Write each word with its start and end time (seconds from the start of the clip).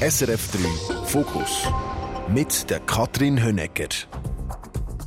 SRF 0.00 0.50
3 0.50 1.04
Fokus 1.06 1.68
mit 2.28 2.68
der 2.68 2.80
Katrin 2.80 3.40
Hönecker. 3.40 3.88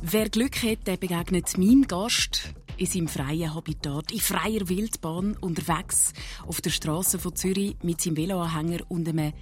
Wer 0.00 0.30
Glück 0.30 0.62
hat, 0.62 0.86
der 0.86 0.96
begegnet 0.96 1.58
meinem 1.58 1.86
Gast 1.86 2.54
in 2.78 2.86
seinem 2.86 3.08
freien 3.08 3.54
Habitat, 3.54 4.10
in 4.10 4.20
freier 4.20 4.66
Wildbahn, 4.70 5.36
unterwegs 5.36 6.14
auf 6.46 6.62
der 6.62 6.70
Straße 6.70 7.18
von 7.18 7.36
Zürich 7.36 7.76
mit 7.82 8.00
seinem 8.00 8.16
Veloanhänger 8.16 8.78
und 8.88 9.06
einem 9.06 9.34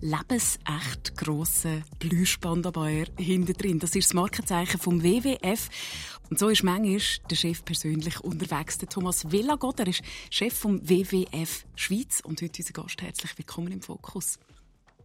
lebensecht 0.00 1.16
grossen 1.16 1.84
Plüschband 1.98 2.64
dabei 2.64 3.06
hinten 3.18 3.54
drin. 3.54 3.80
Das 3.80 3.96
ist 3.96 4.10
das 4.10 4.14
Markenzeichen 4.14 4.78
vom 4.78 5.02
WWF. 5.02 5.68
Und 6.30 6.38
so 6.38 6.48
ist 6.48 6.62
manchmal 6.62 7.00
der 7.30 7.36
Chef 7.36 7.64
persönlich 7.64 8.20
unterwegs. 8.20 8.78
Der 8.78 8.88
Thomas 8.88 9.30
Villagott, 9.30 9.80
er 9.80 9.88
ist 9.88 10.02
Chef 10.30 10.54
vom 10.54 10.88
WWF 10.88 11.66
Schweiz 11.76 12.20
und 12.24 12.40
heute 12.40 12.62
unser 12.62 12.72
Gast. 12.72 13.02
Herzlich 13.02 13.36
willkommen 13.36 13.72
im 13.72 13.82
Fokus. 13.82 14.38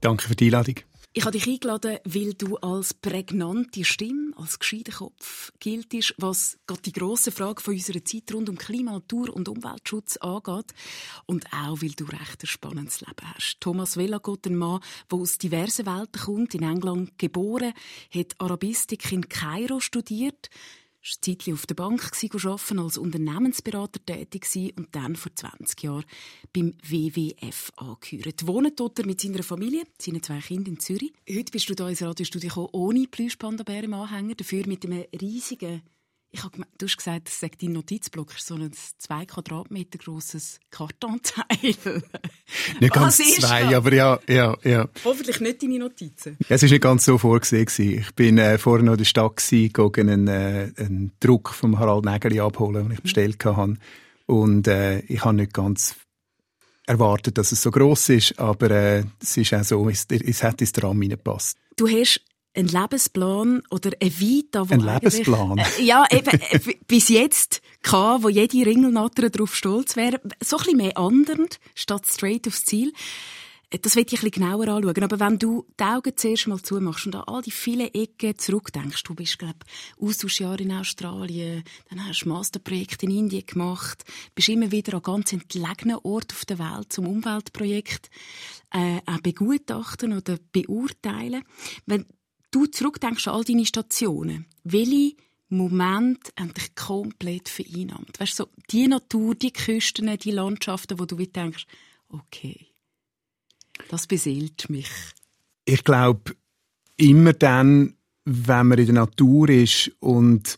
Danke 0.01 0.27
für 0.27 0.35
die 0.35 0.45
Einladung. 0.45 0.75
Ich 1.17 1.25
habe 1.25 1.35
dich 1.35 1.47
eingeladen, 1.47 1.97
weil 2.05 2.35
du 2.35 2.57
als 2.57 2.93
prägnante 2.93 3.83
Stimme, 3.83 4.33
als 4.35 4.59
gescheiter 4.59 4.91
Kopf 4.91 5.51
giltest, 5.59 6.13
was 6.19 6.59
gerade 6.67 6.83
die 6.83 6.91
grosse 6.91 7.31
Frage 7.31 7.59
von 7.63 7.73
unserer 7.73 8.05
Zeit 8.05 8.31
rund 8.31 8.49
um 8.49 8.55
Klima, 8.55 8.91
Natur 8.91 9.33
und 9.35 9.49
Umweltschutz 9.49 10.17
angeht. 10.17 10.75
Und 11.25 11.47
auch, 11.47 11.81
weil 11.81 11.93
du 11.93 12.05
recht 12.05 12.43
ein 12.43 12.47
spannendes 12.47 13.01
Leben 13.01 13.33
hast. 13.33 13.57
Thomas 13.59 13.97
Velagot, 13.97 14.45
ein 14.45 14.57
Mann, 14.57 14.79
der 15.11 15.17
aus 15.17 15.39
diversen 15.39 15.87
Welten 15.87 16.21
kommt, 16.21 16.53
in 16.53 16.61
England 16.61 17.17
geboren, 17.17 17.73
hat 18.13 18.35
Arabistik 18.37 19.11
in 19.11 19.27
Kairo 19.27 19.79
studiert, 19.79 20.51
war 21.07 21.21
Zeit 21.21 21.53
auf 21.53 21.65
der 21.65 21.75
Bank 21.75 22.01
arbeiten, 22.03 22.79
als 22.79 22.97
Unternehmensberater 22.97 24.05
tätig 24.05 24.73
und 24.75 24.93
dann 24.95 25.15
vor 25.15 25.33
20 25.33 25.83
Jahren 25.83 26.05
beim 26.53 26.73
WWF 26.83 27.71
angehört. 27.77 28.47
Wohnt 28.47 28.79
dort 28.79 29.05
mit 29.05 29.21
seiner 29.21 29.43
Familie, 29.43 29.83
seinen 29.99 30.21
zwei 30.21 30.39
Kindern 30.39 30.75
in 30.75 30.79
Zürich. 30.79 31.13
Heute 31.29 31.51
bist 31.51 31.69
du 31.69 31.75
hier 31.75 31.87
ins 31.87 32.01
Radiostudio 32.01 32.49
gekommen, 32.49 32.69
ohne 32.73 33.07
Plüschpanda-Bär 33.07 33.83
im 33.83 33.93
Anhänger, 33.93 34.35
dafür 34.35 34.67
mit 34.67 34.85
einem 34.85 35.05
riesigen 35.19 35.81
ich 36.31 36.43
habe 36.43 36.57
du 36.77 36.85
hast 36.85 36.97
gesagt, 36.97 37.27
das 37.27 37.39
sei 37.39 37.49
dein 37.59 37.73
Notizblock, 37.73 38.33
so 38.33 38.55
ein 38.55 38.71
zwei 38.97 39.25
Quadratmeter 39.25 39.97
grosses 39.97 40.59
Kartonteil. 40.69 41.45
nicht 42.79 42.93
ganz 42.93 43.17
zwei, 43.17 43.75
aber 43.75 43.93
ja, 43.93 44.19
ja, 44.27 44.57
ja. 44.63 44.87
Hoffentlich 45.05 45.39
nicht 45.39 45.63
deine 45.63 45.79
Notizen. 45.79 46.37
Ja, 46.47 46.55
es 46.55 46.63
war 46.63 46.69
nicht 46.69 46.81
ganz 46.81 47.05
so 47.05 47.17
vorgesehen. 47.17 47.67
Ich 47.77 48.13
bin 48.15 48.37
äh, 48.37 48.57
vorher 48.57 48.83
noch 48.83 48.93
in 48.93 48.99
der 48.99 49.05
Stadt 49.05 49.37
gewesen, 49.37 50.09
einen, 50.09 50.27
äh, 50.27 50.71
einen 50.77 51.11
Druck 51.19 51.49
vom 51.49 51.79
Harald 51.79 52.05
Nägeli 52.05 52.39
abholen, 52.39 52.89
den 52.89 52.93
ich 52.93 53.01
bestellt 53.01 53.43
hatte. 53.45 53.77
Und 54.25 54.67
äh, 54.67 54.99
ich 55.01 55.23
habe 55.23 55.37
nicht 55.37 55.53
ganz 55.53 55.95
erwartet, 56.85 57.37
dass 57.37 57.51
es 57.51 57.61
so 57.61 57.71
gross 57.71 58.09
ist, 58.09 58.39
aber 58.39 58.71
äh, 58.71 59.03
es 59.21 59.37
ist 59.37 59.53
auch 59.53 59.63
so, 59.63 59.89
es, 59.89 60.05
es 60.09 60.43
hat 60.43 60.61
ins 60.61 60.71
Tram 60.71 60.99
reingepasst. 60.99 61.57
Du 61.75 61.87
hast 61.87 62.21
ein 62.57 62.67
Lebensplan 62.67 63.63
oder 63.69 63.91
ein 64.01 64.19
Vita, 64.19 64.69
wo 64.69 64.73
Ein 64.73 64.81
Lebensplan? 64.81 65.57
Äh, 65.57 65.83
ja, 65.83 66.05
eben, 66.11 66.41
äh, 66.41 66.59
bis 66.87 67.09
jetzt 67.09 67.61
kann, 67.81 68.23
wo 68.23 68.29
jede 68.29 68.65
Ringelnatter 68.65 69.29
darauf 69.29 69.55
stolz 69.55 69.95
wäre. 69.95 70.19
So 70.43 70.57
ein 70.57 70.63
bisschen 70.63 70.77
mehr 70.77 70.97
andernd, 70.97 71.59
statt 71.75 72.05
straight 72.07 72.47
aufs 72.47 72.65
Ziel. 72.65 72.91
Äh, 73.69 73.79
das 73.79 73.95
will 73.95 74.03
ich 74.07 74.13
ein 74.13 74.29
bisschen 74.29 74.43
genauer 74.43 74.67
anschauen. 74.67 75.03
Aber 75.03 75.19
wenn 75.19 75.37
du 75.39 75.65
die 75.79 75.83
Augen 75.83 76.13
zuerst 76.15 76.47
mal 76.47 76.61
zumachst 76.61 77.05
und 77.05 77.15
an 77.15 77.23
all 77.27 77.41
die 77.41 77.51
vielen 77.51 77.93
Ecken 77.93 78.37
zurückdenkst, 78.37 79.03
du 79.03 79.13
bist, 79.13 79.39
glaube 79.39 79.59
ich, 79.65 80.03
Austauschjahr 80.03 80.59
in 80.59 80.71
Australien, 80.71 81.63
dann 81.89 82.05
hast 82.07 82.23
du 82.23 82.29
Masterprojekt 82.29 83.03
in 83.03 83.11
Indien 83.11 83.45
gemacht, 83.45 84.03
bist 84.35 84.49
immer 84.49 84.71
wieder 84.71 84.95
an 84.95 85.03
ganz 85.03 85.33
entlegenen 85.33 85.97
Orten 86.03 86.33
auf 86.33 86.45
der 86.45 86.59
Welt 86.59 86.91
zum 86.91 87.07
Umweltprojekt 87.07 88.09
äh, 88.71 88.99
auch 89.05 89.21
begutachten 89.21 90.13
oder 90.13 90.37
beurteilen. 90.51 91.43
Wenn 91.85 92.05
du 92.57 92.71
zurückdenkst 92.71 93.27
an 93.27 93.35
all 93.35 93.43
deine 93.43 93.65
Stationen, 93.65 94.45
welche 94.63 95.15
Momente 95.49 96.31
haben 96.37 96.53
dich 96.53 96.75
komplett 96.75 97.49
vereinnahmt? 97.49 98.19
Weißt 98.19 98.39
du, 98.39 98.43
so 98.43 98.49
die 98.69 98.87
Natur, 98.87 99.35
die 99.35 99.51
Küsten, 99.51 100.17
die 100.17 100.31
Landschaften, 100.31 100.99
wo 100.99 101.05
du 101.05 101.15
denkst, 101.15 101.65
okay, 102.09 102.67
das 103.89 104.07
beseelt 104.07 104.69
mich. 104.69 104.89
Ich 105.65 105.83
glaube, 105.83 106.35
immer 106.97 107.33
dann, 107.33 107.95
wenn 108.25 108.67
man 108.67 108.79
in 108.79 108.87
der 108.87 108.95
Natur 108.95 109.49
ist 109.49 109.91
und 109.99 110.57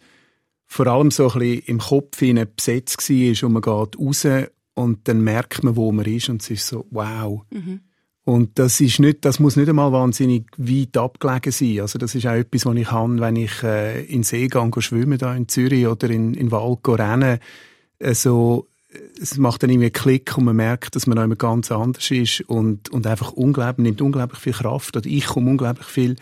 vor 0.66 0.88
allem 0.88 1.12
so 1.12 1.30
ein 1.30 1.40
bisschen 1.40 1.64
im 1.66 1.80
Kopf 1.80 2.20
besetzt 2.20 3.10
war 3.10 3.44
und 3.48 3.54
man 3.54 3.62
geht 3.62 4.00
raus 4.00 4.28
und 4.76 5.08
dann 5.08 5.24
merkt 5.24 5.64
man, 5.64 5.76
wo 5.76 5.92
man 5.92 6.06
ist 6.06 6.30
und 6.30 6.42
es 6.42 6.52
ist 6.52 6.68
so, 6.68 6.88
wow. 6.92 7.44
Mhm. 7.50 7.82
Und 8.30 8.60
das 8.60 8.80
ist 8.80 9.00
nicht, 9.00 9.26
das 9.26 9.40
muss 9.40 9.56
nicht 9.56 9.70
einmal 9.70 9.92
wahnsinnig 9.92 10.46
weit 10.58 10.96
abgelegen 10.98 11.52
sein. 11.52 11.80
Also 11.80 11.98
das 11.98 12.14
ist 12.14 12.28
auch 12.28 12.34
etwas, 12.34 12.64
was 12.64 12.76
ich 12.76 12.92
habe, 12.92 13.20
wenn 13.20 13.36
ich 13.36 13.64
äh, 13.64 14.04
in 14.04 14.20
den 14.20 14.24
See 14.24 14.48
gehe, 14.48 14.72
schwimmen 14.78 15.18
da 15.18 15.36
in 15.36 15.48
Zürich 15.48 15.88
oder 15.88 16.12
in, 16.12 16.36
in 16.36 16.52
Wald 16.52 16.88
rennen. 16.88 17.40
Also, 18.00 18.68
es 19.20 19.38
macht 19.38 19.64
dann 19.64 19.72
irgendwie 19.72 19.88
einen 19.88 19.94
Klick 19.94 20.38
und 20.38 20.46
man 20.46 20.56
merkt, 20.58 20.96
dass 20.96 21.08
man 21.08 21.18
immer 21.18 21.38
ganz 21.38 21.72
anders 21.72 22.12
ist 22.12 22.42
und, 22.42 22.90
und 22.90 23.08
einfach 23.08 23.32
unglaublich, 23.32 23.84
nimmt 23.84 24.02
unglaublich 24.02 24.40
viel 24.40 24.54
Kraft. 24.54 24.96
Oder 24.96 25.08
ich 25.08 25.26
komme 25.26 25.50
unglaublich 25.50 25.88
viel 25.88 26.16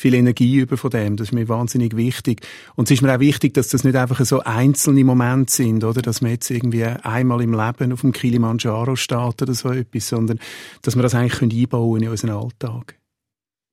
viel 0.00 0.14
Energie 0.14 0.56
über 0.56 0.78
von 0.78 0.90
dem. 0.90 1.16
Das 1.16 1.28
ist 1.28 1.32
mir 1.32 1.48
wahnsinnig 1.48 1.94
wichtig. 1.94 2.40
Und 2.74 2.84
es 2.84 2.92
ist 2.92 3.02
mir 3.02 3.14
auch 3.14 3.20
wichtig, 3.20 3.52
dass 3.54 3.68
das 3.68 3.84
nicht 3.84 3.96
einfach 3.96 4.24
so 4.24 4.40
einzelne 4.40 5.04
Momente 5.04 5.52
sind, 5.52 5.84
oder? 5.84 6.00
Dass 6.00 6.22
man 6.22 6.30
jetzt 6.30 6.50
irgendwie 6.50 6.84
einmal 6.84 7.42
im 7.42 7.52
Leben 7.52 7.92
auf 7.92 8.00
dem 8.00 8.12
Kilimanjaro 8.12 8.96
steht 8.96 9.42
oder 9.42 9.54
so 9.54 9.70
etwas, 9.70 10.08
sondern 10.08 10.40
dass 10.82 10.96
wir 10.96 11.02
das 11.02 11.14
eigentlich 11.14 11.52
einbauen 11.52 12.02
in 12.02 12.08
unseren 12.08 12.30
Alltag. 12.30 12.99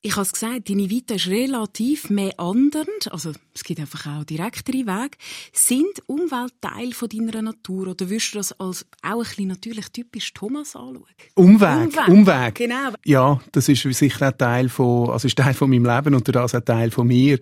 Ich 0.08 0.16
habe 0.16 0.22
es 0.22 0.32
gesagt, 0.32 0.70
deine 0.70 0.90
Vita 0.90 1.16
ist 1.16 1.28
relativ 1.28 2.10
meandernd, 2.10 3.12
also 3.12 3.34
es 3.54 3.66
gibt 3.66 3.82
einfach 3.82 4.08
auch 4.08 4.24
direktere 4.24 4.86
Wege. 4.86 5.18
Sind 5.52 6.02
Umwelt 6.06 6.54
Teil 6.62 6.94
von 6.94 7.10
deiner 7.10 7.42
Natur 7.42 7.90
oder 7.90 8.10
würdest 8.10 8.34
du 8.34 8.38
das 8.38 8.58
als 8.58 8.86
auch 9.02 9.16
ein 9.16 9.20
bisschen 9.20 9.48
natürlich 9.48 9.90
typisch 9.90 10.34
Thomas 10.34 10.78
anschauen? 10.78 11.04
Umweg, 11.36 11.88
Umweg, 11.88 12.08
Umweg. 12.08 12.56
Genau. 12.56 12.94
Ja, 13.04 13.42
das 13.52 13.68
ist 13.68 13.82
sicher 13.82 14.28
ein 14.28 14.38
Teil 14.38 14.70
von, 14.70 15.10
also 15.10 15.28
ist 15.28 15.38
Teil 15.38 15.54
von 15.54 15.70
meinem 15.70 15.84
Leben 15.84 16.16
und 16.16 16.34
das 16.34 16.56
ein 16.56 16.64
Teil 16.64 16.90
von 16.90 17.08
mir. 17.08 17.38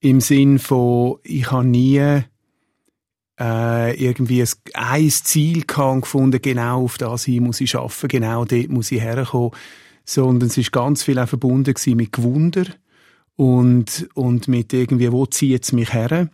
Im 0.00 0.20
Sinn 0.20 0.58
von, 0.58 1.16
ich 1.22 1.50
habe 1.50 1.66
nie 1.66 2.24
äh, 3.40 4.04
irgendwie 4.04 4.42
ein, 4.42 4.48
ein 4.74 5.08
Ziel 5.10 5.64
gefunden, 5.64 6.42
genau 6.42 6.84
auf 6.84 6.98
das 6.98 7.24
hin 7.24 7.44
muss 7.44 7.62
ich 7.62 7.74
arbeiten, 7.74 8.08
genau 8.08 8.44
dort 8.44 8.68
muss 8.68 8.92
ich 8.92 9.00
herkommen 9.00 9.52
sondern 10.06 10.48
es 10.48 10.56
ist 10.56 10.72
ganz 10.72 11.02
viel 11.02 11.18
auch 11.18 11.28
verbunden 11.28 11.74
mit 11.94 12.12
Gewunder 12.12 12.64
und, 13.34 14.08
und 14.14 14.48
mit 14.48 14.72
irgendwie, 14.72 15.12
wo 15.12 15.26
zieht 15.26 15.64
es 15.64 15.72
mich 15.72 15.92
her? 15.92 16.30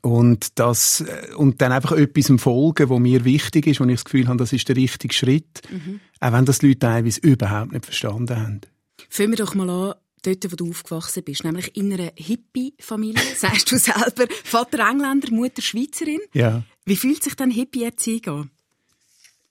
Und 0.00 0.58
das, 0.58 1.02
äh, 1.02 1.34
und 1.36 1.60
dann 1.60 1.70
einfach 1.70 1.92
etwas 1.92 2.32
folgen, 2.40 2.88
wo 2.88 2.98
mir 2.98 3.24
wichtig 3.24 3.66
ist, 3.66 3.80
wo 3.80 3.84
ich 3.84 3.94
das 3.94 4.04
Gefühl 4.04 4.26
habe, 4.26 4.38
das 4.38 4.52
ist 4.52 4.68
der 4.68 4.76
richtige 4.76 5.14
Schritt. 5.14 5.62
Mhm. 5.70 6.00
Auch 6.20 6.32
wenn 6.32 6.44
das 6.44 6.58
die 6.58 6.68
Leute 6.68 6.80
teilweise 6.80 7.20
überhaupt 7.20 7.72
nicht 7.72 7.84
verstanden 7.84 8.36
haben. 8.36 8.60
Fangen 9.08 9.30
wir 9.30 9.36
doch 9.36 9.54
mal 9.54 9.70
an, 9.70 9.94
dort, 10.22 10.50
wo 10.50 10.56
du 10.56 10.70
aufgewachsen 10.70 11.22
bist, 11.24 11.44
nämlich 11.44 11.76
in 11.76 11.92
einer 11.92 12.10
Hippie-Familie, 12.16 13.22
sagst 13.36 13.70
du 13.70 13.78
selber. 13.78 14.26
Vater 14.44 14.88
Engländer, 14.88 15.30
Mutter 15.30 15.62
Schweizerin. 15.62 16.20
Ja. 16.32 16.62
Wie 16.84 16.96
fühlt 16.96 17.22
sich 17.22 17.36
dann 17.36 17.50
Hippie-Erziehung 17.50 18.26
an? 18.26 18.50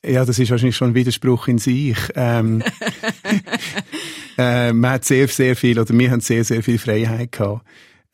Ja, 0.03 0.25
das 0.25 0.39
ist 0.39 0.49
wahrscheinlich 0.49 0.75
schon 0.75 0.89
ein 0.89 0.95
Widerspruch 0.95 1.47
in 1.47 1.59
sich. 1.59 1.97
Ähm, 2.15 2.63
äh, 4.37 4.73
man 4.73 4.91
hat 4.91 5.05
sehr, 5.05 5.27
sehr 5.27 5.55
viel, 5.55 5.79
oder 5.79 5.97
wir 5.97 6.09
haben 6.09 6.21
sehr, 6.21 6.43
sehr 6.43 6.63
viel 6.63 6.79
Freiheit 6.79 7.31
gehabt. 7.31 7.65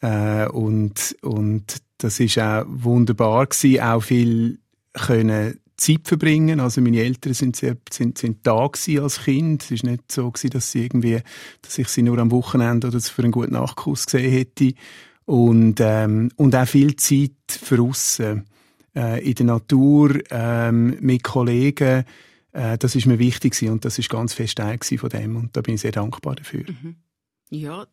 Äh, 0.02 0.48
und, 0.48 1.16
und 1.22 1.78
das 1.98 2.20
ist 2.20 2.38
auch 2.40 2.66
wunderbar 2.68 3.46
gewesen, 3.48 3.81
auch 3.81 4.02
viel 4.02 4.59
können 4.94 5.59
Zeit 5.78 6.08
verbringen. 6.08 6.59
Also 6.59 6.81
meine 6.81 7.02
Eltern 7.02 7.34
sind, 7.34 7.56
sehr, 7.56 7.78
sind, 7.90 8.18
sind 8.18 8.46
da 8.46 8.68
gewesen 8.68 9.04
als 9.04 9.24
Kind. 9.24 9.64
Es 9.64 9.72
ist 9.72 9.84
nicht 9.84 10.12
so 10.12 10.30
gewesen, 10.30 10.50
dass 10.50 10.72
sie 10.72 10.84
irgendwie, 10.84 11.22
dass 11.62 11.78
ich 11.78 11.88
sie 11.88 12.01
nur 12.01 12.18
am 12.18 12.31
Wochenende 12.31 12.88
oder 12.88 13.00
für 13.00 13.24
einen 13.24 13.31
guten 13.31 13.54
Nachkuss 13.54 14.06
gesehen 14.06 14.31
hätte. 14.31 14.74
Und, 15.25 15.80
ähm, 15.80 16.31
und 16.36 16.56
auch 16.56 16.68
viel 16.68 16.95
Zeit 16.95 17.31
für 17.48 17.81
aussen 17.81 18.45
äh, 18.97 19.23
in 19.23 19.35
der 19.35 19.45
Natur 19.45 20.19
ähm, 20.31 20.97
mit 20.99 21.23
Kollegen. 21.23 22.03
Äh, 22.51 22.77
das 22.77 22.95
ist 22.95 23.05
mir 23.05 23.19
wichtig 23.19 23.53
gewesen 23.53 23.73
und 23.73 23.85
das 23.85 23.99
ist 23.99 24.09
ganz 24.09 24.33
fest 24.33 24.57
Teil 24.57 24.79
von 24.79 25.09
dem 25.09 25.35
und 25.35 25.55
da 25.55 25.61
bin 25.61 25.75
ich 25.75 25.81
sehr 25.81 25.91
dankbar 25.91 26.35
dafür. 26.35 26.63
Mhm. 26.67 26.95
Ja, 27.49 27.85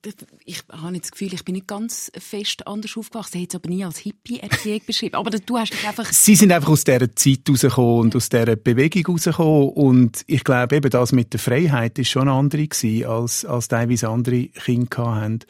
ich 0.44 0.64
habe 0.68 0.98
das 0.98 1.12
Gefühl, 1.12 1.32
ich 1.32 1.44
bin 1.44 1.54
nicht 1.54 1.68
ganz 1.68 2.10
fest 2.18 2.66
anders 2.66 2.96
aufgewachsen. 2.96 3.36
Ich 3.36 3.42
hätte 3.44 3.56
es 3.56 3.62
aber 3.62 3.72
nie 3.72 3.84
als 3.84 3.98
Hippie-Erziehung 3.98 4.80
beschrieben. 4.86 5.14
Aber 5.14 5.30
du 5.30 5.58
hast 5.58 5.72
dich 5.72 5.86
einfach... 5.86 6.12
Sie 6.12 6.34
sind 6.34 6.50
einfach 6.50 6.70
aus 6.70 6.82
dieser 6.82 7.14
Zeit 7.14 7.48
rausgekommen 7.48 8.00
und 8.00 8.16
aus 8.16 8.28
dieser 8.28 8.56
Bewegung 8.56 9.14
rausgekommen. 9.14 9.68
Und 9.68 10.24
ich 10.26 10.42
glaube 10.42 10.74
eben, 10.74 10.90
das 10.90 11.12
mit 11.12 11.32
der 11.32 11.38
Freiheit 11.38 12.00
ist 12.00 12.08
schon 12.08 12.28
andere 12.28 12.66
gewesen, 12.66 13.06
als, 13.06 13.44
als 13.44 13.68
teilweise 13.68 14.08
andere 14.08 14.48
Kinder 14.48 15.14
hatten. 15.14 15.40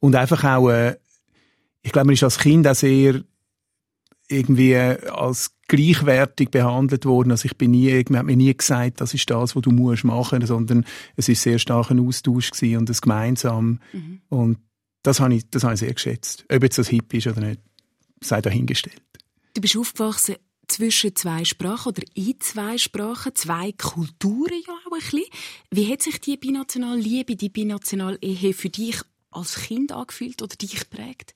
Und 0.00 0.16
einfach 0.16 0.44
auch, 0.44 0.68
äh, 0.68 0.96
ich 1.80 1.92
glaube, 1.92 2.08
man 2.08 2.14
ist 2.14 2.24
als 2.24 2.38
Kind 2.38 2.68
auch 2.68 2.74
sehr 2.74 3.22
irgendwie 4.28 4.76
als 4.76 5.52
gleichwertig 5.68 6.50
behandelt 6.50 7.04
worden. 7.04 7.30
Also 7.30 7.46
ich 7.46 7.56
bin 7.56 7.72
nie, 7.72 8.04
man 8.08 8.20
hat 8.20 8.26
mir 8.26 8.36
nie 8.36 8.56
gesagt, 8.56 9.00
das 9.00 9.14
ist 9.14 9.28
das, 9.30 9.56
was 9.56 9.62
du 9.62 9.70
musst 9.70 10.04
machen, 10.04 10.44
sondern 10.46 10.84
es 11.16 11.28
ist 11.28 11.42
sehr 11.42 11.58
stark 11.58 11.90
ein 11.90 12.00
Austausch 12.00 12.50
gewesen 12.50 12.78
und 12.78 12.90
ein 12.90 12.96
gemeinsam. 13.00 13.80
Mhm. 13.92 14.20
Und 14.28 14.58
das 15.02 15.20
habe 15.20 15.34
ich, 15.34 15.48
das 15.50 15.64
habe 15.64 15.74
ich 15.74 15.80
sehr 15.80 15.94
geschätzt. 15.94 16.44
Ob 16.50 16.62
jetzt 16.62 16.78
das 16.78 16.88
hip 16.88 17.12
ist 17.14 17.26
oder 17.26 17.40
nicht, 17.40 17.60
sei 18.20 18.40
dahingestellt. 18.40 19.02
Du 19.54 19.60
bist 19.60 19.76
aufgewachsen 19.76 20.36
zwischen 20.68 21.14
zwei 21.14 21.44
Sprachen 21.44 21.90
oder 21.90 22.02
in 22.14 22.34
zwei 22.40 22.76
Sprachen, 22.78 23.34
zwei 23.34 23.72
Kulturen 23.72 24.60
ja 24.66 24.74
auch 24.86 24.92
ein 24.92 25.00
bisschen. 25.00 25.24
Wie 25.70 25.90
hat 25.90 26.02
sich 26.02 26.20
die 26.20 26.36
binationale 26.36 27.00
Liebe, 27.00 27.36
die 27.36 27.48
binationale 27.48 28.18
Ehe 28.20 28.52
für 28.52 28.68
dich 28.68 29.00
als 29.30 29.56
Kind 29.56 29.92
angefühlt 29.92 30.42
oder 30.42 30.56
dich 30.56 30.78
geprägt? 30.78 31.34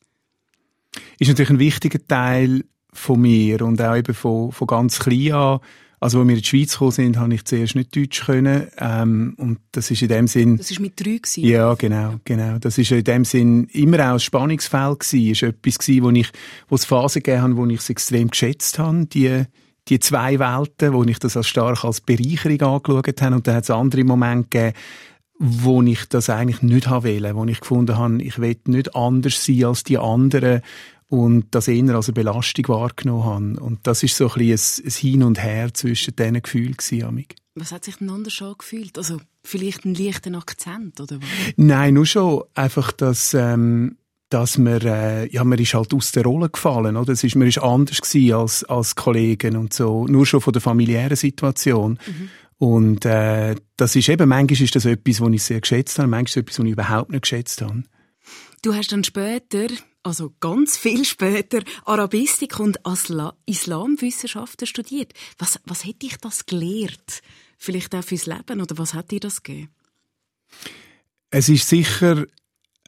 Ist 1.19 1.29
natürlich 1.29 1.51
ein 1.51 1.59
wichtiger 1.59 2.05
Teil 2.07 2.65
von 2.93 3.21
mir 3.21 3.63
und 3.63 3.81
auch 3.81 3.97
eben 3.97 4.15
von, 4.15 4.53
von 4.53 4.67
ganz 4.67 4.99
klein 4.99 5.33
an. 5.33 5.61
Also, 6.03 6.21
als 6.21 6.29
wir 6.29 6.35
in 6.35 6.41
die 6.41 6.47
Schweiz 6.47 6.73
gekommen 6.73 6.93
sind, 6.93 7.19
habe 7.19 7.35
ich 7.35 7.45
zuerst 7.45 7.75
nicht 7.75 7.95
Deutsch 7.95 8.25
können. 8.25 8.69
Ähm, 8.79 9.35
und 9.37 9.59
das 9.73 9.91
ist 9.91 10.01
in 10.01 10.09
dem 10.09 10.27
Sinn... 10.29 10.57
Das 10.57 10.71
ist 10.71 10.81
mit 10.81 10.99
drei 10.99 11.19
gewesen. 11.19 11.45
Ja, 11.45 11.75
genau, 11.75 12.15
genau. 12.25 12.59
Das 12.59 12.79
ist 12.79 12.91
in 12.91 13.05
dem 13.05 13.27
Sinn 13.27 13.65
immer 13.73 13.99
auch 14.09 14.15
ein 14.15 14.21
Spannungsfeld 14.21 15.01
gewesen. 15.01 15.31
Es 15.33 15.43
war 15.43 15.49
etwas 15.51 15.79
gewesen, 15.79 16.03
wo 16.03 16.11
ich, 16.11 16.29
wo 16.71 16.75
es 16.77 16.87
Phasen 16.87 17.23
gegeben 17.23 17.43
hat, 17.43 17.57
wo 17.57 17.67
ich 17.67 17.81
es 17.81 17.91
extrem 17.91 18.29
geschätzt 18.31 18.79
habe, 18.79 19.05
die, 19.07 19.45
die 19.89 20.01
zwei 20.01 20.39
Welten, 20.39 20.95
wo 20.95 21.05
ich 21.05 21.19
das 21.19 21.37
als 21.37 21.49
stark 21.49 21.85
als 21.85 22.01
Bereicherung 22.01 22.77
angeschaut 22.77 23.21
habe. 23.21 23.35
Und 23.35 23.47
dann 23.47 23.57
hat 23.57 23.65
es 23.65 23.71
andere 23.71 24.05
Momente 24.05 24.49
gegeben, 24.49 24.77
wo 25.39 25.83
ich 25.83 26.07
das 26.07 26.31
eigentlich 26.31 26.63
nicht 26.63 26.91
wollte, 26.91 27.35
wo 27.35 27.45
ich 27.45 27.61
gefunden 27.61 27.99
habe, 27.99 28.23
ich 28.23 28.39
will 28.39 28.57
nicht 28.67 28.95
anders 28.97 29.45
sein 29.45 29.65
als 29.65 29.85
die 29.85 29.99
anderen 29.99 30.63
und 31.11 31.47
das 31.51 31.67
eher 31.67 31.97
als 31.97 32.07
eine 32.07 32.15
Belastung 32.15 32.69
wahrgenommen 32.69 33.25
habe. 33.25 33.61
Und 33.61 33.81
das 33.83 34.05
ist 34.05 34.17
so 34.17 34.31
ein, 34.31 34.47
bisschen 34.47 34.85
ein, 34.85 34.87
ein 34.87 34.93
Hin 34.93 35.23
und 35.25 35.43
Her 35.43 35.75
zwischen 35.75 36.15
diesen 36.15 36.41
Gefühlen 36.41 36.77
gewesen, 36.77 37.27
Was 37.57 37.73
hat 37.73 37.85
sich 37.85 37.97
denn 37.97 38.11
anders 38.11 38.41
angefühlt? 38.41 38.97
Also 38.97 39.21
vielleicht 39.43 39.85
einen 39.85 39.97
leichten 39.97 40.37
Akzent, 40.37 41.01
oder 41.01 41.17
was? 41.21 41.29
Nein, 41.57 41.95
nur 41.95 42.07
schon 42.07 42.45
einfach, 42.55 42.93
dass... 42.93 43.35
Ähm, 43.35 43.97
dass 44.33 44.59
man, 44.59 44.81
äh, 44.83 45.27
ja, 45.27 45.43
man 45.43 45.59
ist 45.59 45.75
halt 45.75 45.93
aus 45.93 46.13
der 46.13 46.23
Rolle 46.23 46.49
gefallen, 46.51 46.97
oder? 46.97 47.13
Es 47.13 47.25
ist, 47.25 47.35
man 47.35 47.49
ist 47.49 47.59
anders 47.59 48.01
gewesen 48.01 48.33
als, 48.33 48.63
als 48.63 48.95
Kollegen 48.95 49.57
und 49.57 49.73
so. 49.73 50.07
Nur 50.07 50.25
schon 50.25 50.41
von 50.41 50.53
der 50.53 50.63
familiären 50.63 51.17
Situation. 51.17 51.99
Mhm. 52.07 52.31
Und, 52.57 53.05
äh, 53.07 53.57
das 53.77 53.97
ist 53.97 54.09
eben, 54.09 54.29
manchmal 54.29 54.63
ist 54.63 54.77
das 54.77 54.85
etwas, 54.85 55.21
was 55.21 55.33
ich 55.33 55.43
sehr 55.43 55.61
geschätzt 55.61 55.99
habe, 55.99 56.07
manchmal 56.07 56.27
ist 56.27 56.37
es 56.37 56.43
etwas, 56.43 56.59
was 56.61 56.67
ich 56.67 56.71
überhaupt 56.71 57.11
nicht 57.11 57.23
geschätzt 57.23 57.61
habe. 57.61 57.83
Du 58.63 58.73
hast 58.73 58.93
dann 58.93 59.03
später 59.03 59.67
also 60.03 60.33
ganz 60.41 60.77
viel 60.77 61.05
später, 61.05 61.61
Arabistik 61.85 62.59
und 62.59 62.85
Asla 62.87 63.35
Islamwissenschaften 63.47 64.67
studiert. 64.67 65.13
Was, 65.39 65.61
was 65.67 65.85
hat 65.85 66.03
dich 66.03 66.17
das 66.19 66.47
gelehrt? 66.47 67.23
Vielleicht 67.59 67.95
auch 67.95 68.05
fürs 68.05 68.27
Leben 68.27 68.61
oder 68.61 68.79
was 68.79 68.95
hat 68.95 69.11
dir 69.11 69.21
das 69.21 69.43
gegeben? 69.43 69.69
Es 71.31 71.49
ist 71.49 71.69
sicher, 71.69 72.25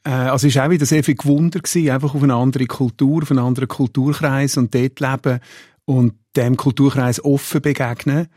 äh, 0.04 0.10
also 0.10 0.46
es 0.46 0.56
ist 0.56 0.62
auch 0.62 0.70
wieder 0.70 0.86
sehr 0.86 1.04
viel 1.04 1.14
Gewunder 1.14 1.60
gewesen, 1.60 1.90
einfach 1.90 2.14
auf 2.14 2.22
eine 2.22 2.34
andere 2.34 2.66
Kultur, 2.66 3.22
auf 3.22 3.30
einen 3.30 3.40
anderen 3.40 3.68
Kulturkreis 3.68 4.56
und 4.56 4.74
dort 4.74 4.98
leben 4.98 5.40
und 5.84 6.14
dem 6.34 6.56
Kulturkreis 6.56 7.22
offen 7.24 7.60
begegnen. 7.60 8.28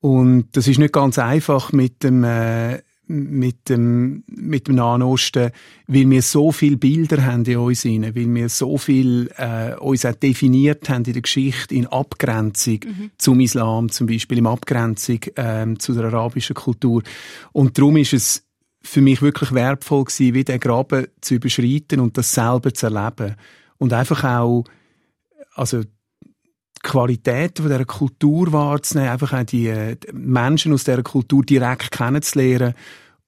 Und 0.00 0.56
das 0.56 0.68
ist 0.68 0.78
nicht 0.78 0.92
ganz 0.92 1.18
einfach 1.18 1.72
mit 1.72 2.02
dem 2.02 2.24
äh, 2.24 2.82
mit 3.12 3.68
dem, 3.68 4.24
mit 4.26 4.68
dem 4.68 4.76
Nahen 4.76 5.02
Osten, 5.02 5.50
weil 5.86 6.08
wir 6.08 6.22
so 6.22 6.50
viele 6.50 6.78
Bilder 6.78 7.22
haben 7.24 7.44
in 7.44 7.58
uns 7.58 7.84
rein, 7.84 8.14
weil 8.14 8.34
wir 8.34 8.48
so 8.48 8.78
viel 8.78 9.30
äh, 9.36 9.74
uns 9.74 10.06
auch 10.06 10.14
definiert 10.14 10.88
haben 10.88 11.04
in 11.04 11.12
der 11.12 11.22
Geschichte 11.22 11.74
in 11.74 11.86
Abgrenzung 11.86 12.80
mhm. 12.84 13.10
zum 13.18 13.40
Islam 13.40 13.90
zum 13.90 14.06
Beispiel, 14.06 14.38
in 14.38 14.46
Abgrenzung 14.46 15.20
ähm, 15.36 15.78
zu 15.78 15.92
der 15.92 16.04
arabischen 16.04 16.54
Kultur. 16.54 17.02
Und 17.52 17.76
darum 17.76 17.98
ist 17.98 18.14
es 18.14 18.46
für 18.80 19.02
mich 19.02 19.20
wirklich 19.20 19.52
wertvoll 19.52 20.04
gewesen, 20.04 20.34
wie 20.34 20.44
den 20.44 20.58
Graben 20.58 21.06
zu 21.20 21.34
überschreiten 21.34 22.00
und 22.00 22.16
das 22.16 22.32
selber 22.32 22.72
zu 22.72 22.86
erleben. 22.86 23.36
Und 23.76 23.92
einfach 23.92 24.24
auch, 24.24 24.64
also 25.54 25.82
die 25.82 25.88
Qualität 26.82 27.58
von 27.58 27.68
dieser 27.68 27.84
Kultur 27.84 28.52
wahrzunehmen, 28.52 29.10
einfach 29.10 29.34
auch 29.34 29.44
die, 29.44 29.96
die 29.96 30.12
Menschen 30.12 30.72
aus 30.72 30.84
dieser 30.84 31.02
Kultur 31.02 31.44
direkt 31.44 31.90
kennenzulernen 31.92 32.74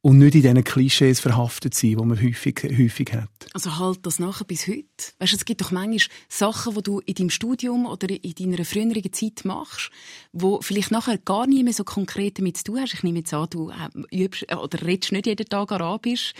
und 0.04 0.18
nicht 0.18 0.34
in 0.34 0.42
diesen 0.42 0.64
Klischees 0.64 1.18
verhaftet 1.18 1.72
sein, 1.72 1.96
die 1.96 1.96
man 1.96 2.22
häufig, 2.22 2.62
häufig 2.62 3.10
hat. 3.14 3.30
Also 3.54 3.78
halt 3.78 4.04
das 4.04 4.18
nachher 4.18 4.44
bis 4.44 4.68
heute. 4.68 4.84
Weißt 5.18 5.32
du, 5.32 5.36
es 5.36 5.46
gibt 5.46 5.62
doch 5.62 5.70
manchmal 5.70 6.14
Sachen, 6.28 6.74
die 6.74 6.82
du 6.82 7.00
in 7.00 7.14
deinem 7.14 7.30
Studium 7.30 7.86
oder 7.86 8.10
in 8.10 8.34
deiner 8.34 8.66
früheren 8.66 9.12
Zeit 9.14 9.46
machst, 9.46 9.90
wo 10.30 10.60
vielleicht 10.60 10.90
nachher 10.90 11.16
gar 11.16 11.46
nie 11.46 11.64
mehr 11.64 11.72
so 11.72 11.84
konkret 11.84 12.38
damit 12.38 12.58
zu 12.58 12.64
tun 12.64 12.80
hast. 12.80 12.92
Ich 12.92 13.02
nehme 13.02 13.20
jetzt 13.20 13.32
an, 13.32 13.46
du 13.48 13.70
äh, 13.70 14.24
übst 14.24 14.54
oder 14.54 14.82
redest 14.82 15.12
nicht 15.12 15.24
jeden 15.24 15.48
Tag 15.48 15.72
Arabisch. 15.72 16.34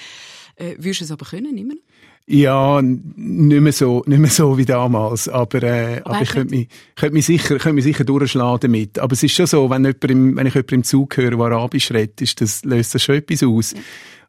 Äh, 0.57 0.75
würdest 0.77 1.01
es 1.01 1.11
aber 1.11 1.25
können, 1.25 1.57
immer 1.57 1.73
noch? 1.73 1.83
Ja, 2.27 2.81
nicht 2.81 3.61
mehr 3.61 3.73
so, 3.73 4.03
nicht 4.07 4.19
mehr 4.19 4.31
so 4.31 4.57
wie 4.57 4.65
damals. 4.65 5.29
Aber, 5.29 5.63
äh, 5.63 6.01
aber 6.05 6.23
ich 6.23 6.31
könnte 6.31 6.55
mich, 6.55 6.69
könnte 6.97 7.15
mich 7.15 7.27
sicher, 7.27 7.59
könnte 7.59 7.75
mich 7.75 7.85
sicher 7.85 8.05
durchschlagen 8.05 8.61
damit. 8.61 8.99
Aber 8.99 9.13
es 9.13 9.23
ist 9.23 9.35
schon 9.35 9.47
so, 9.47 9.69
wenn, 9.69 9.85
jemand 9.85 10.05
im, 10.05 10.37
wenn 10.37 10.47
ich 10.47 10.55
jemanden 10.55 10.75
im 10.77 10.85
Zug 10.85 11.17
höre, 11.19 11.31
der 11.31 11.41
Arabisch 11.41 11.91
redet, 11.91 12.23
ist 12.23 12.41
das, 12.41 12.65
löst 12.65 12.95
das 12.95 13.03
schon 13.03 13.17
etwas 13.17 13.43
aus. 13.43 13.73
Ja. 13.73 13.81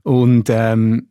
Und, 0.03 0.49
ähm, 0.49 1.07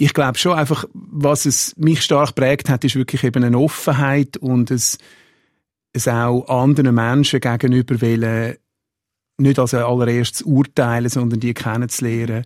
ich 0.00 0.14
glaube 0.14 0.38
schon 0.38 0.56
einfach, 0.56 0.86
was 0.94 1.44
es 1.44 1.76
mich 1.76 2.00
stark 2.02 2.34
prägt 2.34 2.70
hat, 2.70 2.84
ist 2.84 2.96
wirklich 2.96 3.22
eben 3.22 3.44
eine 3.44 3.58
Offenheit 3.58 4.38
und 4.38 4.70
es, 4.70 4.96
es 5.92 6.08
auch 6.08 6.48
anderen 6.48 6.94
Menschen 6.94 7.40
gegenüber 7.40 8.00
wollen, 8.00 8.56
nicht 9.36 9.58
als 9.58 9.74
allererstes 9.74 10.42
urteilen, 10.42 11.10
sondern 11.10 11.40
die 11.40 11.52
kennenzulernen 11.52 12.44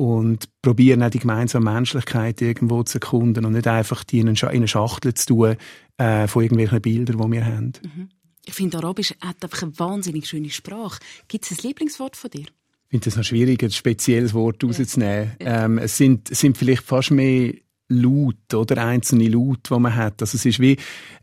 und 0.00 0.48
probieren 0.62 1.02
auch 1.02 1.10
die 1.10 1.18
gemeinsame 1.18 1.70
Menschlichkeit 1.70 2.40
irgendwo 2.40 2.82
zu 2.84 2.96
erkunden 2.96 3.44
und 3.44 3.52
nicht 3.52 3.66
einfach 3.66 4.02
die 4.02 4.20
in 4.20 4.34
eine 4.34 4.68
Schachtel 4.68 5.12
zu 5.12 5.26
tun 5.26 5.56
äh, 5.98 6.26
von 6.26 6.42
irgendwelchen 6.42 6.80
Bildern, 6.80 7.18
die 7.18 7.32
wir 7.32 7.44
haben. 7.44 7.72
Mhm. 7.82 8.08
Ich 8.46 8.54
finde, 8.54 8.78
Arabisch 8.78 9.14
hat 9.20 9.44
einfach 9.44 9.62
eine 9.62 9.78
wahnsinnig 9.78 10.26
schöne 10.26 10.48
Sprache. 10.48 11.00
Gibt 11.28 11.44
es 11.44 11.50
ein 11.50 11.68
Lieblingswort 11.68 12.16
von 12.16 12.30
dir? 12.30 12.46
Ich 12.46 12.88
finde 12.88 13.10
es 13.10 13.16
noch 13.16 13.24
schwierig, 13.24 13.62
ein 13.62 13.70
spezielles 13.70 14.32
Wort 14.32 14.64
rauszunehmen. 14.64 15.32
Ja. 15.38 15.66
Ähm, 15.66 15.76
es 15.76 15.98
sind, 15.98 16.30
es 16.30 16.40
sind 16.40 16.56
vielleicht 16.56 16.84
fast 16.84 17.10
mehr 17.10 17.52
Laut 17.88 18.54
oder 18.54 18.82
einzelne 18.82 19.28
Laut, 19.28 19.68
die 19.68 19.78
man 19.78 19.94
hat. 19.94 20.22
Also 20.22 20.36
es 20.36 20.46
ist 20.46 20.60
wie, 20.60 20.78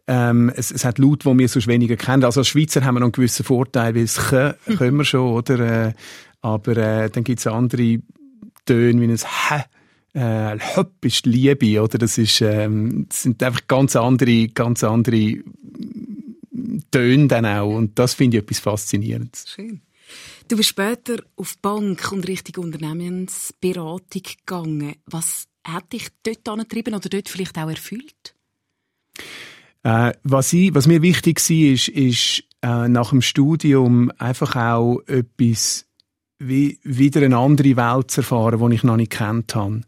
ähm, 0.06 0.52
es, 0.56 0.70
es 0.70 0.86
hat 0.86 1.00
Laut, 1.00 1.26
die 1.26 1.36
wir 1.36 1.50
sonst 1.50 1.66
weniger 1.66 1.96
kennen. 1.96 2.26
Also 2.26 2.42
als 2.42 2.50
Schweizer 2.50 2.86
haben 2.86 2.94
wir 2.94 3.00
noch 3.00 3.08
einen 3.08 3.14
gewissen 3.14 3.44
Vorteil, 3.44 3.96
weil 3.96 4.04
es 4.04 4.18
können, 4.18 4.54
können 4.78 4.98
wir 4.98 5.06
schon, 5.06 5.32
oder? 5.32 5.88
Äh, 5.88 5.94
aber 6.42 6.78
äh, 6.78 7.10
dann 7.10 7.24
gibt 7.24 7.40
es 7.40 7.48
andere 7.48 8.00
Töne 8.68 9.02
wie 9.02 9.12
ein 9.12 9.18
Hä. 9.18 9.64
Äh, 10.14 10.60
Höpp 10.76 11.06
ist 11.06 11.26
Liebe, 11.26 11.82
oder? 11.82 11.98
Das, 11.98 12.18
ist, 12.18 12.42
ähm, 12.42 13.08
das 13.10 13.24
sind 13.24 13.42
einfach 13.44 13.68
ganz 13.68 13.96
andere, 13.96 14.48
ganz 14.48 14.84
andere 14.84 15.38
Töne 16.92 17.28
dann 17.28 17.46
auch. 17.46 17.76
Und 17.76 17.98
das 18.00 18.14
finde 18.14 18.38
ich 18.38 18.44
etwas 18.44 18.60
Faszinierendes. 18.60 19.50
Schön. 19.50 19.82
Du 20.48 20.56
bist 20.56 20.70
später 20.70 21.18
auf 21.36 21.58
Bank 21.60 22.12
und 22.12 22.28
Richtung 22.28 22.66
Unternehmensberatung 22.66 24.24
gegangen. 24.24 24.96
Was 25.06 25.48
hat 25.66 25.92
dich 25.92 26.08
dort 26.24 26.48
angetrieben 26.48 26.96
oder 26.96 27.10
dort 27.10 27.28
vielleicht 27.28 27.58
auch 27.58 27.70
erfüllt? 27.70 28.34
Äh, 29.84 30.14
was, 30.24 30.54
ich, 30.54 30.74
was 30.74 30.88
mir 30.88 31.02
wichtig 31.02 31.40
war, 31.40 31.74
ist, 31.74 31.88
ist 31.90 32.44
äh, 32.62 32.88
nach 32.88 33.10
dem 33.10 33.22
Studium 33.22 34.12
einfach 34.18 34.56
auch 34.56 35.02
etwas 35.08 35.87
wie 36.40 36.80
wieder 36.84 37.22
eine 37.24 37.38
andere 37.38 37.76
Welt 37.76 38.12
zu 38.12 38.22
erfahren, 38.22 38.70
die 38.70 38.76
ich 38.76 38.84
noch 38.84 38.98
nicht 38.98 39.12
kennt 39.12 39.56
habe. 39.56 39.82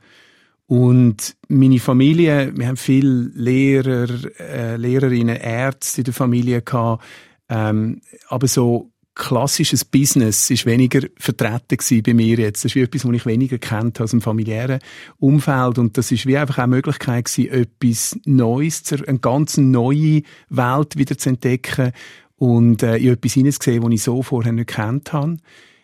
Und 0.67 1.35
meine 1.47 1.79
Familie, 1.79 2.53
wir 2.55 2.67
haben 2.67 2.77
viele 2.77 3.31
Lehrer, 3.33 4.07
äh, 4.39 4.75
Lehrerinnen, 4.75 5.35
Ärzte 5.35 6.01
in 6.01 6.05
der 6.05 6.13
Familie 6.13 6.61
gehabt, 6.61 7.03
ähm, 7.49 8.01
aber 8.27 8.47
so 8.47 8.91
klassisches 9.15 9.83
Business 9.83 10.49
ist 10.49 10.65
weniger 10.65 11.01
vertreten 11.17 12.03
bei 12.03 12.13
mir 12.13 12.37
jetzt. 12.37 12.63
Das 12.63 12.71
ist 12.71 12.75
wie 12.75 12.83
etwas, 12.83 13.05
was 13.05 13.15
ich 13.15 13.25
weniger 13.25 13.57
kennt 13.57 13.99
aus 13.99 14.11
dem 14.11 14.21
familiären 14.21 14.79
Umfeld. 15.17 15.77
Und 15.77 15.97
das 15.97 16.11
ist 16.11 16.25
wie 16.25 16.37
einfach 16.37 16.59
auch 16.59 16.63
eine 16.63 16.75
Möglichkeit 16.75 17.25
gewesen, 17.25 17.51
etwas 17.51 18.19
Neues, 18.25 18.83
eine 18.93 19.19
ganz 19.19 19.57
neue 19.57 20.21
Welt 20.49 20.95
wieder 20.97 21.17
zu 21.17 21.29
entdecken 21.29 21.91
und 22.37 22.83
äh, 22.83 22.97
in 22.97 23.13
etwas 23.13 23.33
hineinzusehen, 23.33 23.83
was 23.83 23.91
ich 23.91 24.03
so 24.03 24.21
vorher 24.21 24.53
nicht 24.53 24.69
kennt 24.69 25.11
habe 25.11 25.37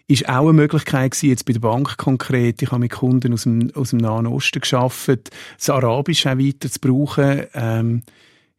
ist 0.08 0.30
auch 0.30 0.44
eine 0.44 0.54
Möglichkeit 0.54 1.12
gewesen, 1.12 1.30
jetzt 1.30 1.46
bei 1.46 1.54
der 1.54 1.60
Bank 1.60 1.98
konkret. 1.98 2.62
Ich 2.62 2.72
habe 2.72 2.80
mit 2.80 2.92
Kunden 2.92 3.34
aus 3.34 3.44
dem, 3.44 3.72
aus 3.74 3.90
dem 3.90 4.00
Nahen 4.00 4.28
Osten 4.28 4.62
geschafft, 4.62 5.32
das 5.58 5.70
Arabisch 5.70 6.28
auch 6.28 6.38
weiter 6.38 6.70
zu 6.70 6.80
brauchen. 6.80 7.44
Ähm, 7.54 8.04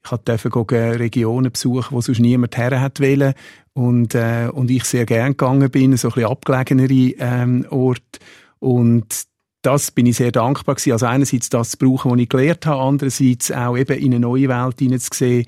ich 0.05 0.11
durfte 0.11 0.99
Regionen 0.99 1.51
besuchen, 1.51 1.95
wo 1.95 2.01
sonst 2.01 2.21
niemand 2.21 2.57
her 2.57 2.91
wollen. 2.99 3.35
Und, 3.73 4.15
äh, 4.15 4.49
und 4.53 4.71
ich 4.71 4.85
sehr 4.85 5.05
gern 5.05 5.33
gegangen 5.33 5.71
bin, 5.71 5.97
so 5.97 6.09
ein 6.09 6.15
bisschen 6.15 6.31
abgelegenere 6.31 7.15
ähm, 7.19 7.67
Ort. 7.71 8.19
Und 8.59 9.27
das 9.63 9.91
bin 9.91 10.07
ich 10.07 10.17
sehr 10.17 10.33
dankbar 10.33 10.77
gewesen. 10.77 10.93
Also 10.93 11.07
einerseits 11.07 11.51
das 11.51 11.71
zu 11.71 11.79
brauchen, 11.79 12.11
was 12.11 12.19
ich 12.19 12.29
gelernt 12.29 12.67
habe, 12.67 12.83
andererseits 12.83 13.51
auch 13.51 13.77
eben 13.77 13.99
in 13.99 14.15
eine 14.15 14.21
neue 14.21 14.49
Welt 14.49 14.79
hineinzusehen 14.79 15.47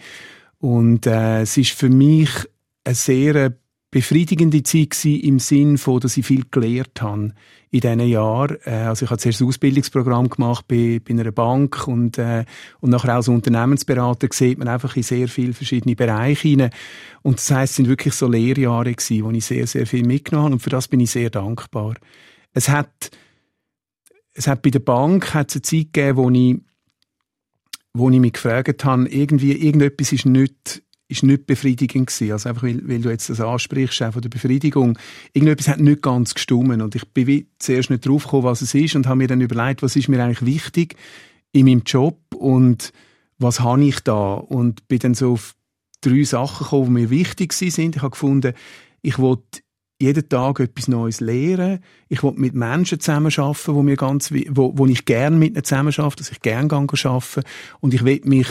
Und 0.59 1.07
äh, 1.07 1.43
es 1.43 1.57
ist 1.57 1.71
für 1.71 1.89
mich 1.89 2.31
eine 2.85 2.95
sehr 2.95 3.55
befriedigende 3.91 4.63
Zeit 4.63 4.91
gewesen, 4.91 5.21
im 5.21 5.39
Sinn 5.39 5.79
von, 5.79 6.01
dass 6.01 6.17
ich 6.17 6.27
viel 6.27 6.45
gelernt 6.51 7.01
habe 7.01 7.33
in 7.71 7.81
diesen 7.81 8.01
Jahren. 8.01 8.59
Äh, 8.65 8.71
also 8.71 9.05
ich 9.05 9.11
habe 9.11 9.21
zuerst 9.21 9.41
ein 9.41 9.49
Ausbildungsprogramm 9.49 10.29
gemacht 10.29 10.67
bei, 10.69 11.01
bei 11.03 11.15
einer 11.15 11.33
Bank 11.33 11.89
und, 11.89 12.19
äh, 12.19 12.45
und 12.81 12.91
nachher 12.91 13.15
als 13.15 13.29
Unternehmensberater 13.29 14.29
sieht 14.33 14.59
man 14.59 14.69
einfach 14.69 14.95
in 14.97 15.03
sehr 15.03 15.29
viele 15.29 15.55
verschiedene 15.55 15.97
Bereiche 15.97 16.49
hinein. 16.49 16.71
Und 17.23 17.39
das 17.39 17.51
heisst, 17.51 17.73
es 17.73 17.77
sind 17.77 17.89
wirklich 17.89 18.15
so 18.15 18.29
Lehrjahre 18.29 18.93
gewesen, 18.93 19.25
wo 19.25 19.31
ich 19.31 19.45
sehr, 19.45 19.67
sehr 19.67 19.87
viel 19.87 20.07
mitgenommen 20.07 20.47
habe 20.47 20.55
und 20.55 20.61
für 20.61 20.71
das 20.71 20.89
bin 20.89 21.01
ich 21.01 21.11
sehr 21.11 21.31
dankbar. 21.31 21.95
Es 22.53 22.69
hat, 22.69 23.11
es 24.35 24.47
hat 24.47 24.63
bei 24.63 24.71
der 24.71 24.81
Bank 24.81 25.33
hat 25.35 25.49
es 25.51 25.57
eine 25.57 25.63
Zeit 25.63 25.93
gegeben, 25.93 26.17
wo 26.17 26.31
ich, 26.31 26.61
wo 27.95 28.11
ich 28.11 28.21
mich 28.21 28.35
gefragt 28.35 28.85
habe, 28.85 29.09
irgendwie, 29.09 29.53
irgendetwas 29.53 30.13
ist 30.13 30.27
nicht 30.27 30.83
ist 31.09 31.23
nicht 31.23 31.47
befriedigend 31.47 32.09
gewesen. 32.09 32.33
Also 32.33 32.51
einfach, 32.51 32.63
weil, 32.63 32.87
weil 32.87 33.01
du 33.01 33.09
jetzt 33.09 33.31
das 33.31 33.41
ansprichst, 33.41 34.03
auch 34.03 34.13
von 34.13 34.23
der 34.23 34.29
Befriedigung. 34.29 34.99
Irgendetwas 35.33 35.69
hat 35.69 35.81
nicht 35.81 36.03
ganz 36.03 36.35
gestummen 36.35 36.83
und 36.83 36.95
ich 36.95 37.07
bin 37.09 37.47
zuerst 37.59 37.91
nicht 37.91 38.07
drauf 38.07 38.25
gekommen, 38.25 38.45
was 38.45 38.61
es 38.61 38.75
ist 38.75 38.95
und 38.95 39.07
habe 39.07 39.17
mir 39.17 39.29
dann 39.29 39.41
überlegt, 39.41 39.83
was 39.83 39.97
ist 39.97 40.09
mir 40.09 40.23
eigentlich 40.23 40.45
wichtig 40.45 40.97
in 41.53 41.67
meinem 41.67 41.83
Job 41.85 42.19
und 42.37 42.93
was 43.39 43.61
habe 43.61 43.85
ich 43.85 44.01
da? 44.01 44.35
Und 44.35 44.87
bin 44.89 44.99
dann 44.99 45.15
so 45.15 45.33
auf 45.33 45.55
drei 46.03 46.25
Sachen 46.25 46.65
gekommen, 46.65 46.95
die 46.95 47.03
mir 47.03 47.11
wichtig 47.11 47.53
sind. 47.55 47.97
Ich 47.97 48.03
habe 48.03 48.11
gefunden, 48.11 48.53
ich 49.01 49.19
wollte 49.19 49.61
jeden 50.01 50.29
Tag 50.29 50.61
etwas 50.61 50.89
Neues 50.89 51.21
lernen. 51.21 51.81
Ich 52.09 52.23
will 52.23 52.35
mit 52.37 52.55
Menschen 52.55 53.01
zusammenarbeiten, 53.01 53.75
wo 53.75 53.83
mir 53.83 53.97
ganz, 53.97 54.33
wo, 54.51 54.77
wo 54.77 54.87
ich 54.87 55.05
gerne 55.07 55.37
mit 55.37 55.55
ihnen 55.55 55.65
zusammenarbeite, 55.65 56.17
dass 56.17 56.31
ich 56.31 56.41
gerne 56.41 56.71
arbeite. 56.73 57.43
Und 57.81 57.95
ich 57.95 58.05
will 58.05 58.21
mich 58.25 58.49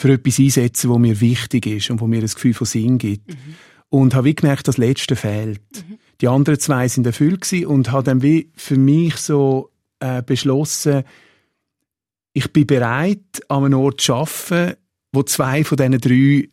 für 0.00 0.14
etwas 0.14 0.38
einsetzen, 0.38 0.88
was 0.88 0.98
mir 0.98 1.20
wichtig 1.20 1.66
ist 1.66 1.90
und 1.90 2.00
wo 2.00 2.06
mir 2.06 2.22
das 2.22 2.34
Gefühl 2.34 2.54
von 2.54 2.66
Sinn 2.66 2.96
gibt. 2.96 3.28
Mhm. 3.28 3.54
Und 3.90 4.14
habe 4.14 4.24
wie 4.28 4.34
gemerkt, 4.34 4.66
das 4.66 4.78
Letzte 4.78 5.14
fehlt. 5.14 5.60
Mhm. 5.74 5.98
Die 6.22 6.28
anderen 6.28 6.58
zwei 6.58 6.88
sind 6.88 7.06
erfüllt 7.06 7.42
gewesen 7.42 7.66
und 7.66 7.92
habe 7.92 8.04
dann 8.04 8.22
wie 8.22 8.50
für 8.56 8.78
mich 8.78 9.16
so 9.16 9.70
äh, 9.98 10.22
beschlossen, 10.22 11.02
ich 12.32 12.50
bin 12.50 12.66
bereit, 12.66 13.42
an 13.48 13.66
einem 13.66 13.78
Ort 13.80 14.00
zu 14.00 14.14
arbeiten, 14.14 14.78
wo 15.12 15.22
zwei 15.22 15.64
von 15.64 15.76
diesen 15.76 15.98
drei 15.98 16.48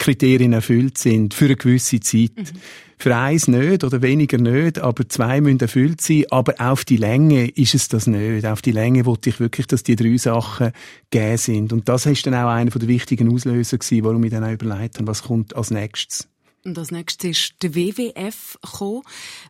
Kriterien 0.00 0.52
erfüllt 0.52 0.98
sind, 0.98 1.32
für 1.32 1.44
eine 1.44 1.56
gewisse 1.56 2.00
Zeit. 2.00 2.36
Mhm. 2.36 2.60
Für 3.02 3.16
eins 3.16 3.48
nicht 3.48 3.82
oder 3.82 4.02
weniger 4.02 4.36
nicht, 4.36 4.78
aber 4.78 5.08
zwei 5.08 5.40
müssen 5.40 5.58
erfüllt 5.60 6.02
sein. 6.02 6.24
Aber 6.28 6.52
auf 6.58 6.84
die 6.84 6.98
Länge 6.98 7.48
ist 7.48 7.74
es 7.74 7.88
das 7.88 8.06
nicht. 8.06 8.44
Auf 8.44 8.60
die 8.60 8.72
Länge 8.72 9.06
wollte 9.06 9.30
ich 9.30 9.40
wirklich, 9.40 9.66
dass 9.66 9.82
die 9.82 9.96
drei 9.96 10.18
Sachen 10.18 10.72
gegeben 11.10 11.38
sind. 11.38 11.72
Und 11.72 11.88
das 11.88 12.04
ist 12.04 12.26
dann 12.26 12.34
auch 12.34 12.50
einer 12.50 12.70
der 12.70 12.88
wichtigen 12.88 13.32
Auslöser 13.32 13.78
gewesen, 13.78 14.04
warum 14.04 14.22
ich 14.24 14.30
dann 14.30 14.44
auch 14.44 14.52
überlegt 14.52 14.98
habe, 14.98 15.06
was 15.06 15.22
kommt 15.22 15.56
als 15.56 15.70
nächstes. 15.70 16.28
Und 16.62 16.76
als 16.76 16.90
nächstes 16.90 17.30
ist 17.30 17.62
der 17.62 17.74
WWF 17.74 18.58
gekommen, 18.60 19.00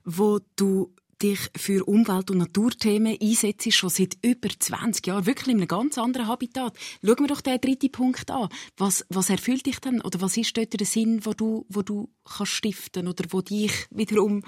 wo 0.04 0.38
du 0.54 0.94
dich 1.22 1.38
für 1.56 1.86
Umwelt- 1.86 2.30
und 2.30 2.38
Naturthemen 2.38 3.16
einsetzt, 3.20 3.72
schon 3.72 3.90
seit 3.90 4.16
über 4.22 4.48
20 4.48 5.06
Jahren, 5.06 5.26
wirklich 5.26 5.48
in 5.48 5.58
einem 5.58 5.68
ganz 5.68 5.98
anderen 5.98 6.26
Habitat. 6.26 6.76
Schauen 7.04 7.20
wir 7.20 7.26
doch 7.26 7.40
den 7.40 7.60
dritten 7.60 7.92
Punkt 7.92 8.30
an. 8.30 8.48
Was, 8.76 9.04
was 9.08 9.30
erfüllt 9.30 9.66
dich 9.66 9.78
denn, 9.80 10.00
oder 10.00 10.20
was 10.20 10.36
ist 10.36 10.56
dort 10.56 10.78
der 10.78 10.86
Sinn, 10.86 11.24
wo 11.24 11.32
du, 11.32 11.66
wo 11.68 11.82
du 11.82 12.10
kannst 12.24 12.52
stiften 12.52 13.08
oder 13.08 13.24
wo 13.30 13.40
dich 13.40 13.72
wiederum 13.90 14.42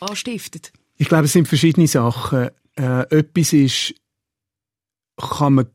anstiftet? 0.00 0.72
Ich 0.96 1.08
glaube, 1.08 1.24
es 1.24 1.32
sind 1.32 1.48
verschiedene 1.48 1.86
Sachen. 1.86 2.50
Äh, 2.76 3.16
etwas 3.16 3.52
ist, 3.52 3.94
kann 5.16 5.54
man 5.54 5.66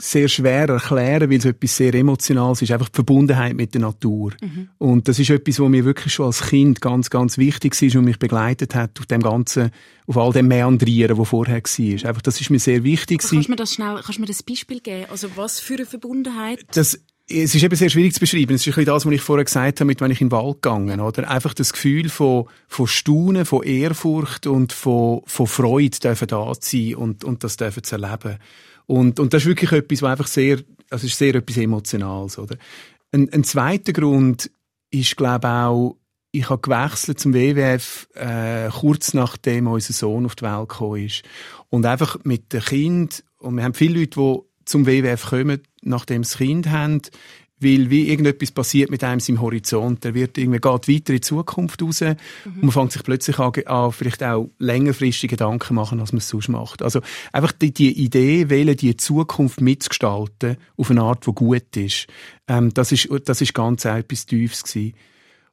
sehr 0.00 0.28
schwer 0.28 0.68
erklären, 0.68 1.30
weil 1.30 1.38
es 1.38 1.44
etwas 1.44 1.76
sehr 1.76 1.94
Emotionales 1.94 2.62
ist, 2.62 2.72
einfach 2.72 2.88
die 2.88 2.96
Verbundenheit 2.96 3.54
mit 3.54 3.74
der 3.74 3.82
Natur. 3.82 4.32
Mhm. 4.40 4.68
Und 4.78 5.08
das 5.08 5.18
ist 5.18 5.30
etwas, 5.30 5.60
was 5.60 5.68
mir 5.68 5.84
wirklich 5.84 6.12
schon 6.12 6.26
als 6.26 6.42
Kind 6.42 6.80
ganz, 6.80 7.10
ganz 7.10 7.38
wichtig 7.38 7.80
ist 7.80 7.96
und 7.96 8.04
mich 8.04 8.18
begleitet 8.18 8.74
hat 8.74 8.98
auf 8.98 9.06
dem 9.06 9.22
ganzen, 9.22 9.70
auf 10.06 10.16
all 10.16 10.32
dem 10.32 10.48
Meandrieren, 10.48 11.16
wo 11.16 11.24
vorher 11.24 11.56
war. 11.56 12.08
Einfach, 12.08 12.22
das 12.22 12.40
ist 12.40 12.50
mir 12.50 12.58
sehr 12.58 12.82
wichtig. 12.82 13.20
kannst 13.20 13.32
du 13.32 13.50
mir 13.50 13.56
das 13.56 13.74
schnell, 13.74 13.96
kannst 13.96 14.16
du 14.16 14.20
mir 14.20 14.26
das 14.26 14.42
Beispiel 14.42 14.80
geben? 14.80 15.06
Also 15.10 15.28
was 15.36 15.60
für 15.60 15.74
eine 15.74 15.86
Verbundenheit? 15.86 16.64
Das, 16.72 16.98
es 17.30 17.54
ist 17.54 17.62
eben 17.62 17.76
sehr 17.76 17.90
schwierig 17.90 18.12
zu 18.12 18.20
beschreiben. 18.20 18.54
Es 18.54 18.62
ist 18.62 18.68
ein 18.68 18.70
bisschen 18.74 18.86
das, 18.86 19.06
was 19.06 19.12
ich 19.12 19.20
vorher 19.20 19.44
gesagt 19.44 19.80
habe, 19.80 19.86
mit 19.86 20.00
wenn 20.00 20.10
ich 20.10 20.20
in 20.20 20.28
den 20.28 20.32
Wald 20.32 20.62
gegangen, 20.62 21.00
oder? 21.00 21.30
Einfach 21.30 21.54
das 21.54 21.72
Gefühl 21.72 22.08
von, 22.08 22.46
von 22.66 22.86
Staunen, 22.86 23.44
von 23.44 23.62
Ehrfurcht 23.62 24.46
und 24.46 24.72
von, 24.72 25.22
von 25.26 25.46
Freude 25.46 25.98
dürfen 25.98 26.26
da 26.28 26.52
sein 26.58 26.96
und, 26.96 27.22
und 27.24 27.44
das 27.44 27.56
dürfen 27.56 27.84
zu 27.84 27.96
erleben. 27.96 28.38
Und, 28.90 29.20
und 29.20 29.32
das 29.32 29.42
ist 29.42 29.46
wirklich 29.46 29.70
etwas, 29.70 30.02
was 30.02 30.10
einfach 30.10 30.26
sehr, 30.26 30.58
also 30.90 31.06
ist 31.06 31.16
sehr 31.16 31.36
etwas 31.36 31.56
Emotionales, 31.56 32.36
oder? 32.40 32.56
Ein, 33.12 33.32
ein 33.32 33.44
zweiter 33.44 33.92
Grund 33.92 34.50
ist, 34.90 35.16
glaube 35.16 35.46
ich, 35.46 35.52
auch, 35.52 35.96
ich 36.32 36.50
habe 36.50 36.60
gewechselt 36.60 37.20
zum 37.20 37.32
WWF 37.32 38.08
äh, 38.14 38.68
kurz 38.68 39.14
nachdem 39.14 39.68
unser 39.68 39.92
Sohn 39.92 40.26
auf 40.26 40.34
die 40.34 40.44
Welt 40.44 40.68
gekommen 40.68 41.06
ist. 41.06 41.22
Und 41.68 41.86
einfach 41.86 42.18
mit 42.24 42.52
dem 42.52 42.62
Kind, 42.62 43.22
und 43.38 43.54
wir 43.54 43.62
haben 43.62 43.74
viele 43.74 44.00
Leute, 44.00 44.18
die 44.18 44.38
zum 44.64 44.88
WWF 44.88 45.24
kommen, 45.24 45.62
nachdem 45.82 46.24
sie 46.24 46.38
Kind 46.38 46.68
haben, 46.68 47.00
weil 47.60 47.90
wie 47.90 48.08
irgendetwas 48.08 48.50
passiert 48.50 48.90
mit 48.90 49.04
einem 49.04 49.20
seinem 49.20 49.40
Horizont, 49.40 50.02
der 50.04 50.14
wird 50.14 50.38
irgendwie 50.38 50.60
geht 50.60 50.88
weiter 50.88 51.12
in 51.12 51.16
die 51.16 51.20
Zukunft 51.20 51.82
raus 51.82 52.00
mhm. 52.00 52.16
und 52.46 52.62
man 52.62 52.70
fängt 52.72 52.92
sich 52.92 53.02
plötzlich 53.02 53.38
an, 53.38 53.52
an 53.66 53.92
vielleicht 53.92 54.22
auch 54.22 54.50
längerfristige 54.58 55.36
Gedanken 55.36 55.74
machen, 55.74 56.00
als 56.00 56.12
man 56.12 56.18
es 56.18 56.28
sonst 56.28 56.48
macht. 56.48 56.82
Also 56.82 57.00
einfach 57.32 57.52
die, 57.52 57.72
die 57.72 58.02
Idee, 58.02 58.48
wählen 58.48 58.76
die 58.76 58.96
Zukunft 58.96 59.60
mitzugestalten 59.60 60.56
auf 60.76 60.90
eine 60.90 61.02
Art, 61.02 61.26
die 61.26 61.32
gut 61.32 61.76
ist, 61.76 62.06
ähm, 62.48 62.72
das 62.74 62.92
ist 62.92 63.08
das 63.24 63.40
ist 63.40 63.54
ganz 63.54 63.84
etwas 63.84 64.26
Tiefes 64.26 64.64
gewesen. 64.64 64.94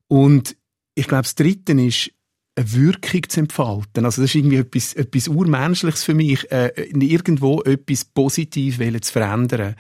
Und 0.08 0.56
ich 0.96 1.08
glaube, 1.08 1.24
das 1.24 1.36
Dritte 1.36 1.74
ist 1.74 2.12
eine 2.56 2.74
Wirkung 2.74 3.30
zu 3.30 3.40
entfalten. 3.42 4.06
Also 4.06 4.22
das 4.22 4.32
ist 4.32 4.36
irgendwie 4.36 4.58
etwas, 4.58 4.94
etwas 4.94 5.28
Urmenschliches 5.28 6.04
für 6.04 6.14
mich, 6.14 6.52
äh, 6.52 6.72
irgendwo 6.92 7.62
etwas 7.62 8.06
positiv 8.06 8.80
zu 8.80 9.12
verändern. 9.12 9.76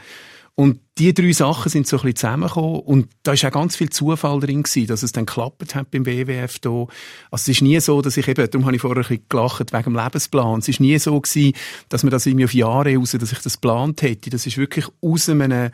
Und 0.53 0.79
die 0.97 1.13
drei 1.13 1.31
Sachen 1.31 1.69
sind 1.69 1.87
so 1.87 1.97
ein 1.97 2.01
bisschen 2.01 2.15
zusammengekommen 2.15 2.79
und 2.79 3.09
da 3.23 3.33
ist 3.33 3.45
auch 3.45 3.51
ganz 3.51 3.75
viel 3.75 3.89
Zufall 3.89 4.39
drin 4.39 4.63
gewesen, 4.63 4.87
dass 4.87 5.03
es 5.03 5.11
dann 5.11 5.25
geklappt 5.25 5.75
hat 5.75 5.91
beim 5.91 6.05
WWF 6.05 6.59
da. 6.59 6.69
Also 6.69 6.87
es 7.31 7.47
ist 7.49 7.61
nie 7.61 7.79
so, 7.79 8.01
dass 8.01 8.17
ich 8.17 8.27
eben, 8.27 8.49
darum 8.49 8.65
habe 8.65 8.75
ich 8.75 8.81
vorher 8.81 9.03
ein 9.03 9.07
bisschen 9.07 9.25
gelacht 9.29 9.73
wegen 9.73 9.83
dem 9.83 9.95
Lebensplan. 9.95 10.59
Es 10.59 10.67
ist 10.67 10.79
nie 10.79 10.97
so 10.97 11.19
gewesen, 11.19 11.53
dass 11.89 12.03
man 12.03 12.11
das 12.11 12.25
irgendwie 12.25 12.45
auf 12.45 12.53
Jahre 12.53 12.95
raus, 12.95 13.15
dass 13.19 13.31
ich 13.31 13.39
das 13.39 13.61
geplant 13.61 14.01
hätte. 14.01 14.29
Das 14.29 14.45
ist 14.45 14.57
wirklich 14.57 14.85
aus 15.01 15.29
einem 15.29 15.71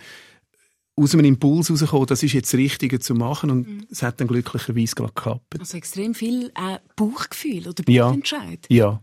aus 0.96 1.16
einem 1.16 1.26
Impuls 1.26 1.70
herausgekommen, 1.70 2.06
das 2.06 2.22
ist 2.22 2.34
jetzt 2.34 2.54
das 2.54 2.60
Richtige 2.60 3.00
zu 3.00 3.16
machen 3.16 3.50
und 3.50 3.68
mhm. 3.68 3.88
es 3.90 4.04
hat 4.04 4.20
dann 4.20 4.28
glücklicherweise 4.28 4.94
gerade 4.94 5.14
geklappt. 5.14 5.60
Also 5.60 5.76
extrem 5.76 6.14
viel 6.14 6.52
äh, 6.56 6.78
Bauchgefühl 6.96 7.68
oder 7.68 7.84
Bauchentscheid. 7.84 8.68
Ja, 8.70 8.78
ja. 8.78 9.02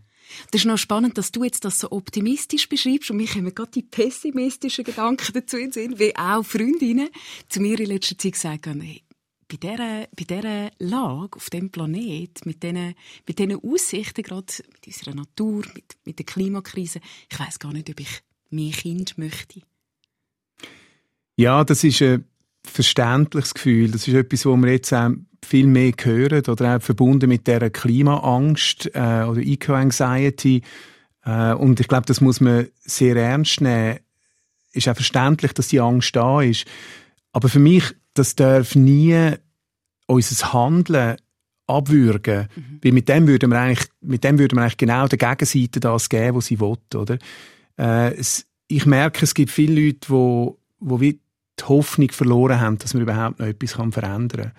Das 0.51 0.61
ist 0.61 0.65
noch 0.65 0.77
spannend, 0.77 1.17
dass 1.17 1.31
du 1.31 1.43
jetzt 1.43 1.65
das 1.65 1.79
so 1.79 1.91
optimistisch 1.91 2.69
beschreibst 2.69 3.11
und 3.11 3.17
mich 3.17 3.33
kommen 3.33 3.53
gerade 3.53 3.71
die 3.71 3.83
pessimistischen 3.83 4.83
Gedanken 4.83 5.33
dazu 5.33 5.57
in 5.57 5.71
Sinn, 5.71 5.99
wie 5.99 6.15
auch 6.15 6.43
Freundinnen 6.43 7.09
zu 7.49 7.61
mir 7.61 7.79
in 7.79 7.87
letzter 7.87 8.17
Zeit 8.17 8.33
gesagt 8.33 8.67
haben, 8.67 8.81
hey, 8.81 9.03
bei 9.47 9.57
dieser, 9.57 10.07
bei 10.15 10.23
dieser 10.23 10.71
Lage 10.79 11.35
auf 11.35 11.49
dem 11.49 11.69
Planet, 11.69 12.45
mit 12.45 12.63
diesen, 12.63 12.95
mit 13.27 13.39
diesen 13.39 13.59
Aussichten, 13.63 14.23
gerade 14.23 14.53
mit 14.71 14.87
unserer 14.87 15.15
Natur, 15.15 15.63
mit, 15.75 15.97
mit 16.05 16.19
der 16.19 16.25
Klimakrise, 16.25 17.01
ich 17.29 17.39
weiß 17.39 17.59
gar 17.59 17.73
nicht, 17.73 17.89
ob 17.89 17.99
ich 17.99 18.21
mehr 18.49 18.71
Kind 18.71 19.17
möchte. 19.17 19.61
Ja, 21.35 21.63
das 21.63 21.83
ist 21.83 22.01
ein 22.01 22.25
verständliches 22.63 23.53
Gefühl. 23.53 23.91
Das 23.91 24.07
ist 24.07 24.13
etwas, 24.13 24.45
wo 24.45 24.55
wir 24.55 24.71
jetzt 24.71 24.93
viel 25.43 25.67
mehr 25.67 25.93
hören 26.01 26.43
oder 26.47 26.75
auch 26.75 26.81
verbunden 26.81 27.29
mit 27.29 27.47
der 27.47 27.69
Klimaangst 27.69 28.91
äh, 28.93 29.23
oder 29.23 29.41
Eco-Anxiety. 29.41 30.61
Äh, 31.25 31.53
und 31.53 31.79
ich 31.79 31.87
glaube, 31.87 32.05
das 32.05 32.21
muss 32.21 32.41
man 32.41 32.67
sehr 32.81 33.15
ernst 33.15 33.61
nehmen. 33.61 33.99
Ist 34.73 34.87
auch 34.87 34.95
verständlich, 34.95 35.53
dass 35.53 35.67
die 35.67 35.79
Angst 35.79 36.15
da 36.15 36.41
ist. 36.41 36.65
Aber 37.31 37.49
für 37.49 37.59
mich, 37.59 37.83
das 38.13 38.35
darf 38.35 38.75
nie 38.75 39.33
unser 40.07 40.53
Handeln 40.53 41.17
abwürgen. 41.67 42.47
Mhm. 42.55 42.79
Weil 42.83 42.91
mit 42.91 43.09
dem 43.09 43.27
würden 43.27 43.49
wir 43.49 43.59
eigentlich, 43.59 43.87
mit 44.01 44.23
dem 44.23 44.39
würden 44.39 44.57
wir 44.57 44.63
eigentlich 44.63 44.77
genau 44.77 45.07
der 45.07 45.17
Gegenseite 45.17 45.79
das 45.79 46.09
geben, 46.09 46.37
was 46.37 46.47
sie 46.47 46.59
will, 46.59 46.77
oder? 46.95 47.17
Äh, 47.77 48.13
es, 48.15 48.45
ich 48.67 48.85
merke, 48.85 49.23
es 49.23 49.33
gibt 49.33 49.51
viele 49.51 49.85
Leute, 49.85 50.07
die, 50.09 50.97
die 50.97 51.19
die 51.59 51.65
Hoffnung 51.65 52.11
verloren 52.11 52.59
haben, 52.59 52.77
dass 52.77 52.93
man 52.93 53.03
überhaupt 53.03 53.39
noch 53.39 53.47
etwas 53.47 53.73
verändern 53.73 54.29
kann. 54.29 54.51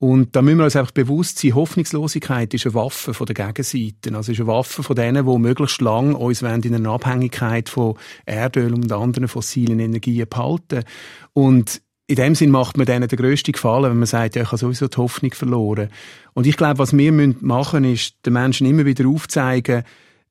Und 0.00 0.34
da 0.34 0.40
müssen 0.40 0.56
wir 0.56 0.64
uns 0.64 0.76
einfach 0.76 0.92
bewusst 0.92 1.38
sein, 1.38 1.54
Hoffnungslosigkeit 1.54 2.54
ist 2.54 2.64
eine 2.64 2.74
Waffe 2.74 3.12
von 3.12 3.26
der 3.26 3.34
Gegenseite. 3.34 4.16
Also 4.16 4.32
ist 4.32 4.40
eine 4.40 4.46
Waffe 4.46 4.82
von 4.82 4.96
denen, 4.96 5.26
die 5.26 5.38
möglichst 5.38 5.82
lang 5.82 6.14
uns 6.14 6.40
in 6.40 6.74
einer 6.74 6.90
Abhängigkeit 6.90 7.68
von 7.68 7.96
Erdöl 8.24 8.72
und 8.72 8.90
anderen 8.90 9.28
fossilen 9.28 9.78
Energien 9.78 10.26
behalten. 10.26 10.84
Und 11.34 11.82
in 12.06 12.16
dem 12.16 12.34
Sinn 12.34 12.50
macht 12.50 12.78
man 12.78 12.86
denen 12.86 13.08
den 13.08 13.18
grössten 13.18 13.52
Gefallen, 13.52 13.90
wenn 13.90 13.98
man 13.98 14.06
sagt, 14.06 14.36
ja, 14.36 14.42
ich 14.42 14.48
habe 14.48 14.56
sowieso 14.56 14.88
die 14.88 14.96
Hoffnung 14.96 15.32
verloren. 15.32 15.90
Und 16.32 16.46
ich 16.46 16.56
glaube, 16.56 16.78
was 16.78 16.96
wir 16.96 17.12
machen 17.12 17.82
müssen, 17.82 17.94
ist, 17.94 18.14
den 18.24 18.32
Menschen 18.32 18.66
immer 18.66 18.86
wieder 18.86 19.06
aufzeigen, 19.06 19.82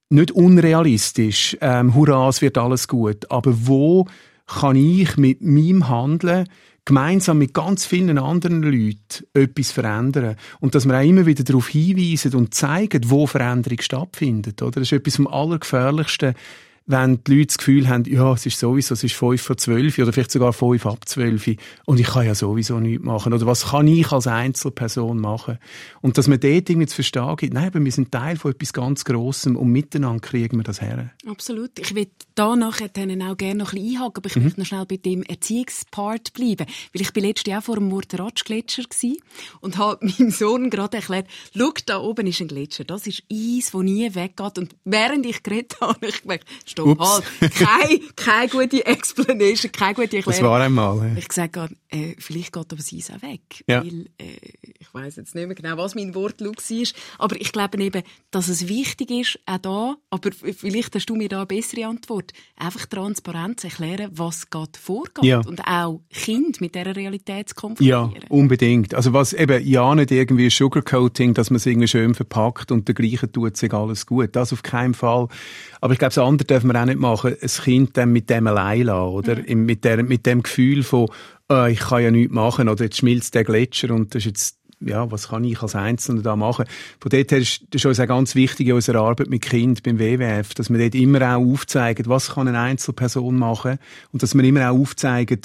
nicht 0.10 0.32
unrealistisch, 0.32 1.56
ähm, 1.62 1.94
hurra, 1.94 2.28
es 2.28 2.42
wird 2.42 2.58
alles 2.58 2.88
gut, 2.88 3.30
aber 3.30 3.54
wo 3.68 4.08
kann 4.48 4.76
ich 4.76 5.16
mit 5.18 5.44
meinem 5.44 5.88
Handeln 5.88 6.48
gemeinsam 6.86 7.38
mit 7.38 7.54
ganz 7.54 7.86
vielen 7.86 8.18
anderen 8.18 8.64
Leuten 8.64 9.26
etwas 9.34 9.72
verändern. 9.72 10.36
Und 10.60 10.76
dass 10.76 10.86
wir 10.86 10.98
auch 10.98 11.04
immer 11.04 11.26
wieder 11.26 11.44
darauf 11.44 11.68
hinweisen 11.68 12.36
und 12.36 12.54
zeigen, 12.54 13.10
wo 13.10 13.28
Veränderung 13.28 13.82
stattfindet. 13.82 14.62
Oder? 14.62 14.80
Das 14.80 14.84
ist 14.84 14.94
etwas 14.94 15.18
vom 15.18 15.28
Allergefährlichsten, 15.28 16.36
wenn 16.90 17.24
die 17.24 17.36
Leute 17.36 17.48
das 17.48 17.60
Gefühl 17.60 17.88
haben, 17.88 18.06
ja, 18.06 18.34
es 18.34 18.48
ist 18.48 18.58
sowieso, 18.58 18.96
es 18.96 19.04
ist 19.04 19.14
fünf 19.14 19.44
vor 19.44 19.56
zwölf 19.58 20.00
oder 20.00 20.12
vielleicht 20.12 20.32
sogar 20.32 20.54
fünf 20.54 20.88
ab 20.88 21.08
zwölf 21.08 21.48
und 21.86 22.00
ich 22.00 22.08
kann 22.08 22.26
ja 22.26 22.34
sowieso 22.34 22.80
nichts 22.80 23.06
machen. 23.06 23.32
Oder 23.32 23.46
was 23.46 23.68
kann 23.68 23.88
ich 23.88 24.12
als 24.12 24.26
Einzelperson 24.26 25.20
machen? 25.20 25.60
Und 26.02 26.18
dass 26.18 26.28
man 26.28 26.40
dort 26.40 26.68
irgendwie 26.68 26.88
zu 26.88 26.96
verstehen 26.96 27.36
gibt, 27.36 27.54
nein, 27.54 27.68
aber 27.68 27.86
wir 27.86 27.92
sind 27.92 28.12
Teil 28.12 28.38
von 28.38 28.54
etwas 28.54 28.74
ganz 28.74 29.06
Grossem 29.06 29.56
und 29.56 29.70
miteinander 29.70 30.20
kriegen 30.20 30.58
wir 30.58 30.64
das 30.64 30.82
her. 30.82 31.12
Absolut. 31.28 31.78
Ich 31.78 31.94
will 31.94 32.08
da 32.34 32.56
nachher 32.56 32.90
dann 32.90 33.22
auch 33.22 33.38
gerne 33.38 33.60
noch 33.60 33.74
ein 33.74 33.84
bisschen 33.84 33.98
einhaken, 33.98 34.18
aber 34.18 34.28
ich 34.28 34.36
mhm. 34.36 34.44
möchte 34.46 34.60
noch 34.60 34.68
schnell 34.68 34.86
bei 34.88 34.98
dem 34.98 35.22
Erziehungspart 35.22 36.34
bleiben. 36.34 36.66
Weil 36.94 37.02
ich 37.02 37.14
bin 37.14 37.24
letztes 37.24 37.52
Jahr 37.52 37.62
vor 37.62 37.76
dem 37.76 37.88
Murteratsch-Gletscher 37.90 38.84
und 39.62 39.78
habe 39.78 40.04
meinem 40.18 40.32
Sohn 40.32 40.72
gerade 40.72 40.98
erklärt, 40.98 41.28
schau, 41.56 41.72
da 41.86 42.00
oben 42.00 42.26
ist 42.26 42.42
ein 42.42 42.48
Gletscher, 42.48 42.84
das 42.84 43.06
ist 43.06 43.22
Eis, 43.32 43.72
das 43.74 43.82
nie 43.84 44.16
weggeht. 44.16 44.58
Und 44.58 44.76
während 44.86 45.28
ich 45.28 45.44
geredet 45.44 45.76
habe, 45.82 46.08
ich 46.08 46.24
gemerkt, 46.24 46.48
stopp, 46.82 47.24
halt, 47.42 47.56
keine, 47.56 48.00
keine 48.16 48.50
gute 48.50 48.86
Explanation, 48.86 49.72
keine 49.72 49.94
gute 49.94 50.18
Erklärung. 50.18 50.32
Das 50.32 50.42
war 50.42 50.62
einmal. 50.62 50.98
Ja. 50.98 51.18
Ich 51.18 51.32
sage 51.32 51.70
äh, 51.92 52.16
vielleicht 52.20 52.54
geht 52.54 52.72
aber 52.72 52.82
Eis 52.82 53.12
auch 53.12 53.22
weg. 53.22 53.64
Ja. 53.68 53.84
Weil, 53.84 54.06
äh, 54.20 54.38
ich 54.80 54.94
weiß 54.94 55.16
jetzt 55.16 55.36
nicht 55.36 55.48
mehr 55.48 55.56
genau, 55.56 55.78
was 55.78 55.96
mein 55.96 56.14
Wortlaut 56.14 56.58
war. 56.58 56.88
Aber 57.18 57.40
ich 57.40 57.52
glaube 57.52 57.82
eben, 57.82 58.04
dass 58.32 58.48
es 58.48 58.68
wichtig 58.68 59.12
ist, 59.12 59.40
auch 59.46 59.58
da, 59.58 59.96
aber 60.10 60.32
vielleicht 60.32 60.96
hast 60.96 61.08
du 61.08 61.16
mir 61.16 61.30
da 61.30 61.38
eine 61.38 61.46
bessere 61.48 61.88
Antwort, 61.88 62.32
einfach 62.56 62.86
transparent 62.86 63.60
zu 63.60 63.68
erklären, 63.68 64.12
was 64.14 64.50
gerade 64.50 64.72
vorgeht. 64.80 65.24
Ja. 65.24 65.40
Und 65.40 65.62
auch 65.62 66.02
Kind 66.12 66.62
mit 66.62 66.76
dieser 66.76 66.96
Realität 66.96 67.50
zu 67.50 67.56
konfrontieren. 67.56 68.12
Ja, 68.12 68.22
unbedingt. 68.30 68.94
Also 68.94 69.14
was 69.14 69.34
eben 69.34 69.66
ja 69.66 69.96
nicht 69.96 70.12
irgendwie 70.12 70.50
Sugarcoating, 70.50 71.34
dass 71.34 71.50
man 71.50 71.58
es 71.58 71.66
irgendwie 71.66 71.88
schön 71.88 72.14
verpackt 72.14 72.72
und 72.72 72.88
der 72.88 72.96
gleiche 72.96 73.32
tut 73.32 73.58
sich 73.58 73.74
alles 73.74 74.06
gut. 74.06 74.36
Das 74.36 74.54
auf 74.54 74.64
keinen 74.64 74.94
Fall. 74.94 75.28
Aber 75.82 75.94
ich 75.94 76.00
glaube, 76.00 76.14
das 76.14 76.24
andere 76.24 76.46
dürfen 76.46 76.69
wir 76.72 76.82
auch 76.82 76.86
nicht 76.86 77.00
machen, 77.00 77.36
ein 77.42 77.48
Kind 77.48 77.98
dann 77.98 78.12
mit 78.12 78.30
dem 78.30 78.48
allein 78.48 78.84
lassen, 78.84 79.14
oder? 79.14 79.36
Mhm. 79.36 79.66
Mit, 79.66 79.84
der, 79.84 80.04
mit 80.04 80.26
dem 80.26 80.44
Gefühl 80.44 80.84
von, 80.84 81.08
äh, 81.52 81.72
ich 81.72 81.80
kann 81.80 82.04
ja 82.04 82.12
nichts 82.12 82.34
machen, 82.34 82.70
oder 82.70 82.86
jetzt 82.86 82.98
schmilzt 82.98 83.36
der 83.36 83.44
Gletscher 83.44 83.92
und 83.94 84.16
das 84.16 84.22
ist 84.22 84.26
jetzt 84.26 84.60
ja, 84.82 85.12
was 85.12 85.30
kann 85.30 85.44
ich 85.44 85.62
als 85.62 85.76
Einzelner 85.76 86.22
da 86.22 86.36
machen? 86.36 86.66
Von 87.00 87.10
dort 87.10 87.32
her 87.32 87.40
ist 87.40 87.66
das 87.72 87.84
uns 87.86 88.00
auch 88.00 88.08
ganz 88.08 88.36
wichtig 88.36 88.68
in 88.68 88.74
unserer 88.74 89.02
Arbeit 89.02 89.30
mit 89.30 89.42
Kind 89.42 89.84
beim 89.84 90.00
WWF, 90.00 90.54
dass 90.54 90.70
wir 90.70 90.80
dort 90.80 90.96
immer 90.96 91.36
auch 91.36 91.42
aufzeigen, 91.42 92.06
was 92.08 92.36
kann 92.36 92.48
eine 92.48 92.60
Einzelperson 92.60 93.38
machen 93.38 93.78
und 94.12 94.24
dass 94.24 94.36
wir 94.36 94.44
immer 94.44 94.72
auch 94.72 94.80
aufzeigen, 94.80 95.42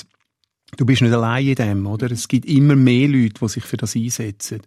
du 0.76 0.86
bist 0.86 1.02
nicht 1.02 1.12
allein 1.12 1.46
in 1.46 1.54
dem, 1.54 1.86
oder? 1.86 2.10
Es 2.10 2.28
gibt 2.28 2.46
immer 2.46 2.76
mehr 2.76 3.08
Leute, 3.08 3.40
die 3.40 3.48
sich 3.48 3.64
für 3.64 3.76
das 3.76 3.96
einsetzen. 3.96 4.60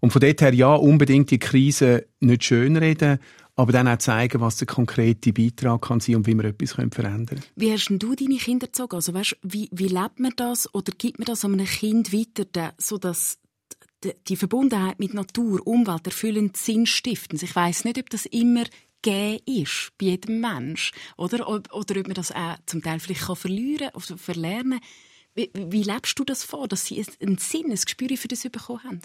Und 0.00 0.10
von 0.10 0.20
dort 0.20 0.40
her, 0.40 0.54
ja, 0.54 0.74
unbedingt 0.74 1.30
die 1.30 1.38
Krise 1.38 2.06
nicht 2.20 2.44
schönreden, 2.44 3.18
aber 3.56 3.72
dann 3.72 3.88
auch 3.88 3.98
zeigen, 3.98 4.40
was 4.40 4.56
der 4.56 4.66
konkrete 4.66 5.32
Beitrag 5.32 5.82
kann 5.82 6.00
sein 6.00 6.16
und 6.16 6.26
wie 6.26 6.34
wir 6.34 6.44
etwas 6.44 6.72
verändern 6.72 7.26
können. 7.26 7.42
Wie 7.56 7.72
hast 7.72 7.88
du 7.88 8.14
deine 8.14 8.36
Kinder 8.36 8.66
gezogen? 8.66 8.96
Also 8.96 9.14
weißt, 9.14 9.36
wie, 9.42 9.68
wie 9.72 9.88
lebt 9.88 10.18
man 10.18 10.32
das 10.36 10.72
oder 10.74 10.92
gibt 10.96 11.18
man 11.18 11.26
das 11.26 11.44
einem 11.44 11.64
Kind 11.64 12.12
weiter, 12.12 12.74
sodass 12.78 13.38
die 14.28 14.36
Verbundenheit 14.36 14.98
mit 14.98 15.14
Natur, 15.14 15.66
Umwelt 15.66 16.06
erfüllend 16.06 16.56
sinnstiftend? 16.56 17.42
Ich 17.42 17.54
weiß 17.54 17.84
nicht, 17.84 17.98
ob 17.98 18.10
das 18.10 18.26
immer 18.26 18.64
gegeben 19.02 19.42
ist 19.46 19.92
bei 19.98 20.06
jedem 20.06 20.40
Mensch 20.40 20.92
oder, 21.16 21.48
oder 21.48 21.70
ob 21.72 22.06
man 22.06 22.14
das 22.14 22.32
auch 22.32 22.56
zum 22.66 22.82
Teil 22.82 23.00
vielleicht 23.00 23.26
kann 23.26 23.36
verlieren 23.36 23.90
oder 23.94 24.16
verlernen 24.16 24.80
wie, 25.34 25.50
wie 25.52 25.82
lebst 25.82 26.18
du 26.18 26.24
das 26.24 26.44
vor, 26.44 26.68
dass 26.68 26.86
sie 26.86 27.04
einen 27.20 27.38
Sinn, 27.38 27.66
ein 27.66 27.76
Gespür 27.76 28.16
für 28.16 28.28
das 28.28 28.44
bekommen 28.44 28.84
haben? 28.84 29.00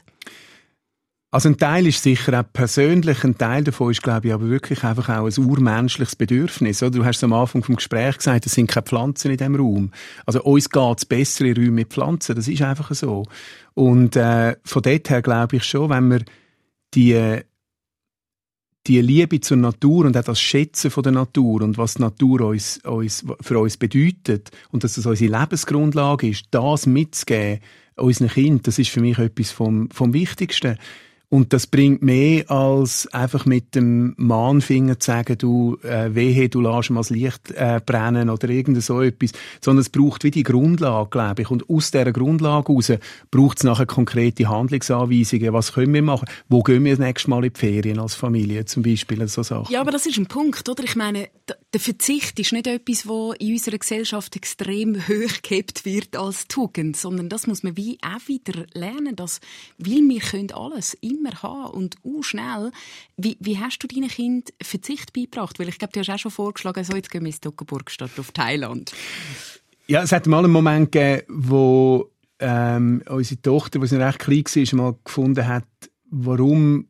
Also 1.31 1.49
ein 1.49 1.57
Teil 1.57 1.85
ist 1.85 2.01
sicher 2.01 2.39
auch 2.39 2.51
persönlich, 2.51 3.23
ein 3.23 3.37
Teil 3.37 3.63
davon 3.63 3.91
ist, 3.91 4.01
glaube 4.01 4.27
ich, 4.27 4.33
aber 4.33 4.49
wirklich 4.49 4.83
einfach 4.83 5.09
auch 5.09 5.27
ein 5.27 5.45
urmenschliches 5.45 6.15
Bedürfnis. 6.15 6.81
Oder? 6.81 6.91
Du 6.91 7.05
hast 7.05 7.23
am 7.23 7.33
Anfang 7.33 7.63
vom 7.63 7.75
Gespräch 7.75 8.17
gesagt, 8.17 8.47
es 8.47 8.53
sind 8.53 8.65
keine 8.65 8.85
Pflanzen 8.87 9.29
in 9.29 9.37
diesem 9.37 9.55
Raum. 9.55 9.91
Also 10.25 10.41
uns 10.41 10.71
geht 10.71 10.97
es 10.97 11.05
besser 11.05 11.45
in 11.45 11.55
Räumen 11.55 11.75
mit 11.75 11.89
Pflanzen, 11.89 12.35
das 12.35 12.47
ist 12.47 12.63
einfach 12.63 12.91
so. 12.95 13.25
Und 13.75 14.15
äh, 14.15 14.55
von 14.63 14.81
dort 14.81 15.09
her 15.11 15.21
glaube 15.21 15.57
ich 15.57 15.65
schon, 15.65 15.91
wenn 15.91 16.09
wir 16.09 16.25
die, 16.95 17.41
die 18.87 19.01
Liebe 19.01 19.39
zur 19.39 19.57
Natur 19.57 20.05
und 20.05 20.17
auch 20.17 20.23
das 20.23 20.41
Schätzen 20.41 20.89
von 20.89 21.03
der 21.03 21.11
Natur 21.11 21.61
und 21.61 21.77
was 21.77 21.93
die 21.93 22.01
Natur 22.01 22.41
uns, 22.41 22.79
uns, 22.79 23.23
für 23.41 23.59
uns 23.59 23.77
bedeutet 23.77 24.49
und 24.71 24.83
dass 24.83 24.95
das 24.95 25.05
unsere 25.05 25.39
Lebensgrundlage 25.39 26.27
ist, 26.27 26.45
das 26.49 26.87
mitzugeben 26.87 27.59
unseren 27.97 28.29
Kindern, 28.29 28.63
das 28.63 28.79
ist 28.79 28.89
für 28.89 29.01
mich 29.01 29.19
etwas 29.19 29.51
vom, 29.51 29.91
vom 29.91 30.13
Wichtigsten. 30.13 30.77
Und 31.29 31.53
das 31.53 31.67
bringt 31.67 32.01
mehr 32.01 32.49
als 32.49 33.05
einfach 33.13 33.45
mit 33.45 33.75
dem 33.75 34.15
Mahnfinger 34.17 34.99
zu 34.99 35.05
sagen, 35.11 35.37
du, 35.37 35.77
äh, 35.83 36.15
wehe, 36.15 36.49
du 36.49 36.59
lässt 36.59 36.89
mal 36.89 37.01
das 37.01 37.11
Licht 37.11 37.51
äh, 37.51 37.79
brennen 37.85 38.31
oder 38.31 38.49
irgend 38.49 38.81
so 38.83 39.01
etwas. 39.01 39.31
Sondern 39.61 39.81
es 39.81 39.89
braucht 39.89 40.23
wie 40.23 40.31
die 40.31 40.41
Grundlage, 40.41 41.09
glaube 41.11 41.43
ich. 41.43 41.51
Und 41.51 41.69
aus 41.69 41.91
dieser 41.91 42.11
Grundlage 42.11 42.73
heraus 42.73 42.91
braucht 43.29 43.59
es 43.59 43.63
nachher 43.63 43.85
konkrete 43.85 44.49
Handlungsanweisungen. 44.49 45.53
Was 45.53 45.73
können 45.73 45.93
wir 45.93 46.01
machen? 46.01 46.27
Wo 46.47 46.63
gehen 46.63 46.83
wir 46.83 46.93
das 46.93 47.05
nächste 47.05 47.29
Mal 47.29 47.45
in 47.45 47.53
die 47.53 47.59
Ferien 47.59 47.99
als 47.99 48.15
Familie 48.15 48.65
zum 48.65 48.81
Beispiel? 48.81 49.27
So 49.27 49.43
Sachen. 49.43 49.71
Ja, 49.71 49.81
aber 49.81 49.91
das 49.91 50.07
ist 50.07 50.17
ein 50.17 50.25
Punkt, 50.25 50.67
oder? 50.67 50.83
Ich 50.83 50.95
meine, 50.95 51.29
der 51.73 51.79
Verzicht 51.79 52.39
ist 52.39 52.53
nicht 52.53 52.65
etwas, 52.65 53.07
wo 53.07 53.33
in 53.33 53.53
unserer 53.53 53.77
Gesellschaft 53.77 54.35
extrem 54.35 54.95
hoch 55.07 55.41
gehabt 55.43 55.85
wird 55.85 56.15
als 56.15 56.47
Tugend, 56.47 56.97
sondern 56.97 57.29
das 57.29 57.45
muss 57.45 57.61
man 57.61 57.77
wie 57.77 57.99
auch 58.01 58.27
wieder 58.27 58.65
lernen, 58.73 59.15
dass, 59.15 59.39
weil 59.77 60.01
wir 60.07 60.19
können 60.19 60.51
alles 60.51 60.97
immer 61.19 61.41
haben 61.43 61.71
und 61.71 61.95
auch 62.03 62.23
schnell. 62.23 62.71
Wie, 63.17 63.37
wie 63.39 63.59
hast 63.59 63.79
du 63.79 63.87
deinen 63.87 64.09
Kind 64.09 64.53
Verzicht 64.61 65.13
beigebracht? 65.13 65.59
Weil 65.59 65.69
ich 65.69 65.77
glaube, 65.77 65.93
du 65.93 65.99
hast 65.99 66.09
auch 66.09 66.19
schon 66.19 66.31
vorgeschlagen, 66.31 66.83
so 66.83 66.95
jetzt 66.95 67.11
gehen 67.11 67.21
wir 67.21 67.27
in 67.27 67.33
Stockenburg 67.33 67.91
statt 67.91 68.11
auf 68.17 68.31
Thailand. 68.31 68.91
Ja, 69.87 70.03
es 70.03 70.11
hat 70.11 70.27
mal 70.27 70.43
einen 70.43 70.53
Moment 70.53 70.91
gegeben, 70.91 71.23
wo 71.27 72.11
ähm, 72.39 73.01
unsere 73.07 73.41
Tochter, 73.41 73.79
die 73.79 73.87
sie 73.87 74.01
recht 74.01 74.19
klein 74.19 74.43
war, 74.43 74.75
mal 74.77 74.95
gefunden 75.03 75.47
hat, 75.47 75.65
warum 76.11 76.87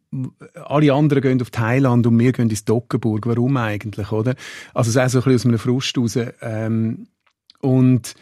alle 0.66 0.94
anderen 0.94 1.22
gehen 1.22 1.42
auf 1.42 1.50
Thailand 1.50 2.08
und 2.08 2.20
wir 2.20 2.32
gehen 2.32 2.50
ins 2.50 2.66
Dockenburg. 2.66 3.26
Warum 3.26 3.58
eigentlich, 3.58 4.12
oder? 4.12 4.36
Also 4.74 4.90
es 4.90 4.96
ist 4.96 4.98
auch 4.98 5.10
so 5.10 5.18
ein 5.20 5.34
bisschen 5.34 5.36
aus 5.36 5.46
einem 5.46 5.60
Frust 5.60 5.98
raus. 5.98 6.18
Ähm, 6.42 7.08
und 7.62 8.16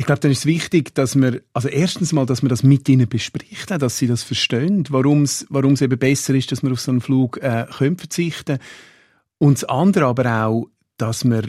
ich 0.00 0.06
glaube, 0.06 0.20
dann 0.20 0.30
ist 0.30 0.38
es 0.38 0.46
wichtig, 0.46 0.94
dass 0.94 1.14
wir, 1.14 1.42
also 1.52 1.68
erstens 1.68 2.14
mal, 2.14 2.24
dass 2.24 2.40
man 2.40 2.48
das 2.48 2.62
mit 2.62 2.88
ihnen 2.88 3.06
bespricht, 3.06 3.70
dass 3.70 3.98
sie 3.98 4.06
das 4.06 4.22
verstehen, 4.22 4.82
warum 4.88 5.24
es, 5.24 5.46
eben 5.82 5.98
besser 5.98 6.34
ist, 6.34 6.50
dass 6.50 6.62
wir 6.62 6.72
auf 6.72 6.80
so 6.80 6.90
einen 6.90 7.02
Flug 7.02 7.36
äh, 7.42 7.66
können 7.70 7.98
verzichten. 7.98 8.60
Und 9.36 9.58
das 9.58 9.64
andere 9.64 10.06
aber 10.06 10.46
auch, 10.46 10.68
dass 10.96 11.26
wir, 11.26 11.42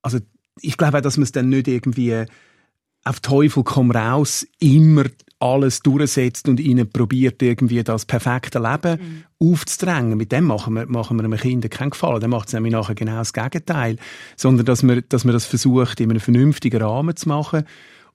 also 0.00 0.18
ich 0.62 0.78
glaube 0.78 0.96
auch, 0.96 1.02
dass 1.02 1.18
man 1.18 1.24
es 1.24 1.32
dann 1.32 1.50
nicht 1.50 1.68
irgendwie 1.68 2.24
auf 3.04 3.20
Teufel 3.20 3.62
komm 3.64 3.90
raus 3.90 4.46
immer 4.58 5.04
alles 5.38 5.80
durchsetzt 5.80 6.48
und 6.48 6.58
ihnen 6.58 6.88
probiert, 6.88 7.42
irgendwie 7.42 7.82
das 7.84 8.06
perfekte 8.06 8.58
Leben 8.58 9.24
mhm. 9.38 9.52
aufzudrängen. 9.52 10.16
Mit 10.16 10.32
dem 10.32 10.44
machen 10.44 10.74
wir, 10.74 10.86
machen 10.86 11.18
wir 11.18 11.24
einem 11.24 11.38
Kind 11.38 11.70
keinen 11.70 11.90
Gefallen. 11.90 12.20
Dann 12.20 12.30
macht 12.30 12.48
es 12.48 12.54
nämlich 12.54 12.72
nachher 12.72 12.94
genau 12.94 13.18
das 13.18 13.34
Gegenteil. 13.34 13.96
Sondern, 14.36 14.64
dass 14.64 14.82
man, 14.82 15.02
dass 15.08 15.24
man 15.24 15.34
das 15.34 15.44
versucht, 15.44 16.00
in 16.00 16.10
einem 16.10 16.20
vernünftigen 16.20 16.80
Rahmen 16.80 17.14
zu 17.14 17.28
machen. 17.28 17.64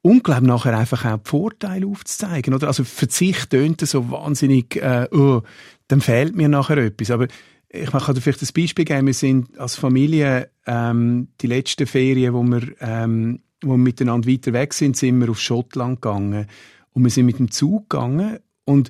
Und, 0.01 0.23
glaube 0.23 0.47
nachher 0.47 0.75
einfach 0.75 1.05
auch 1.05 1.17
die 1.17 1.29
Vorteile 1.29 1.85
aufzuzeigen. 1.85 2.53
Oder? 2.53 2.67
Also, 2.67 2.83
Verzicht 2.83 3.51
tönt 3.51 3.81
so 3.81 4.09
wahnsinnig, 4.09 4.77
äh, 4.77 5.07
oh, 5.11 5.41
dann 5.87 6.01
fehlt 6.01 6.35
mir 6.35 6.49
nachher 6.49 6.77
etwas. 6.77 7.11
Aber 7.11 7.27
ich 7.67 7.91
kann 7.91 8.15
dir 8.15 8.21
vielleicht 8.21 8.41
ein 8.41 8.49
Beispiel 8.55 8.85
geben. 8.85 9.05
Wir 9.05 9.13
sind 9.13 9.59
als 9.59 9.75
Familie, 9.75 10.49
ähm, 10.65 11.27
die 11.41 11.47
letzten 11.47 11.85
Ferien, 11.85 12.33
wo 12.33 12.41
wir, 12.43 12.63
ähm, 12.79 13.41
wo 13.63 13.71
wir 13.71 13.77
miteinander 13.77 14.29
weiter 14.29 14.53
weg 14.53 14.73
sind, 14.73 14.97
sind 14.97 15.19
wir 15.19 15.29
auf 15.29 15.39
Schottland 15.39 16.01
gegangen. 16.01 16.47
Und 16.93 17.03
wir 17.03 17.11
sind 17.11 17.25
mit 17.25 17.39
dem 17.39 17.51
Zug 17.51 17.89
gegangen 17.89 18.39
und 18.65 18.89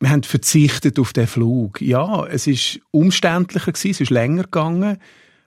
wir 0.00 0.10
haben 0.10 0.22
verzichtet 0.22 0.98
auf 0.98 1.12
den 1.12 1.26
Flug. 1.26 1.80
Ja, 1.80 2.26
es 2.26 2.46
ist 2.46 2.80
umständlicher 2.90 3.72
gewesen, 3.72 3.90
es 3.90 4.00
ist 4.00 4.10
länger 4.10 4.44
gegangen. 4.44 4.98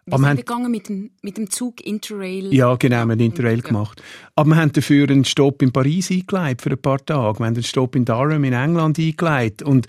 Wir 0.05 0.13
aber 0.13 0.27
sind 0.27 0.37
gegangen 0.37 0.71
mit 0.71 0.87
dem, 0.87 1.11
mit 1.21 1.37
dem 1.37 1.49
Zug 1.49 1.85
Interrail. 1.85 2.53
Ja, 2.53 2.75
genau, 2.75 3.05
wir 3.05 3.11
haben 3.11 3.19
Interrail 3.19 3.59
ja. 3.59 3.67
gemacht. 3.67 4.01
Aber 4.35 4.49
wir 4.51 4.55
haben 4.55 4.71
dafür 4.71 5.09
einen 5.09 5.25
Stopp 5.25 5.61
in 5.61 5.73
Paris 5.73 6.09
eingeleitet 6.09 6.61
für 6.61 6.71
ein 6.71 6.81
paar 6.81 7.05
Tage. 7.05 7.39
Wir 7.39 7.45
haben 7.45 7.55
einen 7.55 7.63
Stopp 7.63 7.95
in 7.95 8.05
Durham 8.05 8.43
in 8.45 8.53
England 8.53 8.97
eingeleitet. 8.97 9.63
Und 9.63 9.87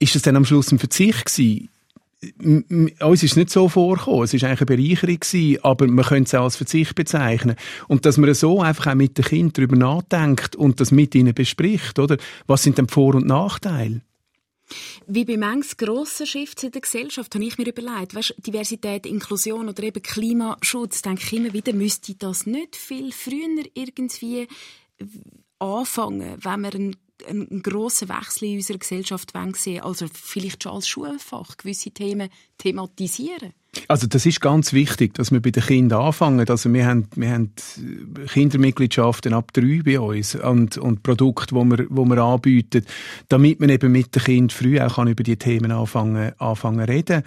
ist 0.00 0.16
das 0.16 0.22
dann 0.22 0.36
am 0.36 0.44
Schluss 0.44 0.72
ein 0.72 0.80
Verzicht 0.80 1.26
gewesen? 1.26 1.68
Uns 3.00 3.22
ist 3.22 3.36
nicht 3.36 3.50
so 3.50 3.68
vorgekommen. 3.68 4.24
Es 4.24 4.32
war 4.32 4.48
eigentlich 4.48 4.60
eine 4.60 4.76
Bereicherung 4.76 5.20
gewesen, 5.20 5.64
aber 5.64 5.86
man 5.86 6.04
könnte 6.04 6.28
es 6.28 6.34
auch 6.34 6.44
als 6.44 6.56
Verzicht 6.56 6.94
bezeichnen. 6.94 7.56
Und 7.88 8.06
dass 8.06 8.16
man 8.16 8.32
so 8.34 8.60
einfach 8.60 8.88
auch 8.88 8.94
mit 8.94 9.18
den 9.18 9.24
Kindern 9.24 9.52
darüber 9.52 9.76
nachdenkt 9.76 10.56
und 10.56 10.80
das 10.80 10.90
mit 10.90 11.14
ihnen 11.14 11.34
bespricht, 11.34 11.98
oder? 11.98 12.16
Was 12.46 12.62
sind 12.62 12.78
denn 12.78 12.88
Vor- 12.88 13.14
und 13.14 13.26
Nachteile? 13.26 14.02
Wie 15.06 15.24
bei 15.24 15.36
manchen 15.36 15.76
grossen 15.76 16.26
Shifts 16.26 16.62
in 16.62 16.72
der 16.72 16.80
Gesellschaft 16.80 17.34
habe 17.34 17.44
ich 17.44 17.58
mir 17.58 17.68
überlegt, 17.68 18.14
weißt, 18.14 18.34
Diversität, 18.38 19.06
Inklusion 19.06 19.68
oder 19.68 19.82
eben 19.82 20.02
Klimaschutz, 20.02 21.02
denke 21.02 21.22
ich 21.22 21.32
immer 21.34 21.52
wieder, 21.52 21.72
müsste 21.72 22.14
das 22.14 22.46
nicht 22.46 22.74
viel 22.74 23.12
früher 23.12 23.64
irgendwie 23.74 24.48
anfangen, 25.58 26.38
wenn 26.42 26.60
wir 26.60 26.74
einen, 26.74 26.96
einen 27.28 27.62
grossen 27.62 28.08
Wechsel 28.08 28.48
in 28.48 28.56
unserer 28.56 28.78
Gesellschaft 28.78 29.32
sehen 29.56 29.82
Also 29.82 30.06
vielleicht 30.12 30.62
schon 30.62 30.72
als 30.72 30.88
Schulfach 30.88 31.56
gewisse 31.56 31.90
Themen 31.90 32.28
thematisieren. 32.58 33.52
Also 33.88 34.06
das 34.06 34.24
ist 34.24 34.40
ganz 34.40 34.72
wichtig, 34.72 35.14
dass 35.14 35.32
wir 35.32 35.40
bei 35.40 35.50
den 35.50 35.62
Kindern 35.62 36.02
anfangen. 36.02 36.48
Also 36.48 36.72
wir 36.72 36.86
haben, 36.86 37.08
wir 37.16 37.30
haben 37.30 37.52
Kindermitgliedschaften 38.28 39.32
ab 39.32 39.52
drei 39.52 39.80
bei 39.84 39.98
uns 39.98 40.36
und, 40.36 40.78
und 40.78 41.02
Produkte, 41.02 41.54
wo 41.54 41.64
wir, 41.64 41.86
wo 41.88 42.04
wir 42.04 42.18
anbieten, 42.18 42.84
damit 43.28 43.60
man 43.60 43.70
eben 43.70 43.90
mit 43.90 44.14
den 44.14 44.22
Kindern 44.22 44.50
früh 44.50 44.80
auch 44.80 44.96
kann 44.96 45.08
über 45.08 45.22
die 45.22 45.36
Themen 45.36 45.72
anfangen, 45.72 46.38
anfangen 46.38 46.80
reden. 46.80 47.24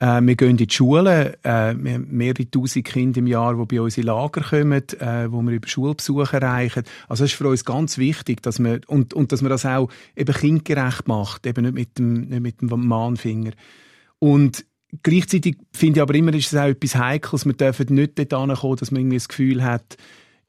Äh, 0.00 0.20
wir 0.22 0.36
gehen 0.36 0.50
in 0.50 0.56
die 0.56 0.68
Schulen, 0.70 1.34
äh, 1.42 1.74
wir 1.76 1.94
haben 1.94 2.06
mehrere 2.10 2.50
tausend 2.50 2.84
Kinder 2.84 3.18
im 3.18 3.26
Jahr, 3.26 3.56
die 3.56 3.76
bei 3.76 3.80
uns 3.80 3.98
in 3.98 4.04
Lager 4.04 4.42
kommen, 4.42 4.72
äh, 4.72 5.30
wo 5.30 5.42
wir 5.42 5.52
über 5.52 5.68
Schulbesuche 5.68 6.36
erreichen. 6.36 6.84
Also 7.08 7.24
es 7.24 7.32
ist 7.32 7.38
für 7.38 7.48
uns 7.48 7.64
ganz 7.64 7.98
wichtig, 7.98 8.42
dass 8.42 8.58
wir, 8.58 8.80
und, 8.86 9.14
und 9.14 9.32
dass 9.32 9.42
man 9.42 9.50
das 9.50 9.66
auch 9.66 9.90
eben 10.16 10.34
kindgerecht 10.34 11.08
macht, 11.08 11.46
eben 11.46 11.64
nicht 11.64 11.74
mit 11.74 11.98
dem, 11.98 12.28
nicht 12.28 12.42
mit 12.42 12.60
dem 12.60 12.86
Mahnfinger. 12.86 13.52
Und 14.18 14.64
Gleichzeitig 15.02 15.58
finde 15.70 15.98
ich 15.98 16.02
aber 16.02 16.14
immer, 16.14 16.32
ist 16.32 16.52
es 16.52 16.58
auch 16.58 16.66
etwas 16.66 16.94
Heikles. 16.94 17.44
Wir 17.44 17.52
dürfen 17.52 17.94
nicht 17.94 18.18
dort 18.18 18.32
ankommen, 18.32 18.76
dass 18.76 18.90
man 18.90 19.02
irgendwie 19.02 19.18
das 19.18 19.28
Gefühl 19.28 19.62
hat, 19.62 19.98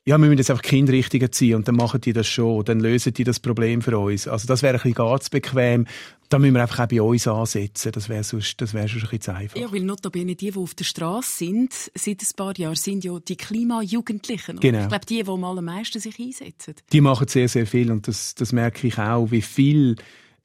ja, 0.10 0.18
wir 0.18 0.26
müssen 0.26 0.40
jetzt 0.40 0.50
einfach 0.50 0.64
Kinder 0.64 0.92
richtig 0.92 1.22
erziehen 1.22 1.54
und 1.54 1.68
dann 1.68 1.76
machen 1.76 2.02
die 2.02 2.14
das 2.14 2.26
schon, 2.26 2.66
dann 2.66 2.80
lösen 2.80 3.14
die 3.14 3.24
das 3.24 3.40
Problem 3.40 3.84
für 3.84 3.96
uns. 3.96 4.28
Also 4.28 4.48
das 4.48 4.64
wäre 4.64 4.74
ein 4.74 4.78
bisschen 4.82 4.96
ganz 4.96 5.30
bequem. 5.30 5.86
Da 6.30 6.40
müssen 6.40 6.56
wir 6.56 6.64
einfach 6.64 6.80
auch 6.80 6.88
bei 6.88 7.00
uns 7.00 7.28
ansetzen. 7.28 7.92
Das 7.92 8.10
wäre 8.10 8.24
sonst, 8.24 8.60
das 8.60 8.74
wäre 8.74 8.88
sonst 8.88 9.04
ein 9.04 9.20
bisschen 9.20 9.36
einfach. 9.36 9.60
Ja, 9.60 9.72
weil 9.72 9.82
notabene 9.82 10.36
die, 10.36 10.50
die 10.50 10.58
auf 10.58 10.74
der 10.74 10.86
Straße 10.86 11.38
sind, 11.38 11.74
seit 11.94 12.24
ein 12.24 12.36
paar 12.36 12.58
Jahren, 12.58 12.74
sind 12.74 13.04
ja 13.04 13.20
die 13.20 13.38
Klimajugendlichen. 13.38 14.60
Genau. 14.60 14.82
Ich 14.82 14.88
glaube, 14.88 15.06
die, 15.06 15.22
die 15.22 15.30
am 15.30 15.44
allermeisten 15.44 16.00
sich 16.00 16.18
einsetzen. 16.20 16.74
Die 16.92 17.02
machen 17.02 17.28
sehr, 17.28 17.48
sehr 17.48 17.68
viel 17.68 17.92
und 17.92 18.08
das, 18.08 18.34
das 18.34 18.52
merke 18.52 18.88
ich 18.88 18.98
auch, 18.98 19.30
wie 19.30 19.44
viel, 19.44 19.96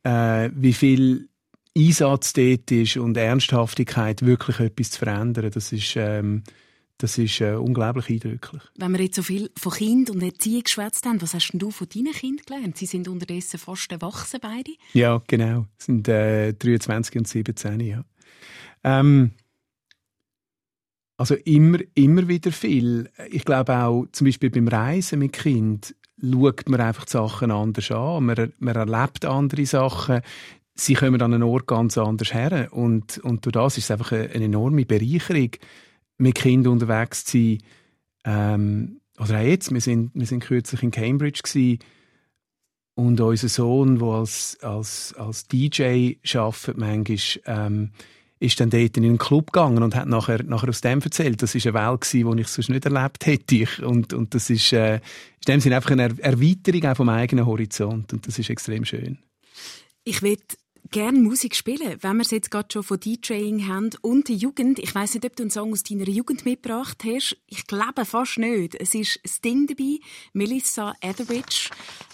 äh, 0.03 0.51
wie 0.55 0.75
viel 0.75 1.31
Einsatz 1.75 2.35
dort 2.35 2.71
ist 2.71 2.99
und 2.99 3.17
Ernsthaftigkeit, 3.17 4.21
wirklich 4.27 4.61
etwas 4.61 4.91
zu 4.91 4.99
verändern, 4.99 5.51
das 5.51 5.73
ist, 5.73 5.95
ähm, 5.97 6.43
das 6.99 7.19
ist 7.19 7.41
äh, 7.41 7.55
unglaublich 7.55 8.09
eindrücklich. 8.09 8.63
Wenn 8.77 8.93
wir 8.93 9.03
jetzt 9.03 9.17
so 9.17 9.23
viel 9.23 9.51
von 9.57 9.73
Kind 9.73 10.11
und 10.11 10.23
Erziehung 10.23 10.63
geschwätzt 10.63 11.07
haben, 11.07 11.21
was 11.21 11.35
hast 11.35 11.51
denn 11.51 11.59
du 11.61 11.71
von 11.71 11.89
deinen 11.89 12.13
Kindern 12.13 12.47
gelernt? 12.47 12.77
Sie 12.79 12.87
sind 12.87 13.09
unterdessen 13.09 13.59
fast 13.59 13.91
erwachsen 13.91 14.41
beide. 14.41 14.73
Ja, 14.93 15.21
genau. 15.27 15.67
Sie 15.77 15.87
sind 15.87 16.09
äh, 16.09 16.53
23 16.53 17.17
und 17.17 17.29
17, 17.29 17.81
ja. 17.81 18.05
Ähm, 18.85 19.33
also 21.17 21.35
immer, 21.35 21.79
immer 21.95 22.29
wieder 22.29 22.53
viel. 22.53 23.11
Ich 23.31 23.45
glaube 23.45 23.77
auch, 23.77 24.07
zum 24.13 24.27
Beispiel 24.27 24.51
beim 24.51 24.69
Reisen 24.69 25.19
mit 25.19 25.33
Kind 25.33 25.95
schaut 26.21 26.69
man 26.69 26.81
einfach 26.81 27.07
die 27.07 27.13
Sachen 27.13 27.51
anders 27.51 27.91
an. 27.91 28.25
Man, 28.25 28.53
man 28.59 28.77
erlebt 28.77 29.25
andere 29.25 29.67
Sachen 29.67 30.23
sie 30.75 30.95
kommen 30.95 31.21
an 31.23 31.35
einen 31.35 31.43
Ort 31.43 31.67
ganz 31.67 31.97
anders 31.99 32.35
her. 32.35 32.69
Und, 32.73 33.19
und 33.19 33.45
durch 33.45 33.53
das 33.53 33.79
ist 33.79 33.85
es 33.85 33.91
einfach 33.91 34.13
eine, 34.13 34.31
eine 34.31 34.45
enorme 34.45 34.85
Bereicherung, 34.85 35.51
mit 36.19 36.37
Kindern 36.37 36.75
unterwegs 36.75 37.25
zu 37.25 37.39
sein. 37.39 37.59
Ähm, 38.25 39.01
oder 39.19 39.39
auch 39.39 39.45
jetzt, 39.45 39.73
wir 39.73 39.81
sind, 39.81 40.11
wir 40.15 40.27
sind 40.27 40.43
kürzlich 40.43 40.83
in 40.83 40.91
Cambridge 40.91 41.43
gewesen, 41.43 41.79
und 42.97 43.21
unser 43.21 43.49
Sohn, 43.49 43.99
der 43.99 44.09
als, 44.09 44.57
als, 44.63 45.15
als 45.15 45.49
DJ 45.49 46.15
arbeitet, 46.35 46.79
manchmal, 46.79 47.19
ähm, 47.47 47.91
ist 48.39 48.61
dann 48.61 48.71
dort 48.71 48.97
in 48.97 49.05
einen 49.05 49.19
Club 49.19 49.53
gegangen 49.53 49.83
und 49.83 49.95
hat 49.95 50.07
nachher, 50.07 50.43
nachher 50.45 50.69
aus 50.69 50.81
dem 50.81 51.01
erzählt. 51.01 51.43
Das 51.43 51.55
war 51.55 51.75
eine 51.75 51.91
Welt, 51.91 52.13
die 52.13 52.41
ich 52.41 52.49
sonst 52.49 52.69
nicht 52.69 52.85
erlebt 52.85 53.27
hätte. 53.27 53.87
Und, 53.87 54.13
und 54.13 54.35
das 54.35 54.51
ist 54.51 54.73
äh, 54.73 54.97
in 54.97 55.01
dem 55.49 55.61
Sinne 55.61 55.77
einfach 55.77 55.91
eine 55.91 56.15
Erweiterung 56.19 56.85
auch 56.85 56.97
vom 56.97 57.09
eigenen 57.09 57.47
Horizont. 57.47 58.13
Und 58.13 58.27
das 58.27 58.39
ist 58.39 58.51
extrem 58.51 58.85
schön. 58.85 59.19
Ich 60.05 60.23
will 60.23 60.39
gerne 60.95 61.19
Musik 61.19 61.57
spielen, 61.57 61.99
wenn 62.03 62.17
wir 62.19 62.23
es 62.23 62.31
jetzt 62.31 62.53
gerade 62.53 62.69
schon 62.73 62.85
von 62.85 63.01
DJing 63.01 63.67
haben 63.67 63.91
und 64.01 64.29
der 64.29 64.37
Jugend. 64.37 64.79
Ich 64.79 64.95
weiß 64.95 65.15
nicht, 65.15 65.27
ob 65.27 65.35
du 65.35 65.43
einen 65.43 65.51
Song 65.51 65.73
aus 65.73 65.83
deiner 65.83 66.09
Jugend 66.09 66.45
mitgebracht 66.45 67.03
hast. 67.05 67.37
Ich 67.49 67.67
glaube 67.67 68.05
fast 68.05 68.39
nicht. 68.39 68.77
Es 68.77 68.95
ist 68.95 69.19
Sting 69.27 69.67
dabei, 69.67 69.99
Melissa 70.35 70.95
Etheridge 71.01 71.71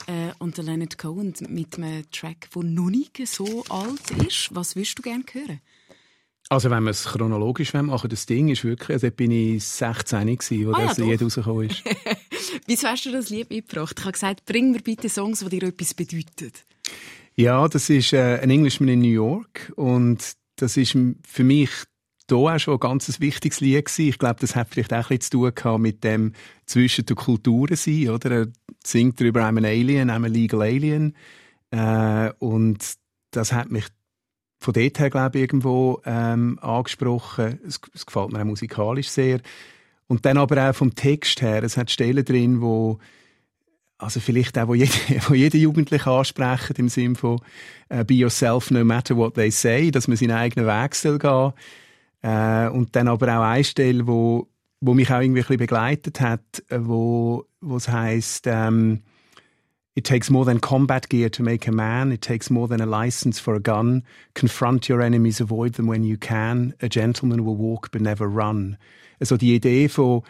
äh, 0.06 0.32
und 0.38 0.56
Leonard 0.56 0.96
Cohen 0.96 1.34
mit 1.50 1.76
einem 1.76 2.10
Track, 2.10 2.48
der 2.54 2.62
noch 2.62 2.88
nicht 2.88 3.20
so 3.28 3.64
alt 3.68 4.10
ist. 4.26 4.48
Was 4.54 4.74
würdest 4.74 4.98
du 4.98 5.02
gerne 5.02 5.24
hören? 5.30 5.60
Also 6.48 6.70
wenn 6.70 6.84
wir 6.84 6.92
es 6.92 7.04
chronologisch 7.04 7.74
machen, 7.74 8.08
das 8.08 8.24
Ding 8.24 8.48
ist 8.48 8.64
wirklich, 8.64 8.94
also 8.94 9.10
bin 9.10 9.30
ich 9.30 9.62
16 9.62 10.26
gewesen, 10.26 10.66
wo 10.66 10.72
ah, 10.72 10.86
das 10.86 10.96
ja, 10.96 11.04
Lied 11.04 11.20
rausgekommen 11.20 11.68
ist. 11.68 11.84
Wieso 12.66 12.88
hast 12.88 13.04
du 13.04 13.12
das 13.12 13.28
Lied 13.28 13.50
mitgebracht? 13.50 13.96
Ich 13.98 14.04
habe 14.06 14.12
gesagt, 14.12 14.46
bring 14.46 14.70
mir 14.70 14.80
bitte 14.80 15.10
Songs, 15.10 15.40
die 15.40 15.50
dir 15.50 15.68
etwas 15.68 15.92
bedeuten. 15.92 16.52
Ja, 17.36 17.68
das 17.68 17.88
ist 17.90 18.12
äh, 18.12 18.38
ein 18.42 18.50
Englishman 18.50 18.88
in 18.88 19.00
New 19.00 19.08
York 19.08 19.72
und 19.76 20.34
das 20.56 20.76
ist 20.76 20.96
für 21.26 21.44
mich 21.44 21.70
da 22.26 22.36
auch 22.36 22.58
schon 22.58 22.74
ein 22.74 22.80
ganz 22.80 23.20
wichtiges 23.20 23.60
Lied 23.60 23.86
gewesen. 23.86 24.08
Ich 24.08 24.18
glaube, 24.18 24.40
das 24.40 24.54
hat 24.54 24.68
vielleicht 24.70 24.92
auch 24.92 25.08
bisschen 25.08 25.20
zu 25.20 25.30
tun 25.30 25.54
gehabt 25.54 25.80
mit 25.80 26.04
dem 26.04 26.32
zwischen 26.66 27.06
den 27.06 27.16
Kulturen 27.16 27.76
sein, 27.76 28.10
oder? 28.10 28.30
Er 28.30 28.46
singt 28.84 29.20
darüber, 29.20 29.40
I'm 29.42 29.58
an 29.58 29.64
Alien, 29.64 30.10
I'm 30.10 30.24
a 30.24 30.28
legal 30.28 30.62
alien. 30.62 31.16
Äh, 31.70 32.32
und 32.38 32.94
das 33.30 33.52
hat 33.52 33.70
mich 33.70 33.86
von 34.58 34.74
dort 34.74 34.98
her, 34.98 35.10
glaube 35.10 35.38
ich, 35.38 35.42
irgendwo 35.42 36.00
ähm, 36.04 36.58
angesprochen. 36.60 37.58
Es, 37.66 37.80
es 37.94 38.06
gefällt 38.06 38.32
mir 38.32 38.40
auch 38.40 38.44
musikalisch 38.44 39.08
sehr. 39.08 39.40
Und 40.06 40.26
dann 40.26 40.38
aber 40.38 40.68
auch 40.70 40.74
vom 40.74 40.94
Text 40.94 41.40
her. 41.40 41.62
Es 41.62 41.76
hat 41.76 41.90
Stellen 41.90 42.24
drin, 42.24 42.60
wo 42.60 42.98
also 44.00 44.20
vielleicht 44.20 44.58
auch, 44.58 44.68
wo 44.68 44.74
jede, 44.74 44.92
wo 45.28 45.34
jede 45.34 45.58
Jugendliche 45.58 46.10
ansprechen, 46.10 46.76
im 46.76 46.88
Sinne 46.88 47.14
von 47.14 47.40
uh, 47.92 48.04
«Be 48.04 48.14
yourself 48.14 48.70
no 48.70 48.84
matter 48.84 49.16
what 49.16 49.34
they 49.34 49.50
say», 49.50 49.90
dass 49.90 50.08
man 50.08 50.16
seinen 50.16 50.32
eigenen 50.32 50.66
Weg 50.66 50.94
soll 50.94 51.18
gehen 51.18 51.52
äh, 52.22 52.68
Und 52.68 52.96
dann 52.96 53.08
aber 53.08 53.38
auch 53.38 53.42
eine 53.42 53.64
Stelle, 53.64 54.06
wo, 54.06 54.48
wo 54.80 54.94
mich 54.94 55.10
auch 55.10 55.20
irgendwie 55.20 55.40
ein 55.40 55.44
bisschen 55.44 55.58
begleitet 55.58 56.20
hat, 56.20 56.62
äh, 56.68 56.78
wo, 56.80 57.44
wo 57.60 57.76
es 57.76 57.88
heisst 57.88 58.46
ähm, 58.46 59.02
It 59.96 60.06
takes 60.06 60.30
more 60.30 60.46
than 60.46 60.60
combat 60.60 61.10
gear 61.10 61.30
to 61.30 61.42
make 61.42 61.68
a 61.68 61.72
man. 61.72 62.12
It 62.12 62.22
takes 62.22 62.48
more 62.48 62.68
than 62.68 62.80
a 62.80 62.86
license 62.86 63.40
for 63.40 63.54
a 63.56 63.60
gun. 63.60 64.04
Confront 64.34 64.88
your 64.88 65.02
enemies, 65.02 65.40
avoid 65.40 65.74
them 65.74 65.88
when 65.88 66.04
you 66.04 66.16
can. 66.16 66.74
A 66.80 66.88
gentleman 66.88 67.44
will 67.44 67.56
walk 67.56 67.90
but 67.90 68.00
never 68.00 68.26
run. 68.26 68.78
Also 69.20 69.36
die 69.36 69.54
Idee 69.54 69.88
von, 69.88 70.22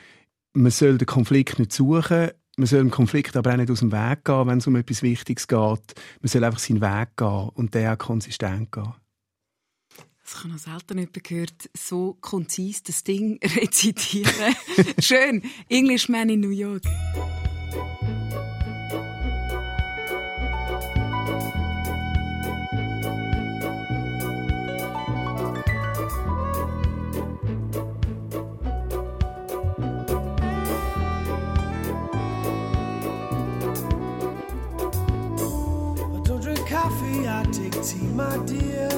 man 0.55 0.73
soll 0.73 0.99
den 0.99 1.07
Konflikt 1.07 1.59
nicht 1.59 1.73
suchen, 1.73 2.31
man 2.61 2.67
soll 2.67 2.81
im 2.81 2.91
Konflikt 2.91 3.37
aber 3.37 3.53
auch 3.53 3.57
nicht 3.57 3.71
aus 3.71 3.81
dem 3.81 3.91
Weg 3.91 4.25
gehen, 4.25 4.47
wenn 4.47 4.59
es 4.59 4.67
um 4.67 4.77
etwas 4.77 5.03
Wichtiges 5.03 5.49
geht. 5.49 5.59
Man 5.59 6.27
soll 6.27 6.45
einfach 6.45 6.59
seinen 6.59 6.83
Weg 6.83 7.17
gehen 7.17 7.49
und 7.55 7.75
der 7.75 7.95
auch 7.95 7.99
konsistent 7.99 8.71
gehen. 8.71 8.93
Das 10.23 10.39
habe 10.39 10.51
noch 10.51 10.59
selten 10.59 10.99
jemand 10.99 11.25
gehört, 11.25 11.71
so 11.75 12.19
konzis 12.21 12.83
das 12.83 13.03
Ding 13.03 13.41
rezitieren. 13.43 14.55
Schön. 14.99 15.43
Englishman 15.69 16.29
in 16.29 16.41
New 16.41 16.51
York. 16.51 16.85
Take 37.53 37.83
tea, 37.83 38.07
my 38.15 38.37
dear. 38.47 38.89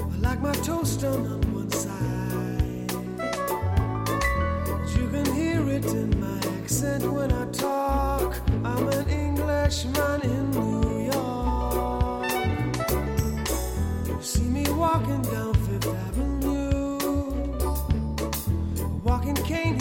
I 0.00 0.16
like 0.20 0.40
my 0.40 0.52
toast 0.52 1.00
done 1.00 1.26
on 1.26 1.40
one 1.52 1.70
side. 1.72 2.92
But 3.16 4.96
you 4.96 5.08
can 5.08 5.26
hear 5.34 5.68
it 5.68 5.86
in 5.86 6.20
my 6.20 6.38
accent 6.58 7.04
when 7.10 7.32
I 7.32 7.46
talk. 7.50 8.40
I'm 8.64 8.88
an 8.88 9.08
Englishman 9.08 10.20
in 10.22 10.50
New 10.52 11.10
York. 11.12 12.30
You 14.06 14.22
see 14.22 14.48
me 14.48 14.64
walking 14.70 15.22
down 15.22 15.54
Fifth 15.54 15.88
Avenue, 16.06 16.98
walking 19.02 19.34
cane 19.34 19.77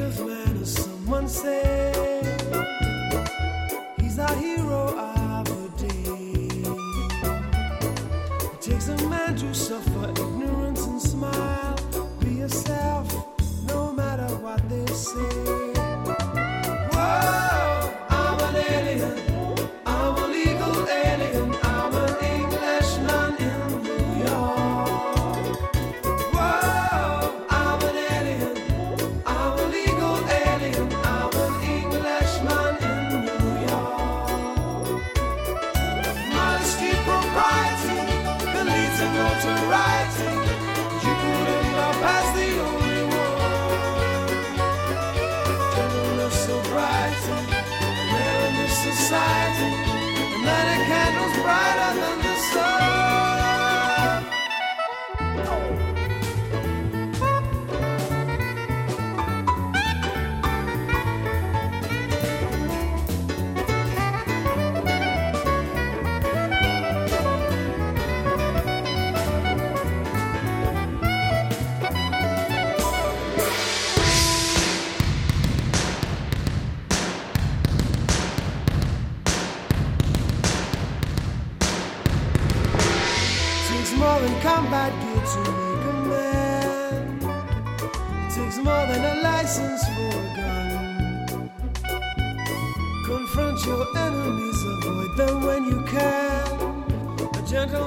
of 0.00 0.26
manners, 0.26 0.74
someone 0.74 1.28
said. 1.28 1.75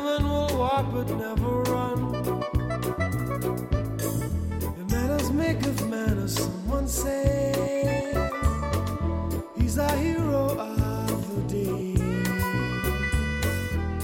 Women 0.10 0.30
will 0.30 0.58
walk 0.58 0.86
but 0.91 1.08
never 1.10 1.62
run. 1.74 2.12
The 4.78 4.86
manners 4.89 5.32
make 5.32 5.62
of 5.63 5.88
manners, 5.88 6.36
someone 6.36 6.88
say. 6.88 8.15
He's 9.56 9.78
our 9.78 9.95
hero 9.98 10.58
of 10.58 11.36
the 11.36 11.41
day. 11.54 11.93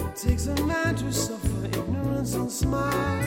It 0.05 0.15
takes 0.15 0.45
a 0.45 0.55
man 0.65 0.95
to 0.97 1.11
suffer 1.11 1.65
ignorance 1.65 2.35
and 2.35 2.51
smile. 2.51 3.19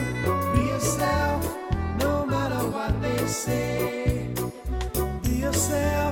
Be 0.55 0.61
yourself, 0.61 1.57
no 1.99 2.25
matter 2.25 2.63
what 2.69 3.01
they 3.01 3.25
say. 3.27 4.33
Be 5.23 5.31
yourself. 5.45 6.08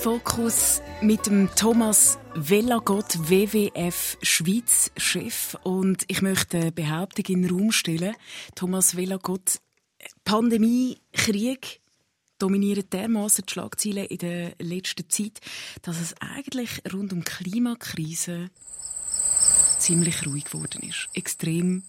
Fokus 0.00 0.80
mit 1.02 1.26
dem 1.26 1.50
Thomas 1.56 2.18
Vellagott, 2.34 3.18
WWF 3.28 4.16
Schweiz 4.22 4.90
Chef. 4.96 5.58
Und 5.62 6.04
ich 6.08 6.22
möchte 6.22 6.56
eine 6.56 6.72
Behauptung 6.72 7.26
in 7.26 7.42
den 7.42 7.50
Raum 7.50 7.70
stellen. 7.70 8.16
Thomas 8.54 8.96
Vellagott, 8.96 9.60
Pandemie, 10.24 10.96
Krieg 11.12 11.82
dominieren 12.38 12.88
dermaßen 12.90 13.44
die 13.46 13.52
Schlagzeilen 13.52 14.06
in 14.06 14.16
der 14.16 14.54
letzten 14.58 15.10
Zeit, 15.10 15.38
dass 15.82 16.00
es 16.00 16.14
eigentlich 16.18 16.80
rund 16.90 17.12
um 17.12 17.22
Klimakrise 17.22 18.48
ziemlich 19.78 20.26
ruhig 20.26 20.44
geworden 20.44 20.82
ist. 20.82 21.08
Extrem 21.12 21.82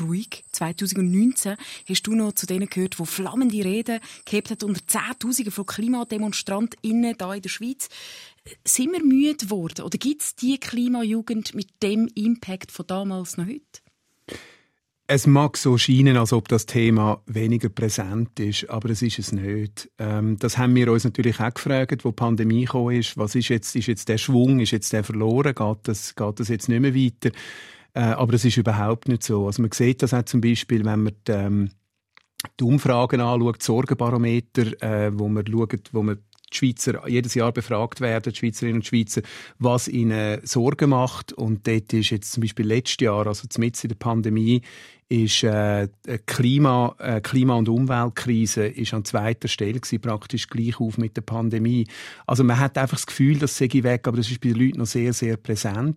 ruhig. 0.00 0.44
2019 0.52 1.56
hast 1.88 2.06
du 2.06 2.14
noch 2.14 2.32
zu 2.32 2.46
denen 2.46 2.68
gehört, 2.68 2.98
die 2.98 3.06
flammende 3.06 3.64
Reden 3.64 4.00
gehabt 4.24 4.50
hat 4.50 4.62
unter 4.62 4.86
Zehntausenden 4.86 5.52
von 5.52 5.66
KlimademonstrantInnen 5.66 7.16
hier 7.18 7.34
in 7.34 7.42
der 7.42 7.48
Schweiz. 7.48 7.88
Sind 8.64 8.92
wir 8.92 9.04
müde 9.04 9.44
geworden? 9.44 9.82
Oder 9.82 9.98
gibt 9.98 10.22
es 10.22 10.34
die 10.34 10.58
Klimajugend 10.58 11.54
mit 11.54 11.68
dem 11.82 12.08
Impact 12.14 12.72
von 12.72 12.86
damals 12.86 13.36
noch 13.36 13.46
heute? 13.46 13.80
Es 15.12 15.26
mag 15.26 15.56
so 15.56 15.76
scheinen, 15.76 16.16
als 16.16 16.32
ob 16.32 16.46
das 16.46 16.66
Thema 16.66 17.20
weniger 17.26 17.68
präsent 17.68 18.38
ist, 18.38 18.70
aber 18.70 18.90
es 18.90 19.02
ist 19.02 19.18
es 19.18 19.32
nicht. 19.32 19.90
Ähm, 19.98 20.36
das 20.38 20.56
haben 20.56 20.76
wir 20.76 20.92
uns 20.92 21.02
natürlich 21.02 21.40
auch 21.40 21.52
gefragt, 21.52 22.04
wo 22.04 22.10
die 22.10 22.14
Pandemie 22.14 22.64
gekommen 22.64 22.94
ist. 22.94 23.18
Was 23.18 23.34
ist 23.34 23.48
jetzt, 23.48 23.74
ist 23.74 23.88
jetzt 23.88 24.08
der 24.08 24.18
Schwung, 24.18 24.60
ist 24.60 24.70
jetzt 24.70 24.92
der 24.92 25.02
verloren? 25.02 25.52
Geht 25.52 25.78
das, 25.82 26.14
geht 26.14 26.38
das 26.38 26.46
jetzt 26.46 26.68
nicht 26.68 26.80
mehr 26.80 26.94
weiter? 26.94 27.36
Äh, 27.94 28.00
aber 28.00 28.34
es 28.34 28.44
ist 28.44 28.56
überhaupt 28.56 29.08
nicht 29.08 29.22
so. 29.22 29.46
Also 29.46 29.62
man 29.62 29.72
sieht 29.72 30.02
das 30.02 30.14
auch 30.14 30.24
zum 30.24 30.40
Beispiel, 30.40 30.84
wenn 30.84 31.02
man 31.02 31.14
die, 31.26 31.32
ähm, 31.32 31.70
die 32.58 32.64
Umfragen 32.64 33.20
anschaut, 33.20 33.60
die 33.60 33.64
Sorgenbarometer, 33.64 34.82
äh, 34.82 35.10
wo 35.18 35.28
man 35.28 35.46
schaut, 35.46 35.90
wo 35.92 36.02
man 36.02 36.18
die 36.52 36.56
Schweizer 36.56 37.06
jedes 37.08 37.34
Jahr 37.34 37.52
befragt 37.52 38.00
werden, 38.00 38.32
die 38.32 38.38
Schweizerinnen 38.38 38.76
und 38.76 38.86
Schweizer, 38.86 39.22
was 39.58 39.88
ihnen 39.88 40.44
Sorgen 40.44 40.90
macht. 40.90 41.32
Und 41.32 41.66
dort 41.66 41.92
ist 41.92 42.10
jetzt 42.10 42.32
zum 42.32 42.42
Beispiel 42.42 42.66
letztes 42.66 43.04
Jahr, 43.04 43.26
also 43.26 43.46
mitten 43.58 43.80
in 43.82 43.88
der 43.88 43.96
Pandemie, 43.96 44.62
ist 45.10 45.42
äh, 45.42 45.88
Klima, 46.26 46.94
äh, 47.00 47.20
Klima- 47.20 47.56
und 47.56 47.68
Umweltkrise 47.68 48.66
ist 48.66 48.94
an 48.94 49.04
zweiter 49.04 49.48
Stelle 49.48 49.80
gewesen, 49.80 50.00
praktisch 50.00 50.46
gleich 50.46 50.78
auf 50.78 50.98
mit 50.98 51.16
der 51.16 51.22
Pandemie. 51.22 51.88
Also 52.28 52.44
man 52.44 52.60
hat 52.60 52.78
einfach 52.78 52.96
das 52.96 53.06
Gefühl, 53.06 53.40
das 53.40 53.58
sei 53.58 53.68
weg, 53.72 54.06
aber 54.06 54.18
das 54.18 54.30
ist 54.30 54.40
bei 54.40 54.50
den 54.50 54.60
Leuten 54.60 54.78
noch 54.78 54.86
sehr, 54.86 55.12
sehr 55.12 55.36
präsent. 55.36 55.96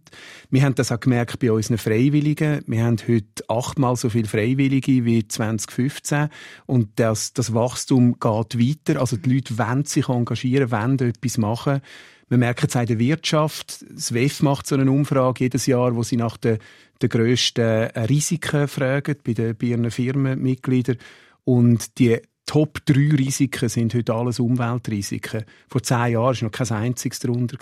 Wir 0.50 0.64
haben 0.64 0.74
das 0.74 0.92
auch 0.92 1.00
gemerkt 1.00 1.38
bei 1.38 1.52
unseren 1.52 1.78
Freiwilligen. 1.78 2.64
Wir 2.66 2.84
haben 2.84 2.98
heute 3.08 3.48
achtmal 3.48 3.96
so 3.98 4.10
viele 4.10 4.28
Freiwillige 4.28 5.06
wie 5.06 5.28
2015 5.28 6.30
und 6.66 6.90
das, 6.96 7.34
das 7.34 7.54
Wachstum 7.54 8.14
geht 8.14 8.60
weiter. 8.60 9.00
Also 9.00 9.16
die 9.16 9.32
Leute 9.32 9.60
wollen 9.60 9.86
sich 9.86 10.10
engagieren, 10.10 10.72
wollen 10.72 11.00
etwas 11.00 11.38
machen. 11.38 11.82
Wir 12.30 12.40
merken 12.40 12.66
es 12.68 12.76
auch 12.76 12.82
in 12.82 12.88
der 12.88 12.98
Wirtschaft. 12.98 13.86
Das 13.92 14.12
WEF 14.12 14.42
macht 14.42 14.66
so 14.66 14.74
eine 14.74 14.90
Umfrage 14.90 15.44
jedes 15.44 15.68
Jahr, 15.68 15.96
wo 15.96 16.02
sie 16.02 16.18
nach 16.18 16.38
den, 16.38 16.58
den 17.04 17.10
grössten 17.10 17.62
äh, 17.62 18.00
Risiken 18.00 18.68
fragen 18.68 19.18
bei, 19.24 19.34
den, 19.34 19.56
bei 19.56 19.68
ihren 19.68 19.92
Firmenmitgliedern. 19.92 20.98
Und 21.44 22.00
die 22.00 22.20
Top 22.46 22.86
3 22.86 23.16
Risiken 23.16 23.70
sind 23.70 23.94
heute 23.94 24.14
alles 24.14 24.40
Umweltrisiken. 24.40 25.46
Vor 25.70 25.82
zehn 25.82 26.14
Jahren 26.14 26.36
war 26.36 26.44
noch 26.44 26.52
kein 26.52 26.70
einziges 26.72 27.20
darunter. 27.20 27.58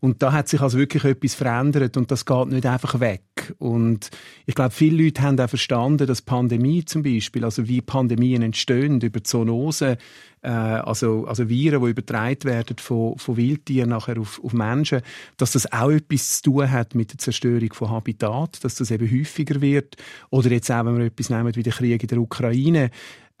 Und 0.00 0.22
da 0.22 0.32
hat 0.32 0.48
sich 0.48 0.60
also 0.60 0.78
wirklich 0.78 1.04
etwas 1.04 1.34
verändert 1.34 1.96
und 1.96 2.10
das 2.10 2.26
geht 2.26 2.48
nicht 2.48 2.66
einfach 2.66 2.98
weg. 2.98 3.22
Und 3.58 4.10
ich 4.46 4.54
glaube, 4.54 4.72
viele 4.72 5.04
Leute 5.04 5.22
haben 5.22 5.38
auch 5.38 5.48
verstanden, 5.48 6.06
dass 6.06 6.22
Pandemie 6.22 6.84
zum 6.84 7.04
Beispiel, 7.04 7.44
also 7.44 7.68
wie 7.68 7.80
Pandemien 7.80 8.42
entstehen, 8.42 9.00
über 9.00 9.22
Zoonosen, 9.22 9.96
äh, 10.42 10.48
also, 10.48 11.26
also 11.26 11.48
Viren, 11.48 11.82
die 11.82 11.90
übertragen 11.90 12.44
werden 12.44 12.78
von, 12.78 13.16
von 13.18 13.36
Wildtieren 13.36 13.90
nachher 13.90 14.18
auf, 14.18 14.42
auf 14.42 14.52
Menschen, 14.52 15.02
dass 15.36 15.52
das 15.52 15.72
auch 15.72 15.90
etwas 15.90 16.42
zu 16.42 16.50
tun 16.50 16.70
hat 16.70 16.94
mit 16.94 17.12
der 17.12 17.18
Zerstörung 17.18 17.72
von 17.72 17.90
Habitat, 17.90 18.62
dass 18.64 18.74
das 18.74 18.90
eben 18.90 19.10
häufiger 19.10 19.60
wird. 19.60 19.96
Oder 20.30 20.50
jetzt 20.50 20.70
auch, 20.70 20.84
wenn 20.84 20.98
wir 20.98 21.06
etwas 21.06 21.30
nehmen 21.30 21.54
wie 21.54 21.62
den 21.62 21.72
Krieg 21.72 22.02
in 22.02 22.08
der 22.08 22.18
Ukraine, 22.18 22.90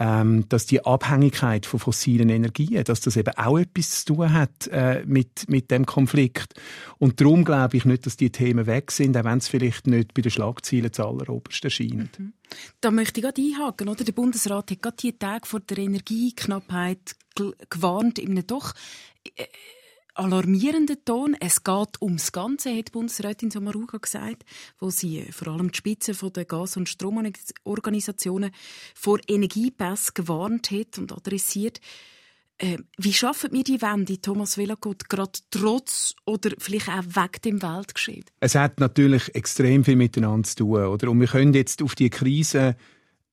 ähm, 0.00 0.48
dass 0.48 0.64
die 0.64 0.84
Abhängigkeit 0.84 1.66
von 1.66 1.78
fossilen 1.78 2.30
Energien, 2.30 2.82
dass 2.84 3.02
das 3.02 3.18
eben 3.18 3.36
auch 3.36 3.58
etwas 3.58 4.04
zu 4.04 4.14
tun 4.14 4.32
hat 4.32 4.66
äh, 4.68 5.04
mit, 5.06 5.48
mit 5.48 5.70
dem 5.70 5.84
Konflikt. 5.84 6.54
Und 6.98 7.20
darum 7.20 7.44
glaube 7.44 7.76
ich 7.76 7.84
nicht, 7.84 8.06
dass 8.06 8.16
die 8.16 8.30
Themen 8.30 8.66
weg 8.66 8.92
sind, 8.92 9.14
auch 9.18 9.24
wenn 9.24 9.38
es 9.38 9.48
vielleicht 9.48 9.86
nicht 9.86 10.14
bei 10.14 10.22
den 10.22 10.30
Schlagzeilen 10.30 10.90
alleroberst 10.96 11.62
erscheint. 11.62 12.18
Mhm. 12.18 12.32
Da 12.80 12.90
möchte 12.90 13.20
ich 13.20 13.24
gerade 13.24 13.42
einhaken. 13.42 13.90
Oder? 13.90 14.02
Der 14.04 14.12
Bundesrat 14.12 14.70
hat 14.70 14.82
gerade 14.82 14.96
die 14.96 15.12
Tage 15.12 15.46
vor 15.46 15.60
der 15.60 15.76
Energieknappheit 15.76 17.16
gewarnt, 17.68 18.18
in 18.18 18.30
einem 18.30 18.46
doch 18.46 18.72
äh, 19.36 19.44
alarmierenden 20.14 21.04
Ton. 21.04 21.36
Es 21.40 21.62
geht 21.64 22.00
ums 22.00 22.32
Ganze, 22.32 22.76
hat 22.76 22.92
Bundesrätin 22.92 23.50
Samaruga 23.50 23.98
gesagt, 23.98 24.44
wo 24.78 24.90
sie 24.90 25.24
vor 25.30 25.48
allem 25.48 25.70
die 25.70 25.78
Spitze 25.78 26.12
der 26.30 26.44
Gas- 26.44 26.76
und 26.76 26.88
Stromorganisationen 26.88 28.50
vor 28.94 29.18
Energiepass 29.26 30.14
gewarnt 30.14 30.70
hat 30.70 30.98
und 30.98 31.12
adressiert. 31.12 31.80
Äh, 32.58 32.76
wie 32.98 33.14
schaffen 33.14 33.52
wir 33.52 33.64
die 33.64 33.80
Wende, 33.80 34.20
Thomas 34.20 34.58
Velagot, 34.58 35.08
gerade 35.08 35.32
trotz 35.50 36.14
oder 36.26 36.50
vielleicht 36.58 36.90
auch 36.90 37.04
wegen 37.04 37.40
dem 37.42 37.62
Weltgeschehen? 37.62 38.24
Es 38.40 38.54
hat 38.54 38.80
natürlich 38.80 39.34
extrem 39.34 39.82
viel 39.82 39.96
miteinander 39.96 40.46
zu 40.46 40.56
tun. 40.56 40.84
Oder? 40.84 41.10
Und 41.10 41.20
wir 41.20 41.28
können 41.28 41.54
jetzt 41.54 41.82
auf 41.82 41.94
die 41.94 42.10
Krise 42.10 42.76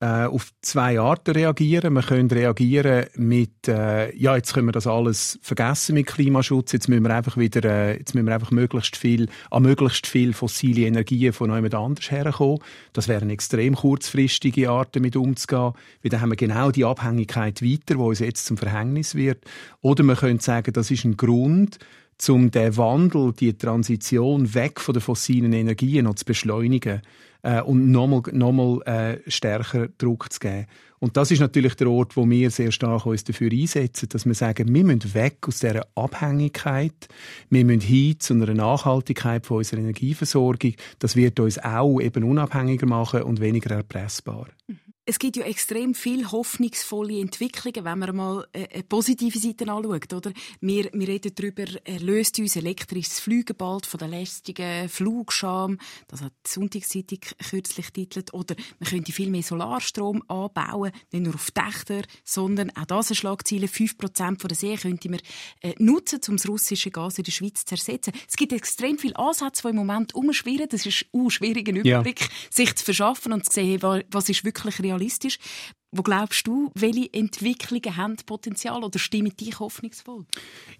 auf 0.06 0.52
zwei 0.62 1.00
Arten 1.00 1.32
reagieren. 1.32 1.94
Wir 1.94 2.04
können 2.04 2.30
reagieren 2.30 3.08
mit, 3.16 3.68
äh, 3.68 4.16
ja, 4.16 4.36
jetzt 4.36 4.54
können 4.54 4.68
wir 4.68 4.72
das 4.72 4.86
alles 4.86 5.40
vergessen 5.42 5.96
mit 5.96 6.06
Klimaschutz. 6.06 6.72
Jetzt 6.72 6.88
müssen 6.88 7.04
wir 7.04 7.16
einfach 7.16 7.36
wieder, 7.38 7.66
äh, 7.66 7.98
jetzt 7.98 8.14
müssen 8.14 8.28
wir 8.28 8.36
einfach 8.36 8.52
möglichst 8.52 8.96
viel, 8.96 9.28
an 9.50 9.64
möglichst 9.64 10.06
viel 10.06 10.34
fossile 10.34 10.86
Energien 10.86 11.34
von 11.34 11.52
jemand 11.52 11.74
anders 11.74 12.12
herkommen. 12.12 12.60
Das 12.94 13.08
wären 13.08 13.32
extrem 13.32 13.76
kurzfristige 13.76 14.70
Arten, 14.70 15.02
mit 15.02 15.16
umzugehen. 15.16 15.74
Weil 16.04 16.10
dann 16.12 16.22
haben 16.22 16.30
wir 16.30 16.38
genau 16.38 16.70
die 16.70 16.86
Abhängigkeit 16.86 17.64
weiter, 17.64 17.96
die 17.96 18.02
uns 18.02 18.20
jetzt 18.20 18.46
zum 18.46 18.58
Verhängnis 18.58 19.16
wird. 19.16 19.46
Oder 19.82 20.04
wir 20.04 20.16
können 20.16 20.40
sagen, 20.40 20.74
das 20.74 20.92
ist 20.92 21.06
ein 21.06 21.18
Grund, 21.18 21.80
um 22.28 22.52
den 22.52 22.78
Wandel, 22.78 23.34
die 23.34 23.58
Transition 23.58 24.54
weg 24.54 24.80
von 24.80 24.94
den 24.94 25.02
fossilen 25.02 25.54
Energien 25.54 26.06
noch 26.06 26.16
zu 26.16 26.26
beschleunigen 26.26 27.02
äh, 27.48 27.62
und 27.62 27.92
nochmal 27.92 28.22
noch 28.34 28.52
mal, 28.52 28.82
äh, 28.82 29.32
stärker 29.32 29.88
Druck 29.98 30.32
zu 30.32 30.40
geben. 30.40 30.66
Und 31.00 31.16
das 31.16 31.32
ist 31.32 31.40
natürlich 31.40 31.76
der 31.76 31.90
Ort, 31.90 32.18
wo 32.18 32.30
wir 32.30 32.50
sehr 32.50 32.72
stark 32.72 33.06
uns 33.06 33.24
dafür 33.24 33.52
einsetzen, 33.52 34.10
dass 34.10 34.26
wir 34.26 34.34
sagen, 34.34 34.74
wir 34.74 34.84
müssen 34.84 35.14
weg 35.14 35.38
aus 35.48 35.60
dieser 35.60 35.88
Abhängigkeit, 35.96 37.08
wir 37.50 37.64
müssen 37.64 37.82
hin 37.82 38.20
zu 38.20 38.34
einer 38.34 38.54
Nachhaltigkeit 38.54 39.46
von 39.46 39.58
unserer 39.58 39.80
Energieversorgung. 39.80 40.74
Das 41.00 41.16
wird 41.16 41.40
uns 41.40 41.60
auch 41.60 42.02
eben 42.02 42.24
unabhängiger 42.24 42.88
machen 42.88 43.22
und 43.22 43.40
weniger 43.40 43.76
erpressbar. 43.76 44.48
Mhm. 44.68 44.87
Es 45.10 45.20
gibt 45.20 45.38
ja 45.38 45.46
extrem 45.46 45.96
viel 45.96 46.30
hoffnungsvolle 46.30 47.22
Entwicklungen, 47.22 47.86
wenn 47.86 48.00
man 48.00 48.14
mal 48.14 48.48
äh, 48.52 48.68
eine 48.74 48.84
positive 48.84 49.40
Seite 49.40 49.72
anschaut. 49.72 50.12
Oder? 50.12 50.34
Wir, 50.60 50.90
wir 50.92 51.08
reden 51.08 51.32
darüber, 51.34 51.64
erlöst 51.86 52.38
uns 52.40 52.58
elektrisches 52.58 53.22
Fliegen 53.22 53.56
bald 53.56 53.86
von 53.86 54.00
der 54.00 54.10
lästigen 54.10 54.90
Flugscham. 54.90 55.78
Das 56.10 56.20
hat 56.22 56.34
die 56.46 56.52
Sonntagszeitung 56.52 57.20
kürzlich 57.50 57.90
titelt. 57.92 58.34
Oder 58.34 58.56
man 58.80 58.90
könnte 58.90 59.14
viel 59.14 59.30
mehr 59.30 59.44
Solarstrom 59.44 60.24
anbauen, 60.28 60.92
nicht 61.14 61.24
nur 61.24 61.36
auf 61.36 61.52
Dächer, 61.52 62.02
sondern 62.26 62.72
auch 62.72 62.84
das 62.84 63.08
eine 63.10 63.16
Schlagziele. 63.16 63.68
5% 63.68 64.42
von 64.42 64.48
der 64.50 64.58
See 64.58 64.76
könnte 64.76 65.10
man 65.10 65.22
äh, 65.62 65.74
nutzen, 65.80 66.20
um 66.28 66.36
das 66.36 66.50
russische 66.50 66.92
Gas 66.92 67.18
in 67.18 67.24
der 67.24 67.32
Schweiz 67.32 67.64
zu 67.64 67.76
ersetzen. 67.76 68.12
Es 68.28 68.36
gibt 68.36 68.52
extrem 68.52 68.98
viele 68.98 69.16
Ansätze, 69.16 69.62
die 69.62 69.70
im 69.70 69.78
Moment 69.78 70.14
umschwirren. 70.16 70.68
Das 70.70 70.86
ist 70.86 71.06
ein 71.14 71.30
schwieriger 71.30 71.72
Überblick, 71.72 72.20
ja. 72.20 72.28
sich 72.50 72.76
zu 72.76 72.84
verschaffen 72.84 73.32
und 73.32 73.46
zu 73.46 73.54
sehen, 73.54 73.82
was 74.12 74.28
ist 74.28 74.44
wirklich 74.44 74.80
realistisch 74.80 74.97
realistisch. 74.98 75.40
Wo 75.92 76.04
glaubst 76.04 76.46
du, 76.46 76.70
welche 76.76 77.12
Entwicklungen 77.14 77.96
haben 77.96 78.18
Potenzial 78.26 78.84
oder 78.84 79.00
stimmen 79.00 79.36
dich 79.38 79.60
hoffnungsvoll? 79.60 80.26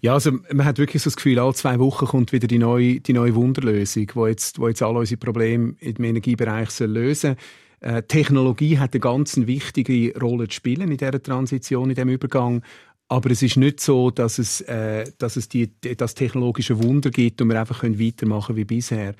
Ja, 0.00 0.14
also 0.14 0.32
man 0.52 0.66
hat 0.66 0.78
wirklich 0.78 1.02
so 1.02 1.08
das 1.08 1.16
Gefühl, 1.16 1.38
alle 1.38 1.54
zwei 1.54 1.78
Wochen 1.78 2.06
kommt 2.06 2.32
wieder 2.32 2.46
die 2.46 2.58
neue, 2.58 3.00
die 3.00 3.14
neue 3.14 3.34
Wunderlösung, 3.34 4.06
die 4.14 4.20
jetzt, 4.28 4.58
wo 4.58 4.68
jetzt 4.68 4.82
alle 4.82 4.98
unsere 4.98 5.18
Probleme 5.18 5.74
im 5.80 6.04
Energiebereich 6.04 6.78
lösen 6.80 7.36
soll. 7.80 7.90
Äh, 7.90 8.02
Technologie 8.02 8.78
hat 8.78 8.92
eine 8.92 9.00
ganz 9.00 9.36
wichtige 9.36 10.18
Rolle 10.18 10.48
zu 10.48 10.56
spielen 10.56 10.90
in 10.90 10.96
dieser 10.96 11.22
Transition, 11.22 11.88
in 11.88 11.94
diesem 11.94 12.10
Übergang. 12.10 12.62
Aber 13.08 13.30
es 13.30 13.40
ist 13.42 13.56
nicht 13.56 13.80
so, 13.80 14.10
dass 14.10 14.38
es, 14.38 14.60
äh, 14.62 15.10
dass 15.16 15.36
es 15.36 15.48
die, 15.48 15.70
das 15.96 16.14
technologische 16.14 16.82
Wunder 16.82 17.10
gibt 17.10 17.40
und 17.40 17.48
wir 17.48 17.58
einfach 17.58 17.80
können 17.80 17.98
weitermachen 17.98 18.56
wie 18.56 18.64
bisher. 18.64 19.14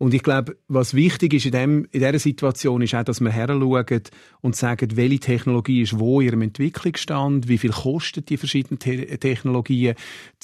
Und 0.00 0.14
ich 0.14 0.22
glaube, 0.22 0.56
was 0.66 0.94
wichtig 0.94 1.34
ist 1.34 1.44
in, 1.44 1.52
dem, 1.52 1.84
in 1.92 2.00
dieser 2.00 2.18
Situation, 2.18 2.80
ist 2.80 2.94
auch, 2.94 3.04
dass 3.04 3.20
wir 3.20 3.28
heranschauen 3.28 4.02
und 4.40 4.56
sagen, 4.56 4.96
welche 4.96 5.20
Technologie 5.20 5.82
ist 5.82 5.98
wo 5.98 6.22
in 6.22 6.28
ihrem 6.28 6.40
Entwicklungsstand, 6.40 7.48
wie 7.48 7.58
viel 7.58 7.70
kosten 7.70 8.24
die 8.24 8.38
verschiedenen 8.38 8.78
Te 8.78 9.18
Technologien, 9.18 9.96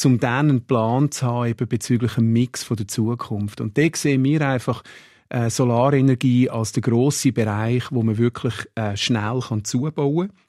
um 0.05 0.21
dann 0.21 0.51
einen 0.51 0.67
Plan 0.67 1.11
zu 1.11 1.25
haben 1.25 1.49
eben 1.49 1.69
bezüglich 1.69 2.19
einem 2.19 2.35
Mix 2.35 2.65
von 2.65 2.77
der 2.77 2.87
Zukunft. 2.87 3.63
Und 3.63 3.79
da 3.79 3.89
sehen 3.95 4.23
wir 4.25 4.47
einfach, 4.47 4.83
äh, 5.31 5.49
Solarenergie 5.49 6.51
als 6.51 6.73
der 6.73 6.83
grosse 6.83 7.33
Bereich, 7.33 7.85
wo 7.91 8.03
man 8.03 8.19
wirklich 8.19 8.55
äh, 8.75 8.95
schnell 8.95 9.41
kann 9.41 9.65
zubauen 9.65 10.29
kann. 10.29 10.46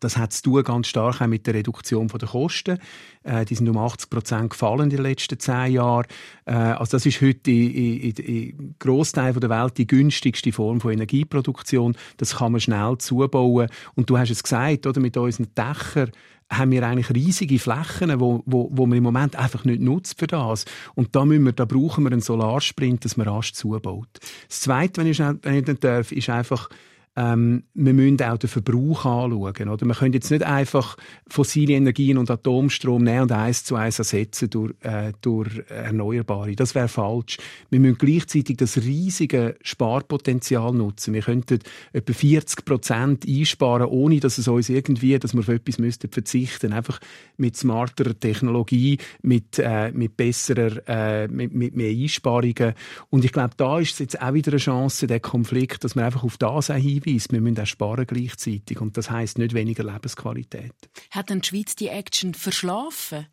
Das 0.00 0.16
hat 0.16 0.32
zu 0.32 0.42
tun 0.42 0.62
ganz 0.64 0.88
stark 0.88 1.20
auch 1.20 1.26
mit 1.26 1.46
der 1.46 1.54
Reduktion 1.54 2.08
der 2.08 2.28
Kosten. 2.28 2.78
Äh, 3.22 3.44
die 3.44 3.54
sind 3.54 3.68
um 3.68 3.78
80 3.78 4.10
Prozent 4.10 4.50
gefallen 4.50 4.82
in 4.82 4.90
den 4.90 5.02
letzten 5.02 5.38
zehn 5.38 5.72
Jahren. 5.72 6.06
Äh, 6.44 6.52
also 6.52 6.92
das 6.92 7.06
ist 7.06 7.20
heute 7.20 7.50
in, 7.50 8.00
in, 8.00 8.12
in 8.12 8.74
Großteil 8.78 9.32
der 9.34 9.50
Welt 9.50 9.78
die 9.78 9.86
günstigste 9.86 10.52
Form 10.52 10.80
von 10.80 10.92
Energieproduktion. 10.92 11.96
Das 12.16 12.36
kann 12.36 12.52
man 12.52 12.60
schnell 12.60 12.96
zubauen. 12.98 13.68
Und 13.94 14.10
du 14.10 14.18
hast 14.18 14.30
es 14.30 14.42
gesagt, 14.42 14.86
oder 14.86 15.00
mit 15.00 15.16
unseren 15.16 15.48
Dächern 15.54 16.10
haben 16.50 16.70
wir 16.70 16.86
eigentlich 16.86 17.14
riesige 17.14 17.58
Flächen, 17.58 18.20
wo, 18.20 18.42
wo, 18.46 18.70
wo 18.72 18.86
man 18.86 18.98
im 18.98 19.04
Moment 19.04 19.36
einfach 19.36 19.64
nicht 19.64 19.82
nutzt 19.82 20.18
für 20.18 20.26
das. 20.26 20.64
Und 20.94 21.14
da, 21.14 21.24
müssen 21.24 21.44
wir, 21.44 21.52
da 21.52 21.64
brauchen 21.64 22.04
wir 22.04 22.12
einen 22.12 22.22
Solarsprint, 22.22 23.04
dass 23.04 23.16
man 23.16 23.28
rasch 23.28 23.52
zubaut. 23.52 24.08
Das 24.48 24.60
Zweite, 24.60 25.00
wenn 25.00 25.08
ich, 25.08 25.18
wenn 25.18 25.54
ich 25.54 25.78
darf, 25.80 26.10
ist 26.12 26.30
einfach 26.30 26.70
ähm, 27.18 27.64
wir 27.74 27.94
müssen 27.94 28.22
auch 28.22 28.38
den 28.38 28.48
Verbrauch 28.48 29.04
anschauen. 29.04 29.68
Oder? 29.68 29.86
Man 29.86 29.96
könnte 29.96 30.18
jetzt 30.18 30.30
nicht 30.30 30.44
einfach 30.44 30.96
fossile 31.28 31.74
Energien 31.74 32.16
und 32.16 32.30
Atomstrom 32.30 33.02
nehmen 33.02 33.22
und 33.22 33.32
eins 33.32 33.64
zu 33.64 33.74
eins 33.74 33.98
ersetzen 33.98 34.48
durch, 34.50 34.72
äh, 34.82 35.12
durch 35.20 35.50
Erneuerbare. 35.68 36.54
Das 36.54 36.76
wäre 36.76 36.86
falsch. 36.86 37.38
Wir 37.70 37.80
müssen 37.80 37.98
gleichzeitig 37.98 38.58
das 38.58 38.76
riesige 38.76 39.56
Sparpotenzial 39.62 40.72
nutzen. 40.72 41.12
Wir 41.12 41.22
könnten 41.22 41.58
etwa 41.92 42.12
40 42.12 42.64
Prozent 42.64 43.26
einsparen, 43.26 43.88
ohne 43.88 44.20
dass 44.20 44.38
es 44.38 44.46
uns 44.46 44.68
irgendwie, 44.68 45.18
dass 45.18 45.34
wir 45.34 45.40
auf 45.40 45.48
etwas 45.48 45.78
müssten 45.78 46.08
verzichten. 46.10 46.72
Einfach 46.72 47.00
mit 47.36 47.56
smarterer 47.56 48.16
Technologie, 48.16 48.98
mit, 49.22 49.58
äh, 49.58 49.90
mit 49.90 50.16
besserer, 50.16 50.82
äh, 50.86 51.26
mit, 51.26 51.52
mit 51.52 51.74
mehr 51.74 51.90
Einsparungen. 51.90 52.74
Und 53.10 53.24
ich 53.24 53.32
glaube, 53.32 53.54
da 53.56 53.80
ist 53.80 53.98
jetzt 53.98 54.22
auch 54.22 54.34
wieder 54.34 54.52
eine 54.52 54.58
Chance, 54.58 55.08
der 55.08 55.18
Konflikt, 55.18 55.82
dass 55.82 55.96
wir 55.96 56.04
einfach 56.04 56.22
auf 56.22 56.36
das 56.36 56.70
auch 56.70 56.74
hinweisen 56.74 57.07
hinweist, 57.08 57.32
wir 57.32 57.40
müssen 57.40 57.60
auch 57.60 57.66
sparen 57.66 58.06
gleichzeitig. 58.06 58.80
Und 58.80 58.96
das 58.96 59.10
heißt 59.10 59.38
nicht 59.38 59.54
weniger 59.54 59.84
Lebensqualität. 59.84 60.72
Hat 61.10 61.30
denn 61.30 61.40
die 61.40 61.48
Schweiz 61.48 61.76
die 61.76 61.88
Action 61.88 62.34
verschlafen? 62.34 63.26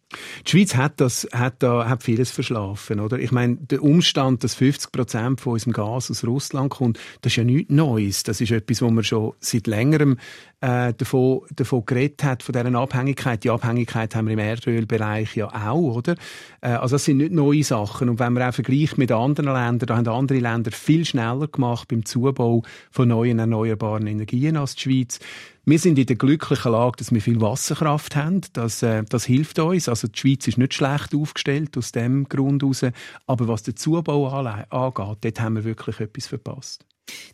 Die 0.45 0.51
Schweiz 0.51 0.75
hat, 0.75 1.01
das, 1.01 1.27
hat, 1.33 1.61
da, 1.61 1.89
hat 1.89 2.03
vieles 2.03 2.31
verschlafen. 2.31 2.99
Oder? 2.99 3.19
Ich 3.19 3.31
meine, 3.31 3.57
der 3.57 3.83
Umstand, 3.83 4.43
dass 4.43 4.55
50 4.55 4.91
Prozent 4.91 5.41
von 5.41 5.53
unserem 5.53 5.73
Gas 5.73 6.09
aus 6.09 6.23
Russland 6.23 6.69
kommt, 6.69 6.99
das 7.21 7.33
ist 7.33 7.37
ja 7.37 7.43
nichts 7.43 7.71
Neues. 7.71 8.23
Das 8.23 8.41
ist 8.41 8.51
etwas, 8.51 8.81
wo 8.81 8.89
man 8.89 9.03
schon 9.03 9.33
seit 9.39 9.67
längerem 9.67 10.17
äh, 10.61 10.93
davon, 10.93 11.41
davon 11.53 11.85
geredet 11.85 12.23
hat, 12.23 12.43
von 12.43 12.53
dieser 12.53 12.73
Abhängigkeit. 12.75 13.43
Die 13.43 13.49
Abhängigkeit 13.49 14.15
haben 14.15 14.27
wir 14.27 14.33
im 14.33 14.39
Erdölbereich 14.39 15.35
ja 15.35 15.47
auch, 15.47 15.95
oder? 15.97 16.15
Äh, 16.61 16.69
also 16.69 16.95
das 16.95 17.05
sind 17.05 17.17
nicht 17.17 17.31
neue 17.31 17.63
Sachen. 17.63 18.09
Und 18.09 18.19
wenn 18.19 18.33
man 18.33 18.43
auch 18.43 18.53
vergleicht 18.53 18.97
mit 18.97 19.11
anderen 19.11 19.53
Ländern, 19.53 19.87
da 19.87 19.97
haben 19.97 20.07
andere 20.07 20.39
Länder 20.39 20.71
viel 20.71 21.05
schneller 21.05 21.47
gemacht 21.47 21.87
beim 21.89 22.05
Zubau 22.05 22.63
von 22.91 23.09
neuen 23.09 23.39
erneuerbaren 23.39 23.54
Energien 23.63 24.57
als 24.57 24.75
die 24.75 24.81
Schweiz. 24.81 25.19
Wir 25.65 25.79
sind 25.79 25.97
in 25.97 26.05
der 26.05 26.15
glücklichen 26.15 26.71
Lage, 26.71 26.97
dass 26.97 27.11
wir 27.11 27.21
viel 27.21 27.41
Wasserkraft 27.41 28.15
haben. 28.15 28.41
Das, 28.53 28.83
äh, 28.83 29.03
das 29.07 29.25
hilft 29.25 29.59
uns. 29.59 29.89
Also 29.89 30.07
die 30.07 30.17
Schweiz 30.17 30.47
ist 30.47 30.57
nicht 30.57 30.73
schlecht 30.73 31.15
aufgestellt 31.15 31.77
aus 31.77 31.91
dem 31.91 32.29
Grund 32.29 32.61
heraus. 32.61 32.85
Aber 33.25 33.47
was 33.47 33.63
den 33.63 33.75
Zubau 33.75 34.27
angeht, 34.27 35.17
dort 35.21 35.41
haben 35.41 35.55
wir 35.55 35.63
wirklich 35.63 35.99
etwas 35.99 36.27
verpasst. 36.27 36.85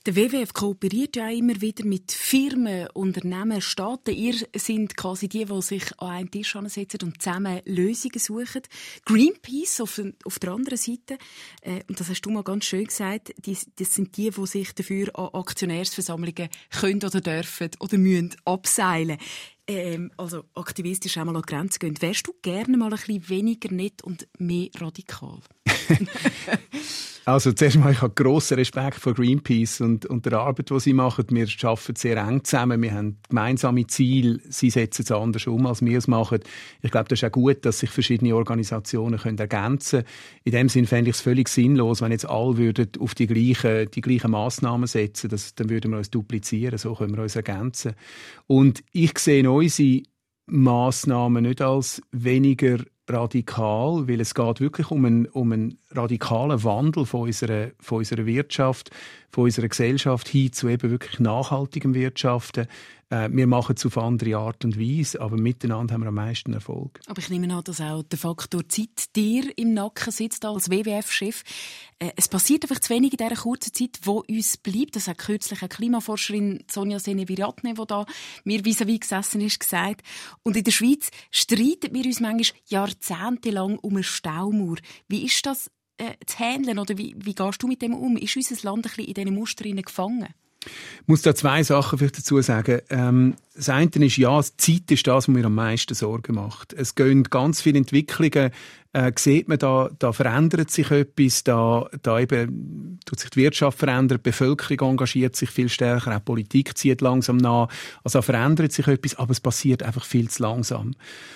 Der 0.05 0.15
WWF 0.15 0.53
kooperiert 0.53 1.15
ja 1.15 1.29
immer 1.29 1.61
wieder 1.61 1.85
mit 1.85 2.11
Firmen, 2.11 2.87
Unternehmen, 2.93 3.61
Staaten. 3.61 4.15
Ihr 4.15 4.35
sind 4.55 4.97
quasi 4.97 5.29
die, 5.29 5.45
die 5.45 5.61
sich 5.61 5.83
an 5.99 6.09
einen 6.09 6.31
Tisch 6.31 6.55
ansetzen 6.55 6.99
und 7.03 7.21
zusammen 7.21 7.61
Lösungen 7.65 8.19
suchen. 8.19 8.63
Greenpeace 9.05 9.81
auf, 9.81 10.01
auf 10.25 10.39
der 10.39 10.53
anderen 10.53 10.77
Seite, 10.77 11.17
äh, 11.61 11.81
und 11.87 11.99
das 11.99 12.09
hast 12.09 12.21
du 12.21 12.31
mal 12.31 12.43
ganz 12.43 12.65
schön 12.65 12.85
gesagt, 12.85 13.33
die, 13.45 13.57
das 13.75 13.93
sind 13.93 14.17
die, 14.17 14.31
die 14.31 14.47
sich 14.47 14.73
dafür 14.73 15.15
an 15.17 15.29
Aktionärsversammlungen 15.33 16.49
können 16.71 17.03
oder 17.03 17.21
dürfen 17.21 17.69
oder 17.79 17.97
müssen 17.97 18.35
abseilen. 18.43 19.17
Ähm, 19.67 20.11
also 20.17 20.45
aktivistisch 20.55 21.17
einmal 21.17 21.35
an 21.35 21.43
die 21.47 21.53
Grenze 21.53 21.79
gehen. 21.79 22.01
Wärst 22.01 22.27
du 22.27 22.33
gerne 22.41 22.75
mal 22.75 22.91
ein 22.91 22.99
bisschen 22.99 23.29
weniger 23.29 23.71
nett 23.71 24.03
und 24.03 24.27
mehr 24.39 24.69
radikal? 24.79 25.39
Also 27.23 27.51
zuerst 27.51 27.77
mal, 27.77 27.91
ich 27.91 28.01
habe 28.01 28.13
grossen 28.15 28.55
Respekt 28.55 28.95
vor 28.95 29.13
Greenpeace 29.13 29.81
und, 29.81 30.07
und 30.07 30.25
der 30.25 30.39
Arbeit, 30.39 30.71
die 30.71 30.79
sie 30.79 30.93
machen. 30.93 31.25
Wir 31.29 31.47
arbeiten 31.63 31.95
sehr 31.95 32.17
eng 32.17 32.43
zusammen. 32.43 32.81
Wir 32.81 32.93
haben 32.95 33.17
gemeinsame 33.29 33.85
Ziele. 33.85 34.39
Sie 34.49 34.71
setzen 34.71 35.03
es 35.03 35.11
anders 35.11 35.45
um, 35.45 35.67
als 35.67 35.85
wir 35.85 35.99
es 35.99 36.07
machen. 36.07 36.39
Ich 36.81 36.89
glaube, 36.89 37.09
das 37.09 37.19
ist 37.19 37.25
auch 37.25 37.31
gut, 37.31 37.63
dass 37.63 37.79
sich 37.79 37.91
verschiedene 37.91 38.35
Organisationen 38.35 39.19
können 39.19 39.37
ergänzen 39.37 39.99
können. 39.99 40.13
In 40.45 40.51
dem 40.51 40.69
Sinne 40.69 40.87
fände 40.87 41.11
ich 41.11 41.17
es 41.17 41.21
völlig 41.21 41.47
sinnlos, 41.47 42.01
wenn 42.01 42.11
jetzt 42.11 42.27
alle 42.27 42.57
würden 42.57 42.89
auf 42.99 43.13
die 43.13 43.27
gleichen, 43.27 43.91
die 43.91 44.01
gleichen 44.01 44.31
Massnahmen 44.31 44.87
setzen. 44.87 45.29
Das, 45.29 45.53
dann 45.53 45.69
würden 45.69 45.91
wir 45.91 45.99
uns 45.99 46.09
duplizieren. 46.09 46.79
So 46.79 46.95
können 46.95 47.15
wir 47.15 47.21
uns 47.21 47.35
ergänzen. 47.35 47.93
Und 48.47 48.83
ich 48.93 49.19
sehe 49.19 49.49
unsere 49.49 50.01
Massnahmen 50.47 51.43
nicht 51.43 51.61
als 51.61 52.01
weniger 52.11 52.79
radikal, 53.09 54.07
weil 54.07 54.21
es 54.21 54.33
geht 54.33 54.59
wirklich 54.59 54.91
um 54.91 55.05
einen, 55.05 55.25
um 55.27 55.51
einen 55.51 55.77
radikalen 55.91 56.63
Wandel 56.63 57.05
von 57.05 57.21
unserer, 57.21 57.71
von 57.79 57.99
unserer 57.99 58.25
Wirtschaft, 58.25 58.91
von 59.31 59.45
unserer 59.45 59.67
Gesellschaft 59.67 60.27
hin 60.27 60.53
zu 60.53 60.67
eben 60.67 60.89
wirklich 60.89 61.19
nachhaltigem 61.19 61.93
Wirtschaften. 61.93 62.67
Äh, 63.11 63.29
wir 63.31 63.45
machen 63.45 63.75
es 63.77 63.85
auf 63.85 63.97
andere 63.97 64.37
Art 64.37 64.63
und 64.63 64.79
Weise, 64.79 65.19
aber 65.19 65.37
miteinander 65.37 65.93
haben 65.93 66.01
wir 66.01 66.07
am 66.07 66.15
meisten 66.15 66.53
Erfolg. 66.53 66.99
Aber 67.07 67.19
ich 67.19 67.29
nehme 67.29 67.53
an, 67.53 67.63
dass 67.63 67.81
auch 67.81 68.03
der 68.03 68.17
Faktor 68.17 68.67
Zeit 68.69 69.15
dir 69.15 69.51
im 69.57 69.73
Nacken 69.73 70.11
sitzt 70.11 70.45
als 70.45 70.71
WWF-Chef. 70.71 71.43
Äh, 71.99 72.11
es 72.15 72.29
passiert 72.29 72.63
einfach 72.63 72.79
zu 72.79 72.93
wenig 72.93 73.11
in 73.11 73.17
dieser 73.17 73.41
kurzen 73.41 73.73
Zeit, 73.73 73.99
wo 74.03 74.23
uns 74.27 74.57
bleibt. 74.57 74.95
Das 74.95 75.09
hat 75.09 75.17
kürzlich 75.17 75.61
eine 75.61 75.69
Klimaforscherin 75.69 76.63
Sonja 76.71 76.99
Seneviratne, 76.99 77.73
die 77.73 77.85
da 77.85 78.05
mir 78.45 78.63
vis-à-vis 78.63 79.01
gesessen 79.01 79.41
ist, 79.41 79.59
gesagt. 79.59 80.03
Und 80.43 80.55
in 80.55 80.63
der 80.63 80.71
Schweiz 80.71 81.11
streiten 81.31 81.93
wir 81.93 82.05
uns 82.05 82.21
manchmal 82.21 82.59
jahrzehntelang 82.67 83.77
um 83.79 83.95
eine 83.95 84.03
Staumauer. 84.03 84.77
Wie 85.09 85.25
ist 85.25 85.45
das 85.45 85.69
äh, 85.97 86.13
zu 86.25 86.39
handeln 86.39 86.79
oder 86.79 86.97
wie, 86.97 87.13
wie 87.17 87.35
gehst 87.35 87.61
du 87.61 87.67
mit 87.67 87.81
dem 87.81 87.93
um? 87.93 88.15
Ist 88.15 88.37
unser 88.37 88.55
Land 88.63 88.85
ein 88.85 88.89
bisschen 88.95 89.05
in 89.05 89.13
diesen 89.13 89.35
Mustern 89.35 89.81
gefangen? 89.81 90.33
Ich 90.65 91.07
muss 91.07 91.21
da 91.23 91.33
zwei 91.33 91.63
Sachen 91.63 91.97
vielleicht 91.97 92.19
dazu 92.19 92.41
sagen. 92.41 92.81
Ähm, 92.89 93.35
das 93.55 93.69
eine 93.69 93.89
ist, 93.89 94.17
ja, 94.17 94.39
die 94.41 94.57
Zeit 94.57 94.91
ist 94.91 95.07
das, 95.07 95.15
was 95.15 95.27
mir 95.27 95.45
am 95.45 95.55
meisten 95.55 95.93
Sorgen 95.93 96.35
macht. 96.35 96.73
Es 96.73 96.95
gehen 96.95 97.23
ganz 97.23 97.61
viele 97.61 97.79
Entwicklungen 97.79 98.51
äh, 98.93 99.11
sieht 99.17 99.47
man 99.47 99.57
da, 99.57 99.89
da 99.99 100.11
verändert 100.11 100.69
sich 100.69 100.91
etwas, 100.91 101.43
da, 101.43 101.87
da 102.01 102.19
eben 102.19 102.99
tut 103.05 103.19
sich 103.19 103.29
die 103.29 103.39
Wirtschaft 103.39 103.79
verändern, 103.79 104.17
die 104.17 104.29
Bevölkerung 104.29 104.91
engagiert 104.91 105.35
sich 105.35 105.49
viel 105.49 105.69
stärker, 105.69 106.15
auch 106.15 106.25
Politik 106.25 106.77
zieht 106.77 107.01
langsam 107.01 107.37
nach. 107.37 107.69
Also 108.03 108.21
verändert 108.21 108.73
sich 108.73 108.87
etwas, 108.87 109.15
aber 109.15 109.31
es 109.31 109.39
passiert 109.39 109.83
einfach 109.83 110.03
viel 110.03 110.29
zu 110.29 110.43
langsam. 110.43 110.93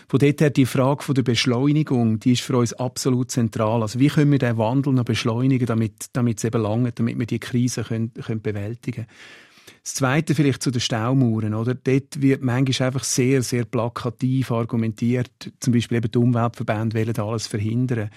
Von 0.10 0.20
dort 0.20 0.42
her 0.42 0.50
die 0.50 0.66
Frage 0.66 1.04
von 1.04 1.16
der 1.16 1.24
Beschleunigung, 1.24 2.20
die 2.20 2.34
ist 2.34 2.42
für 2.42 2.58
uns 2.58 2.74
absolut 2.74 3.32
zentral. 3.32 3.82
Also 3.82 4.00
wie 4.00 4.10
können 4.10 4.32
wir 4.32 4.40
den 4.40 4.58
Wandel 4.58 4.94
noch 4.94 5.06
beschleunigen, 5.06 5.66
damit, 5.66 6.08
damit 6.14 6.40
es 6.40 6.44
eben 6.44 6.62
lange, 6.62 6.92
damit 6.92 7.18
wir 7.18 7.26
die 7.26 7.40
Krise 7.40 7.84
können, 7.84 8.14
können 8.14 8.42
bewältigen 8.42 9.06
können. 9.06 9.45
Das 9.86 9.94
Zweite 9.94 10.34
vielleicht 10.34 10.64
zu 10.64 10.72
den 10.72 10.82
Staumauern, 10.82 11.54
oder? 11.54 11.76
Dort 11.76 12.20
wird 12.20 12.42
manchmal 12.42 12.88
einfach 12.88 13.04
sehr, 13.04 13.44
sehr 13.44 13.66
plakativ 13.66 14.50
argumentiert. 14.50 15.30
Zum 15.60 15.74
Beispiel 15.74 15.98
eben 15.98 16.12
die 16.12 16.18
Umweltverbände 16.18 16.98
wollen 17.00 17.20
alles 17.20 17.46
verhindern. 17.46 18.10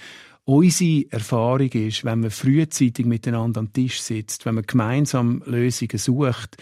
Unsere 0.44 1.04
Erfahrung 1.10 1.68
ist, 1.68 2.06
wenn 2.06 2.20
man 2.20 2.30
frühzeitig 2.30 3.04
miteinander 3.04 3.60
am 3.60 3.70
Tisch 3.70 4.00
sitzt, 4.00 4.46
wenn 4.46 4.54
man 4.54 4.64
gemeinsam 4.64 5.42
Lösungen 5.44 5.98
sucht, 5.98 6.56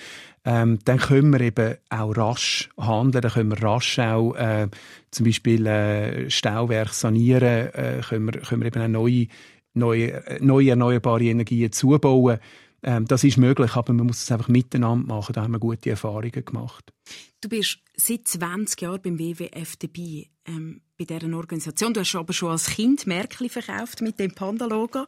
ähm, 0.44 0.80
dann 0.84 0.98
können 0.98 1.32
wir 1.32 1.40
eben 1.40 1.76
auch 1.88 2.16
rasch 2.16 2.68
handeln, 2.76 3.22
dann 3.22 3.30
können 3.30 3.50
wir 3.50 3.62
rasch 3.62 4.00
auch 4.00 4.34
äh, 4.34 4.66
zum 5.12 5.24
Beispiel 5.24 5.66
äh, 5.66 6.28
Stauwerk 6.30 6.92
sanieren, 6.92 7.68
äh, 7.74 8.00
können, 8.08 8.24
wir, 8.26 8.40
können 8.40 8.62
wir 8.62 8.66
eben 8.66 8.82
auch 8.82 8.88
neue, 8.88 9.28
neue, 9.72 10.26
äh, 10.26 10.44
neue 10.44 10.70
erneuerbare 10.70 11.26
Energien 11.26 11.70
zubauen. 11.70 12.40
Ähm, 12.82 13.06
das 13.06 13.24
ist 13.24 13.36
möglich, 13.36 13.74
aber 13.74 13.92
man 13.92 14.06
muss 14.06 14.22
es 14.22 14.30
einfach 14.30 14.48
miteinander 14.48 15.06
machen. 15.06 15.32
Da 15.32 15.42
haben 15.42 15.52
wir 15.52 15.58
gute 15.58 15.90
Erfahrungen 15.90 16.44
gemacht. 16.44 16.92
Du 17.40 17.48
bist 17.48 17.78
seit 17.96 18.26
20 18.28 18.80
Jahren 18.80 19.02
beim 19.02 19.18
WWF 19.18 19.76
dabei, 19.76 20.28
ähm, 20.46 20.80
bei 20.98 21.04
dieser 21.04 21.32
Organisation. 21.34 21.94
Du 21.94 22.00
hast 22.00 22.14
aber 22.14 22.32
schon 22.32 22.50
als 22.50 22.70
Kind 22.70 23.06
Märkli 23.06 23.48
verkauft 23.48 24.00
mit 24.00 24.18
dem 24.18 24.34
Panda-Logo. 24.34 25.06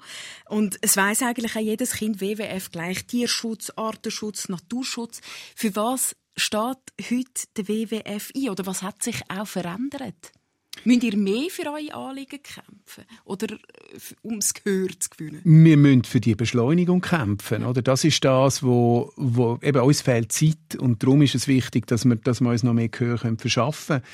Und 0.49 0.79
es 0.81 0.97
weiß 0.97 1.23
eigentlich 1.23 1.57
auch 1.57 1.61
jedes 1.61 1.93
Kind 1.93 2.21
WWF 2.21 2.71
gleich 2.71 3.07
Tierschutz, 3.07 3.71
Artenschutz, 3.77 4.49
Naturschutz. 4.49 5.21
Für 5.55 5.75
was 5.77 6.17
steht 6.37 6.79
heute 7.11 7.47
der 7.57 7.69
WWF 7.69 8.33
ein? 8.35 8.51
Oder 8.51 8.67
was 8.67 8.83
hat 8.83 9.03
sich 9.03 9.23
auch 9.29 9.47
verändert? 9.47 10.33
Müsst 10.85 11.03
ihr 11.03 11.17
mehr 11.17 11.51
für 11.51 11.67
eure 11.67 11.95
Anliegen 11.95 12.41
kämpfen? 12.43 13.05
Oder 13.25 13.55
äh, 13.55 13.59
um 14.23 14.41
das 14.41 14.55
Gehör 14.55 14.89
zu 14.99 15.11
gewinnen? 15.11 15.41
Wir 15.45 15.77
müssen 15.77 16.05
für 16.05 16.21
die 16.21 16.35
Beschleunigung 16.35 17.01
kämpfen. 17.01 17.65
Oder? 17.65 17.83
Das 17.83 18.05
ist 18.05 18.25
das, 18.25 18.63
wo, 18.63 19.13
wo 19.17 19.59
eben 19.63 19.81
uns 19.83 20.01
fehlt 20.01 20.33
Zeit. 20.33 20.77
Und 20.79 21.03
darum 21.03 21.23
ist 21.23 21.35
es 21.35 21.49
wichtig, 21.49 21.87
dass 21.87 22.05
wir, 22.05 22.17
dass 22.17 22.41
wir 22.41 22.51
uns 22.51 22.63
noch 22.63 22.75
mehr 22.75 22.89
Gehör 22.89 23.19
verschaffen 23.19 24.01
können. 24.01 24.05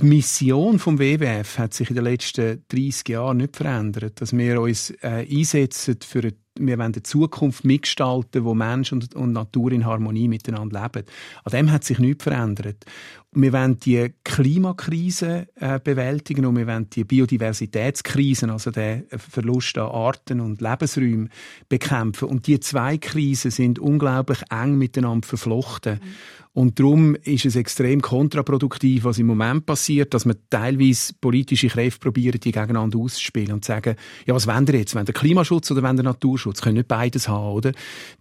Die 0.00 0.06
Mission 0.06 0.80
vom 0.80 0.98
WWF 0.98 1.58
hat 1.58 1.72
sich 1.72 1.88
in 1.88 1.94
den 1.94 2.04
letzten 2.04 2.64
30 2.68 3.08
Jahren 3.08 3.36
nicht 3.36 3.56
verändert. 3.56 4.20
Dass 4.20 4.36
wir 4.36 4.60
uns 4.60 4.90
äh, 5.02 5.26
einsetzen 5.30 5.98
für 6.02 6.20
eine 6.20 6.34
wir 6.58 6.78
wollen 6.78 6.92
eine 6.92 7.02
Zukunft 7.02 7.64
mitgestalten, 7.64 8.44
wo 8.44 8.54
Mensch 8.54 8.92
und, 8.92 9.14
und, 9.14 9.32
Natur 9.32 9.72
in 9.72 9.84
Harmonie 9.84 10.28
miteinander 10.28 10.82
leben. 10.82 11.06
An 11.42 11.52
dem 11.52 11.72
hat 11.72 11.84
sich 11.84 11.98
nichts 11.98 12.24
verändert. 12.24 12.84
Wir 13.32 13.52
wollen 13.52 13.80
die 13.80 14.14
Klimakrise 14.22 15.48
äh, 15.56 15.80
bewältigen 15.82 16.46
und 16.46 16.56
wir 16.56 16.68
wollen 16.68 16.88
die 16.90 17.02
Biodiversitätskrisen, 17.02 18.50
also 18.50 18.70
den 18.70 19.06
Verlust 19.08 19.76
an 19.76 19.90
Arten 19.90 20.40
und 20.40 20.60
Lebensräumen 20.60 21.30
bekämpfen. 21.68 22.28
Und 22.28 22.46
die 22.46 22.60
zwei 22.60 22.98
Krisen 22.98 23.50
sind 23.50 23.80
unglaublich 23.80 24.38
eng 24.50 24.78
miteinander 24.78 25.26
verflochten. 25.26 25.94
Mhm. 25.94 26.08
Und 26.54 26.78
darum 26.78 27.16
ist 27.16 27.46
es 27.46 27.56
extrem 27.56 28.00
kontraproduktiv, 28.00 29.02
was 29.02 29.18
im 29.18 29.26
Moment 29.26 29.66
passiert, 29.66 30.14
dass 30.14 30.24
man 30.24 30.36
teilweise 30.50 31.12
politische 31.20 31.66
Kräfte 31.66 31.98
probieren, 31.98 32.38
die 32.38 32.52
gegeneinander 32.52 32.96
auszuspielen 32.96 33.54
und 33.54 33.64
zu 33.64 33.72
sagen, 33.72 33.96
ja, 34.24 34.34
was 34.36 34.46
wollen 34.46 34.68
wir 34.68 34.78
jetzt? 34.78 34.94
Wollen 34.94 35.08
wir 35.08 35.14
Klimaschutz 35.14 35.72
oder 35.72 35.82
wollen 35.82 35.96
wir 35.96 36.04
Naturschutz? 36.04 36.43
Können 36.52 36.76
nicht 36.76 36.88
beides 36.88 37.28
haben, 37.28 37.52
oder? 37.52 37.72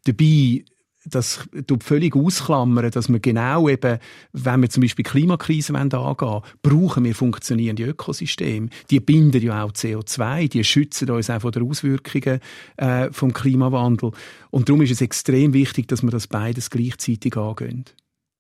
Dabei 0.06 0.64
das 1.06 1.48
tut 1.68 1.84
völlig 1.84 2.16
ausklammern, 2.16 2.90
dass 2.92 3.10
wir 3.10 3.20
genau 3.20 3.68
eben, 3.68 4.00
wenn 4.32 4.62
wir 4.62 4.70
zum 4.70 4.82
Beispiel 4.82 5.04
Klimakrise 5.04 5.76
angehen 5.76 6.00
wollen, 6.02 6.42
brauchen 6.62 7.04
wir 7.04 7.16
funktionierende 7.16 7.84
Ökosysteme. 7.84 8.70
Die 8.90 9.00
binden 9.00 9.42
ja 9.42 9.64
auch 9.64 9.72
CO2, 9.72 10.50
die 10.50 10.64
schützen 10.64 11.10
uns 11.10 11.30
auch 11.30 11.42
vor 11.42 11.52
den 11.52 11.68
Auswirkungen 11.68 12.40
äh, 12.78 13.12
vom 13.12 13.34
Klimawandel. 13.34 14.12
Und 14.50 14.70
darum 14.70 14.82
ist 14.82 14.92
es 14.92 15.02
extrem 15.02 15.54
wichtig, 15.54 15.88
dass 15.88 16.04
wir 16.04 16.12
das 16.12 16.28
beides 16.28 16.70
gleichzeitig 16.70 17.36
angehen. 17.36 17.86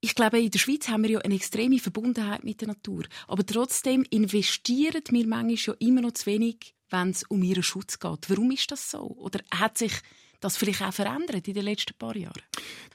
Ich 0.05 0.15
glaube, 0.15 0.37
in 0.41 0.51
der 0.51 0.59
Schweiz 0.59 0.89
haben 0.89 1.03
wir 1.03 1.11
ja 1.11 1.19
eine 1.19 1.35
extreme 1.35 1.79
Verbundenheit 1.79 2.43
mit 2.43 2.59
der 2.59 2.67
Natur. 2.67 3.03
Aber 3.25 3.45
trotzdem 3.45 4.03
investieren 4.09 5.01
wir 5.09 5.25
manchmal 5.25 5.77
ja 5.79 5.87
immer 5.87 6.01
noch 6.01 6.11
zu 6.11 6.25
wenig, 6.25 6.75
wenn 6.89 7.11
es 7.11 7.23
um 7.23 7.41
ihren 7.41 7.63
Schutz 7.63 7.99
geht. 7.99 8.29
Warum 8.29 8.51
ist 8.51 8.69
das 8.69 8.91
so? 8.91 8.99
Oder 8.99 9.39
hat 9.49 9.77
sich 9.77 9.93
das 10.41 10.57
vielleicht 10.57 10.81
auch 10.81 10.91
verändert 10.91 11.47
in 11.47 11.53
den 11.53 11.63
letzten 11.63 11.93
paar 11.97 12.17
Jahren? 12.17 12.41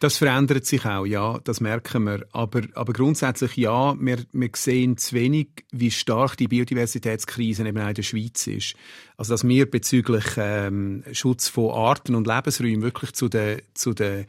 Das 0.01 0.19
verändert 0.19 0.67
sich 0.67 0.85
auch, 0.85 1.07
ja, 1.07 1.41
das 1.45 1.63
merken 1.63 2.05
wir. 2.05 2.27
Aber, 2.33 2.61
aber 2.75 2.93
grundsätzlich 2.93 3.57
ja, 3.57 3.99
wir, 3.99 4.19
wir 4.33 4.51
sehen 4.55 4.99
zu 4.99 5.15
wenig, 5.15 5.49
wie 5.73 5.91
stark 5.91 6.37
die 6.37 6.49
Biodiversitätskrise 6.49 7.67
eben 7.67 7.79
auch 7.79 7.89
in 7.89 7.95
der 7.95 8.03
Schweiz 8.03 8.47
ist. 8.47 8.75
Also 9.17 9.33
dass 9.33 9.49
wir 9.49 9.71
bezüglich 9.71 10.27
ähm, 10.37 11.05
Schutz 11.13 11.49
von 11.49 11.71
Arten 11.71 12.15
und 12.15 12.27
Lebensräumen 12.27 12.83
wirklich 12.83 13.13
zu 13.13 13.31
den, 13.31 13.63
zu 13.73 13.95
den 13.95 14.27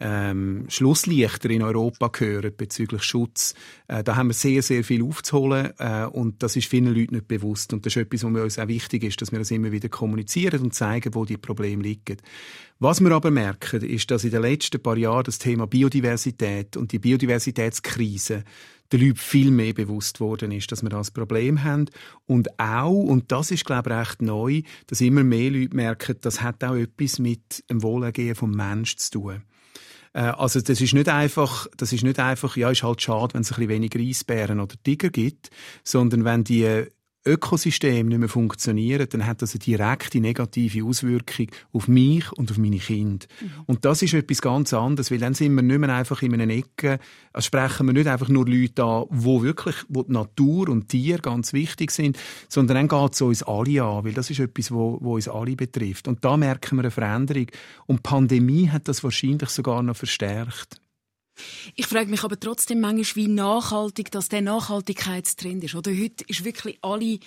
ähm, 0.00 0.66
Schlusslichter 0.68 1.50
in 1.50 1.62
Europa 1.62 2.08
gehören 2.08 2.52
bezüglich 2.56 3.02
Schutz. 3.02 3.54
Äh, 3.88 4.04
da 4.04 4.16
haben 4.16 4.28
wir 4.28 4.34
sehr, 4.34 4.62
sehr 4.62 4.84
viel 4.84 5.02
aufzuholen 5.02 5.72
äh, 5.78 6.04
und 6.04 6.42
das 6.42 6.56
ist 6.56 6.68
vielen 6.68 6.94
Leuten 6.94 7.16
nicht 7.16 7.28
bewusst. 7.28 7.72
Und 7.72 7.84
das 7.84 7.96
ist 7.96 8.02
etwas, 8.02 8.24
was 8.24 8.42
uns 8.42 8.58
auch 8.58 8.68
wichtig 8.68 9.02
ist, 9.04 9.20
dass 9.20 9.32
wir 9.32 9.38
das 9.38 9.50
immer 9.50 9.72
wieder 9.72 9.88
kommunizieren 9.88 10.62
und 10.62 10.74
zeigen, 10.74 11.14
wo 11.14 11.24
die 11.24 11.36
Probleme 11.36 11.82
liegen. 11.82 12.18
Was 12.78 13.00
wir 13.00 13.10
aber 13.10 13.32
merken, 13.32 13.82
ist, 13.82 14.10
dass 14.10 14.22
in 14.22 14.30
den 14.30 14.42
letzten 14.42 14.80
paar 14.80 14.96
Jahren 14.96 15.24
das 15.24 15.38
Thema 15.38 15.66
Biodiversität 15.66 16.76
und 16.76 16.92
die 16.92 17.00
Biodiversitätskrise 17.00 18.44
den 18.92 19.00
Leuten 19.00 19.16
viel 19.16 19.50
mehr 19.50 19.74
bewusst 19.74 20.20
worden 20.20 20.52
ist, 20.52 20.72
dass 20.72 20.82
wir 20.82 20.88
das 20.88 21.10
Problem 21.10 21.62
haben. 21.62 21.86
Und 22.26 22.58
auch, 22.58 22.90
und 22.90 23.32
das 23.32 23.50
ist, 23.50 23.64
glaube 23.64 23.90
ich, 23.90 23.96
recht 23.96 24.22
neu, 24.22 24.62
dass 24.86 25.00
immer 25.00 25.24
mehr 25.24 25.50
Leute 25.50 25.76
merken, 25.76 26.16
das 26.20 26.40
hat 26.40 26.64
auch 26.64 26.74
etwas 26.74 27.18
mit 27.18 27.64
dem 27.68 27.82
Wohlergehen 27.82 28.34
vom 28.34 28.52
Menschen 28.52 28.98
zu 28.98 29.10
tun. 29.10 29.42
Äh, 30.18 30.32
also 30.36 30.60
das 30.60 30.80
ist 30.80 30.94
nicht 30.94 31.08
einfach, 31.08 31.68
das 31.76 31.92
ist 31.92 32.02
nicht 32.02 32.18
einfach, 32.18 32.56
ja, 32.56 32.70
ist 32.70 32.82
halt 32.82 33.00
schade, 33.00 33.34
wenn 33.34 33.42
es 33.42 33.52
ein 33.52 33.54
bisschen 33.54 33.68
weniger 33.68 34.00
Eisbären 34.00 34.58
oder 34.58 34.74
Tiger 34.82 35.10
gibt, 35.10 35.50
sondern 35.84 36.24
wenn 36.24 36.42
die 36.42 36.86
Ökosystem 37.28 38.08
nicht 38.08 38.18
mehr 38.18 38.28
funktioniert, 38.28 39.14
dann 39.14 39.26
hat 39.26 39.42
das 39.42 39.52
eine 39.52 39.60
direkte 39.60 40.20
negative 40.20 40.84
Auswirkung 40.84 41.48
auf 41.72 41.88
mich 41.88 42.30
und 42.32 42.50
auf 42.50 42.58
meine 42.58 42.78
Kinder. 42.78 43.26
Mhm. 43.40 43.50
Und 43.66 43.84
das 43.84 44.02
ist 44.02 44.14
etwas 44.14 44.40
ganz 44.40 44.72
anderes, 44.72 45.10
weil 45.10 45.18
dann 45.18 45.34
sind 45.34 45.54
wir 45.54 45.62
nicht 45.62 45.78
mehr 45.78 45.94
einfach 45.94 46.22
in 46.22 46.34
einer 46.34 46.52
Ecke, 46.52 46.98
also 47.32 47.46
sprechen 47.46 47.86
wir 47.86 47.92
nicht 47.92 48.06
einfach 48.06 48.28
nur 48.28 48.46
Leute 48.46 48.82
an, 48.84 49.04
wo 49.10 49.42
wirklich 49.42 49.76
wo 49.88 50.02
die 50.02 50.12
Natur 50.12 50.68
und 50.68 50.88
Tier 50.88 51.18
ganz 51.18 51.52
wichtig 51.52 51.90
sind, 51.90 52.18
sondern 52.48 52.76
dann 52.76 52.88
geht 52.88 53.14
es 53.14 53.20
uns 53.20 53.42
alle 53.42 53.82
an, 53.82 54.04
weil 54.04 54.14
das 54.14 54.30
ist 54.30 54.40
etwas, 54.40 54.70
wo, 54.70 54.98
wo 55.00 55.14
uns 55.14 55.28
alle 55.28 55.56
betrifft. 55.56 56.08
Und 56.08 56.24
da 56.24 56.36
merken 56.36 56.76
wir 56.76 56.84
eine 56.84 56.90
Veränderung. 56.90 57.46
Und 57.86 57.98
die 57.98 58.02
Pandemie 58.02 58.68
hat 58.68 58.88
das 58.88 59.04
wahrscheinlich 59.04 59.50
sogar 59.50 59.82
noch 59.82 59.96
verstärkt. 59.96 60.80
Ich 61.74 61.86
frage 61.86 62.10
mich 62.10 62.24
aber 62.24 62.38
trotzdem 62.38 62.80
manchmal, 62.80 63.24
wie 63.24 63.28
nachhaltig 63.28 64.10
das 64.10 64.28
der 64.28 64.42
Nachhaltigkeitstrend 64.42 65.64
ist. 65.64 65.74
Oder 65.74 65.90
heute 65.92 66.24
ist 66.26 66.44
wirklich 66.44 66.78
alle 66.82 67.18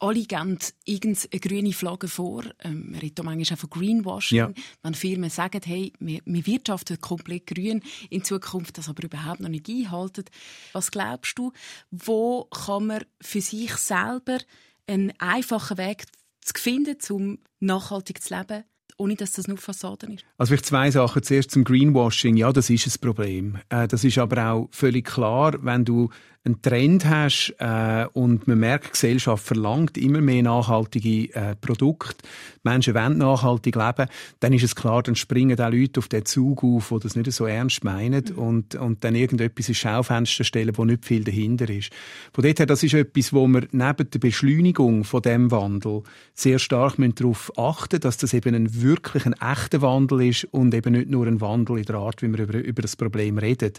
alle 0.00 0.24
geben 0.24 0.58
irgendeine 0.84 1.40
grüne 1.40 1.72
Flagge 1.72 2.08
vor. 2.08 2.44
Ähm, 2.60 2.90
man 2.90 3.00
redet 3.00 3.22
manchmal 3.22 3.56
auch 3.56 3.60
von 3.60 3.70
Greenwashing. 3.70 4.38
Ja. 4.38 4.52
Wenn 4.82 4.94
Firmen 4.94 5.30
sagen, 5.30 5.60
hey, 5.64 5.92
wir, 6.00 6.20
wir 6.24 6.46
wirtschaften 6.46 7.00
komplett 7.00 7.46
grün 7.46 7.82
in 8.08 8.24
Zukunft, 8.24 8.78
das 8.78 8.88
aber 8.88 9.04
überhaupt 9.04 9.40
noch 9.40 9.48
nicht 9.48 9.68
einhalten. 9.68 10.24
Was 10.72 10.90
glaubst 10.90 11.38
du, 11.38 11.52
wo 11.90 12.44
kann 12.44 12.86
man 12.86 13.04
für 13.20 13.40
sich 13.40 13.74
selber 13.76 14.38
einen 14.86 15.12
einfachen 15.18 15.78
Weg 15.78 16.06
finden, 16.42 16.96
um 17.10 17.38
nachhaltig 17.60 18.22
zu 18.22 18.36
leben, 18.36 18.64
ohne 19.00 19.16
dass 19.16 19.32
das 19.32 19.48
nur 19.48 19.56
Fassaden 19.56 20.12
ist? 20.12 20.24
Also 20.36 20.50
vielleicht 20.50 20.66
zwei 20.66 20.90
Sachen. 20.90 21.22
Zuerst 21.22 21.50
zum 21.50 21.64
Greenwashing. 21.64 22.36
Ja, 22.36 22.52
das 22.52 22.68
ist 22.70 22.86
ein 22.86 23.00
Problem. 23.00 23.58
Äh, 23.70 23.88
das 23.88 24.04
ist 24.04 24.18
aber 24.18 24.52
auch 24.52 24.68
völlig 24.70 25.06
klar, 25.06 25.54
wenn 25.62 25.84
du 25.84 26.10
einen 26.44 26.62
Trend 26.62 27.04
hast 27.04 27.54
äh, 27.58 28.06
und 28.14 28.48
man 28.48 28.58
merkt, 28.58 28.86
die 28.86 28.90
Gesellschaft 28.92 29.44
verlangt 29.44 29.98
immer 29.98 30.22
mehr 30.22 30.42
nachhaltige 30.42 31.34
äh, 31.34 31.54
Produkte, 31.60 32.26
Menschen 32.62 32.94
wollen 32.94 33.18
nachhaltig 33.18 33.76
leben, 33.76 34.08
dann 34.40 34.52
ist 34.54 34.64
es 34.64 34.74
klar, 34.74 35.02
dann 35.02 35.16
springen 35.16 35.60
auch 35.60 35.70
Leute 35.70 36.00
auf 36.00 36.08
den 36.08 36.24
Zug 36.24 36.64
auf, 36.64 36.88
die 36.88 36.98
das 37.00 37.14
nicht 37.14 37.30
so 37.32 37.44
ernst 37.44 37.84
meinen 37.84 38.24
mhm. 38.30 38.38
und, 38.38 38.74
und 38.74 39.04
dann 39.04 39.14
irgendetwas 39.14 39.68
ins 39.68 39.78
Schaufenster 39.78 40.44
stellen, 40.44 40.76
wo 40.76 40.84
nicht 40.86 41.04
viel 41.04 41.24
dahinter 41.24 41.68
ist. 41.68 41.92
Von 42.32 42.42
daher, 42.42 42.66
das 42.66 42.82
ist 42.82 42.94
etwas, 42.94 43.34
wo 43.34 43.46
wir 43.46 43.66
neben 43.72 44.10
der 44.10 44.18
Beschleunigung 44.18 45.04
von 45.04 45.20
dem 45.20 45.50
Wandel 45.50 46.02
sehr 46.34 46.58
stark 46.58 46.96
darauf 46.98 47.52
achten 47.58 48.00
dass 48.00 48.16
das 48.16 48.32
eben 48.32 48.54
ein 48.54 48.82
wirklich 48.82 49.26
ein 49.26 49.34
echter 49.34 49.82
Wandel 49.82 50.28
ist 50.28 50.44
und 50.44 50.74
eben 50.74 50.92
nicht 50.92 51.10
nur 51.10 51.26
ein 51.26 51.40
Wandel 51.40 51.78
in 51.78 51.84
der 51.84 51.96
Art, 51.96 52.22
wie 52.22 52.32
wir 52.32 52.40
über, 52.40 52.58
über 52.58 52.82
das 52.82 52.96
Problem 52.96 53.38
reden. 53.38 53.72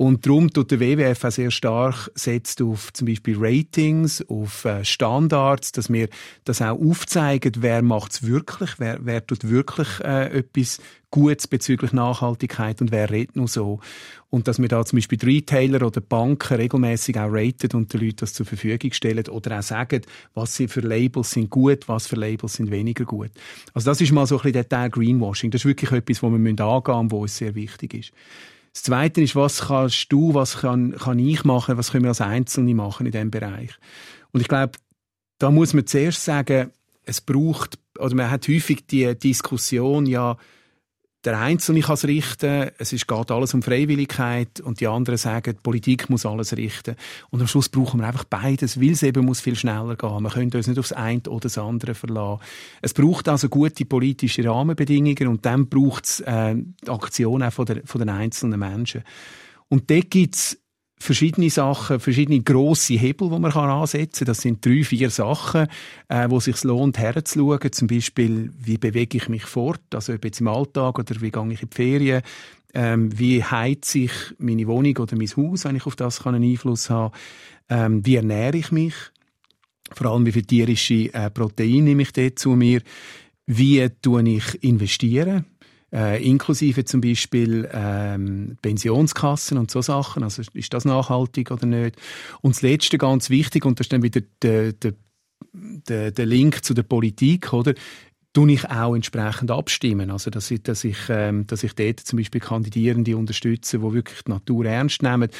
Und 0.00 0.24
darum 0.24 0.50
tut 0.50 0.70
der 0.70 0.80
WWF 0.80 1.24
auch 1.24 1.30
sehr 1.30 1.50
stark 1.50 2.10
setzt 2.14 2.62
auf 2.62 2.90
zum 2.94 3.06
Beispiel 3.06 3.36
Ratings, 3.38 4.24
auf 4.30 4.64
äh, 4.64 4.82
Standards, 4.82 5.72
dass 5.72 5.92
wir 5.92 6.08
das 6.46 6.62
auch 6.62 6.80
aufzeigen, 6.80 7.52
wer 7.58 7.82
macht 7.82 8.12
es 8.12 8.22
wirklich, 8.26 8.70
wer, 8.78 9.00
wer 9.02 9.26
tut 9.26 9.46
wirklich 9.46 9.88
äh, 10.02 10.38
etwas 10.38 10.80
Gutes 11.10 11.48
bezüglich 11.48 11.92
Nachhaltigkeit 11.92 12.80
und 12.80 12.92
wer 12.92 13.10
redet 13.10 13.36
nur 13.36 13.46
so. 13.46 13.80
Und 14.30 14.48
dass 14.48 14.58
wir 14.58 14.68
da 14.68 14.86
zum 14.86 14.96
Beispiel 14.96 15.18
Retailer 15.22 15.86
oder 15.86 16.00
Banken 16.00 16.54
regelmäßig 16.54 17.18
auch 17.18 17.28
raten 17.30 17.76
und 17.76 17.92
den 17.92 18.00
Leuten 18.00 18.16
das 18.20 18.32
zur 18.32 18.46
Verfügung 18.46 18.94
stellen 18.94 19.28
oder 19.28 19.58
auch 19.58 19.62
sagen, 19.62 20.00
was 20.32 20.56
sie 20.56 20.68
für 20.68 20.80
Labels 20.80 21.32
sind 21.32 21.50
gut, 21.50 21.88
was 21.88 22.06
für 22.06 22.16
Labels 22.16 22.54
sind 22.54 22.70
weniger 22.70 23.04
gut. 23.04 23.32
Also 23.74 23.90
das 23.90 24.00
ist 24.00 24.12
mal 24.12 24.26
so 24.26 24.36
ein 24.36 24.38
bisschen 24.38 24.52
der 24.54 24.68
Teil 24.70 24.88
Greenwashing. 24.88 25.50
Das 25.50 25.60
ist 25.60 25.66
wirklich 25.66 25.92
etwas, 25.92 26.22
wo 26.22 26.30
wir 26.30 26.38
angehen 26.38 26.56
müssen, 26.56 27.10
wo 27.10 27.20
uns 27.20 27.36
sehr 27.36 27.54
wichtig 27.54 27.92
ist. 27.92 28.12
Das 28.72 28.84
Zweite 28.84 29.20
ist, 29.20 29.34
was 29.34 29.62
kannst 29.62 30.12
du, 30.12 30.34
was 30.34 30.58
kann, 30.58 30.96
kann 30.96 31.18
ich 31.18 31.44
machen, 31.44 31.76
was 31.76 31.90
können 31.90 32.04
wir 32.04 32.10
als 32.10 32.20
Einzelne 32.20 32.74
machen 32.74 33.06
in 33.06 33.12
diesem 33.12 33.30
Bereich? 33.30 33.70
Und 34.32 34.40
ich 34.40 34.48
glaube, 34.48 34.72
da 35.38 35.50
muss 35.50 35.74
man 35.74 35.86
zuerst 35.86 36.24
sagen, 36.24 36.70
es 37.04 37.20
braucht, 37.20 37.78
oder 37.98 38.14
man 38.14 38.30
hat 38.30 38.46
häufig 38.46 38.86
die 38.86 39.18
Diskussion, 39.18 40.06
ja, 40.06 40.36
der 41.24 41.38
Einzelne 41.38 41.80
kann 41.80 41.94
es 41.94 42.04
richten, 42.06 42.70
es 42.78 42.94
ist, 42.94 43.06
geht 43.06 43.30
alles 43.30 43.52
um 43.52 43.62
Freiwilligkeit 43.62 44.60
und 44.60 44.80
die 44.80 44.86
anderen 44.86 45.18
sagen, 45.18 45.54
die 45.54 45.62
Politik 45.62 46.08
muss 46.08 46.24
alles 46.24 46.56
richten. 46.56 46.96
Und 47.28 47.42
am 47.42 47.46
Schluss 47.46 47.68
brauchen 47.68 48.00
wir 48.00 48.06
einfach 48.06 48.24
beides, 48.24 48.80
weil 48.80 48.92
es 48.92 49.02
eben 49.02 49.26
muss 49.26 49.40
viel 49.40 49.54
schneller 49.54 49.96
gehen. 49.96 50.22
Wir 50.22 50.30
können 50.30 50.50
uns 50.50 50.66
nicht 50.66 50.78
aufs 50.78 50.92
eine 50.92 51.20
oder 51.28 51.40
das 51.40 51.58
andere 51.58 51.94
verlassen. 51.94 52.42
Es 52.80 52.94
braucht 52.94 53.28
also 53.28 53.50
gute 53.50 53.84
politische 53.84 54.44
Rahmenbedingungen 54.44 55.28
und 55.28 55.44
dann 55.44 55.68
braucht 55.68 56.06
es 56.06 56.20
äh, 56.20 56.56
Aktion 56.88 57.42
auch 57.42 57.52
von, 57.52 57.66
der, 57.66 57.82
von 57.84 57.98
den 57.98 58.08
einzelnen 58.08 58.58
Menschen. 58.58 59.02
Und 59.68 59.90
dort 59.90 60.10
gibt's 60.10 60.56
verschiedene 61.00 61.50
Sachen, 61.50 61.98
verschiedene 61.98 62.42
grosse 62.42 62.94
Hebel, 62.94 63.30
die 63.30 63.38
man 63.38 63.50
ansetzen 63.52 64.18
kann. 64.20 64.26
Das 64.26 64.42
sind 64.42 64.64
drei, 64.64 64.84
vier 64.84 65.10
Sachen, 65.10 65.66
äh, 66.08 66.28
wo 66.28 66.36
es 66.36 66.44
sich 66.44 66.62
lohnt, 66.62 66.98
herzuschauen. 66.98 67.72
Zum 67.72 67.88
Beispiel, 67.88 68.52
wie 68.58 68.76
bewege 68.76 69.16
ich 69.16 69.28
mich 69.28 69.44
fort, 69.44 69.80
also 69.94 70.12
ob 70.12 70.24
jetzt 70.24 70.40
im 70.40 70.48
Alltag 70.48 70.98
oder 70.98 71.20
wie 71.20 71.30
gehe 71.30 71.52
ich 71.52 71.62
in 71.62 71.70
die 71.70 71.74
Ferien, 71.74 72.22
ähm, 72.74 73.18
wie 73.18 73.42
heizt 73.42 73.86
sich 73.86 74.12
meine 74.38 74.66
Wohnung 74.66 74.96
oder 74.98 75.16
mein 75.16 75.28
Haus, 75.28 75.64
wenn 75.64 75.76
ich 75.76 75.86
auf 75.86 75.96
das 75.96 76.24
einen 76.26 76.44
Einfluss 76.44 76.90
habe, 76.90 77.16
ähm, 77.68 78.04
wie 78.04 78.16
ernähre 78.16 78.58
ich 78.58 78.70
mich, 78.70 78.94
vor 79.92 80.08
allem 80.08 80.26
wie 80.26 80.32
viel 80.32 80.44
tierische 80.44 81.12
äh, 81.14 81.30
Proteine 81.30 81.82
nehme 81.82 82.02
ich 82.02 82.12
dort 82.12 82.38
zu 82.38 82.50
mir, 82.50 82.82
wie 83.46 83.88
tue 84.02 84.28
ich 84.28 84.62
investieren, 84.62 85.46
äh, 85.92 86.22
inklusive 86.24 86.84
zum 86.84 87.00
Beispiel 87.00 87.68
ähm, 87.72 88.56
Pensionskassen 88.62 89.58
und 89.58 89.70
so 89.70 89.82
Sachen. 89.82 90.22
Also 90.22 90.42
ist 90.52 90.74
das 90.74 90.84
nachhaltig 90.84 91.50
oder 91.50 91.66
nicht? 91.66 91.96
Und 92.40 92.56
das 92.56 92.62
Letzte 92.62 92.98
ganz 92.98 93.30
wichtig, 93.30 93.64
und 93.64 93.80
das 93.80 93.86
ist 93.86 93.92
dann 93.92 94.02
wieder 94.02 94.20
der, 94.42 94.72
der, 94.72 94.94
der, 95.52 96.10
der 96.12 96.26
Link 96.26 96.64
zu 96.64 96.74
der 96.74 96.84
Politik, 96.84 97.52
oder? 97.52 97.74
Tue 98.32 98.52
ich 98.52 98.70
auch 98.70 98.94
entsprechend 98.94 99.50
abstimmen. 99.50 100.10
Also, 100.10 100.30
dass 100.30 100.50
ich, 100.50 100.62
dass 100.62 100.84
ich, 100.84 100.96
ähm, 101.08 101.46
dass 101.46 101.64
ich 101.64 101.74
dort 101.74 102.00
zum 102.00 102.18
Beispiel 102.18 102.40
Kandidierende 102.40 103.16
unterstütze, 103.16 103.78
die 103.78 103.92
wirklich 103.92 104.22
die 104.22 104.30
Natur 104.30 104.66
ernst 104.66 105.02
nehmen. 105.02 105.30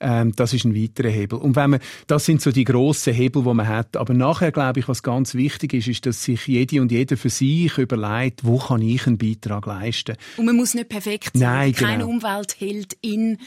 Ähm, 0.00 0.34
das 0.34 0.52
ist 0.52 0.64
ein 0.64 0.74
weiterer 0.74 1.10
Hebel. 1.10 1.38
Und 1.38 1.54
wenn 1.54 1.70
man, 1.70 1.80
das 2.08 2.24
sind 2.24 2.42
so 2.42 2.50
die 2.50 2.64
grossen 2.64 3.14
Hebel, 3.14 3.44
die 3.44 3.54
man 3.54 3.68
hat. 3.68 3.96
Aber 3.96 4.14
nachher, 4.14 4.50
glaube 4.50 4.80
ich, 4.80 4.88
was 4.88 5.02
ganz 5.02 5.34
wichtig 5.34 5.74
ist, 5.74 5.88
ist, 5.88 6.06
dass 6.06 6.24
sich 6.24 6.46
jede 6.46 6.80
und 6.80 6.90
jeder 6.90 7.16
für 7.16 7.30
sich 7.30 7.78
überlegt, 7.78 8.44
wo 8.44 8.58
kann 8.58 8.82
ich 8.82 9.06
einen 9.06 9.18
Beitrag 9.18 9.66
leisten. 9.66 10.16
Und 10.36 10.46
man 10.46 10.56
muss 10.56 10.74
nicht 10.74 10.88
perfekt 10.88 11.30
sein. 11.34 11.42
Nein, 11.42 11.72
genau. 11.72 11.88
Keine 11.88 12.06
Umweltheldin 12.06 13.38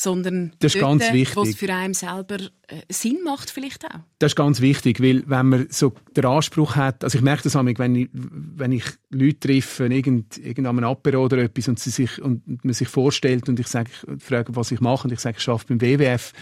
sondern 0.00 0.52
das 0.60 0.74
ist 0.74 0.80
dort, 0.80 1.00
ganz 1.00 1.12
wichtig. 1.12 1.36
was 1.36 1.54
für 1.56 1.72
einen 1.72 1.94
selber 1.94 2.38
äh, 2.68 2.82
Sinn 2.88 3.18
macht 3.24 3.50
vielleicht 3.50 3.84
auch. 3.84 4.00
Das 4.18 4.32
ist 4.32 4.36
ganz 4.36 4.60
wichtig, 4.60 5.02
weil 5.02 5.24
wenn 5.26 5.48
man 5.48 5.66
so 5.70 5.92
den 6.16 6.24
Anspruch 6.24 6.76
hat, 6.76 7.02
also 7.02 7.18
ich 7.18 7.24
merke 7.24 7.42
das 7.42 7.54
manchmal, 7.54 7.88
wenn 7.88 7.96
ich, 7.96 8.08
wenn 8.12 8.72
ich 8.72 8.84
Leute 9.10 9.40
treffe, 9.40 9.86
irgend, 9.86 10.38
irgendeinem 10.38 10.84
Apero 10.84 11.24
oder 11.24 11.38
etwas 11.38 11.68
und, 11.68 11.78
sie 11.78 11.90
sich, 11.90 12.20
und 12.22 12.64
man 12.64 12.74
sich 12.74 12.88
vorstellt 12.88 13.48
und 13.48 13.58
ich 13.58 13.66
sage, 13.66 13.90
ich 14.16 14.22
frage, 14.22 14.54
was 14.54 14.70
ich 14.70 14.80
mache 14.80 15.08
und 15.08 15.12
ich 15.12 15.20
sage, 15.20 15.38
ich 15.38 15.48
arbeite 15.48 15.76
beim 15.76 15.80
WWF, 15.80 16.32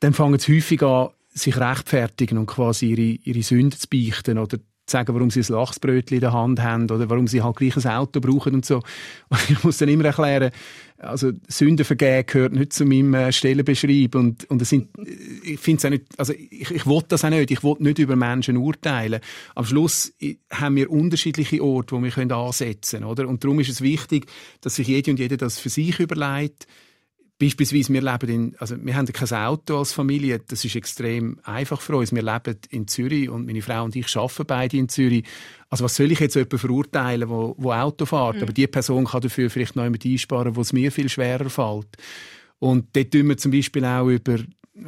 dann 0.00 0.14
fangen 0.14 0.38
sie 0.38 0.56
häufig 0.56 0.82
an, 0.82 1.08
sich 1.28 1.56
rechtfertigen 1.56 2.38
und 2.38 2.46
quasi 2.46 2.90
ihre, 2.90 3.18
ihre 3.22 3.42
Sünden 3.42 3.78
zu 3.78 3.88
beichten 3.88 4.38
oder 4.38 4.58
sagen, 4.90 5.14
warum 5.14 5.30
sie 5.30 5.40
ein 5.40 5.52
Lachsbrötchen 5.52 6.16
in 6.16 6.20
der 6.20 6.32
Hand 6.32 6.62
haben 6.62 6.84
oder 6.84 7.08
warum 7.10 7.26
sie 7.26 7.42
halt 7.42 7.56
gleich 7.56 7.76
ein 7.76 7.86
Auto 7.90 8.20
brauchen 8.20 8.54
und 8.54 8.64
so. 8.64 8.76
Und 9.28 9.50
ich 9.50 9.62
muss 9.62 9.78
dann 9.78 9.88
immer 9.88 10.06
erklären, 10.06 10.50
also 10.98 11.30
Sündenvergehen 11.46 12.26
gehört 12.26 12.52
nicht 12.52 12.72
zu 12.72 12.84
meinem 12.84 13.14
äh, 13.14 13.30
und, 14.14 14.50
und 14.50 14.62
es 14.62 14.68
sind, 14.68 14.88
äh, 14.98 15.52
ich 15.52 15.60
finde 15.60 15.78
es 15.78 15.84
auch 15.84 15.90
nicht, 15.90 16.04
also 16.16 16.32
ich, 16.32 16.70
ich 16.70 16.86
will 16.86 17.02
das 17.06 17.24
auch 17.24 17.30
nicht, 17.30 17.50
ich 17.50 17.62
will 17.62 17.76
nicht 17.78 17.98
über 18.00 18.16
Menschen 18.16 18.56
urteilen. 18.56 19.20
Am 19.54 19.64
Schluss 19.64 20.12
äh, 20.20 20.36
haben 20.50 20.76
wir 20.76 20.90
unterschiedliche 20.90 21.62
Orte, 21.62 21.94
wo 21.94 22.02
wir 22.02 22.10
können 22.10 22.32
ansetzen 22.32 23.00
können, 23.00 23.10
oder? 23.10 23.28
Und 23.28 23.44
darum 23.44 23.60
ist 23.60 23.68
es 23.68 23.80
wichtig, 23.80 24.26
dass 24.60 24.74
sich 24.74 24.88
jede 24.88 25.10
und 25.12 25.20
jeder 25.20 25.36
das 25.36 25.58
für 25.58 25.68
sich 25.68 26.00
überlegt, 26.00 26.66
Beispielsweise, 27.40 27.92
wir 27.92 28.02
leben 28.02 28.28
in, 28.28 28.56
also 28.58 28.74
wir 28.80 28.96
haben 28.96 29.06
kein 29.06 29.38
Auto 29.38 29.78
als 29.78 29.92
Familie, 29.92 30.40
das 30.40 30.64
ist 30.64 30.74
extrem 30.74 31.38
einfach 31.44 31.80
für 31.80 31.96
uns. 31.96 32.12
Wir 32.12 32.22
leben 32.22 32.58
in 32.70 32.88
Zürich 32.88 33.28
und 33.28 33.46
meine 33.46 33.62
Frau 33.62 33.84
und 33.84 33.94
ich 33.94 34.16
arbeiten 34.16 34.44
beide 34.44 34.76
in 34.76 34.88
Zürich. 34.88 35.24
Also 35.70 35.84
was 35.84 35.94
soll 35.94 36.10
ich 36.10 36.18
jetzt 36.18 36.34
jemanden 36.34 36.58
verurteilen, 36.58 37.28
wo, 37.28 37.54
wo 37.56 37.72
Auto 37.72 38.06
fährt? 38.06 38.36
Mhm. 38.36 38.42
Aber 38.42 38.52
die 38.52 38.66
Person 38.66 39.04
kann 39.04 39.20
dafür 39.20 39.50
vielleicht 39.50 39.76
noch 39.76 39.84
jemand 39.84 40.04
einsparen, 40.04 40.56
wo 40.56 40.62
es 40.62 40.72
mir 40.72 40.90
viel 40.90 41.08
schwerer 41.08 41.48
fällt. 41.48 41.96
Und 42.58 42.88
dort 42.96 43.12
tun 43.12 43.28
wir 43.28 43.36
zum 43.36 43.52
Beispiel 43.52 43.84
auch 43.84 44.08
über 44.08 44.38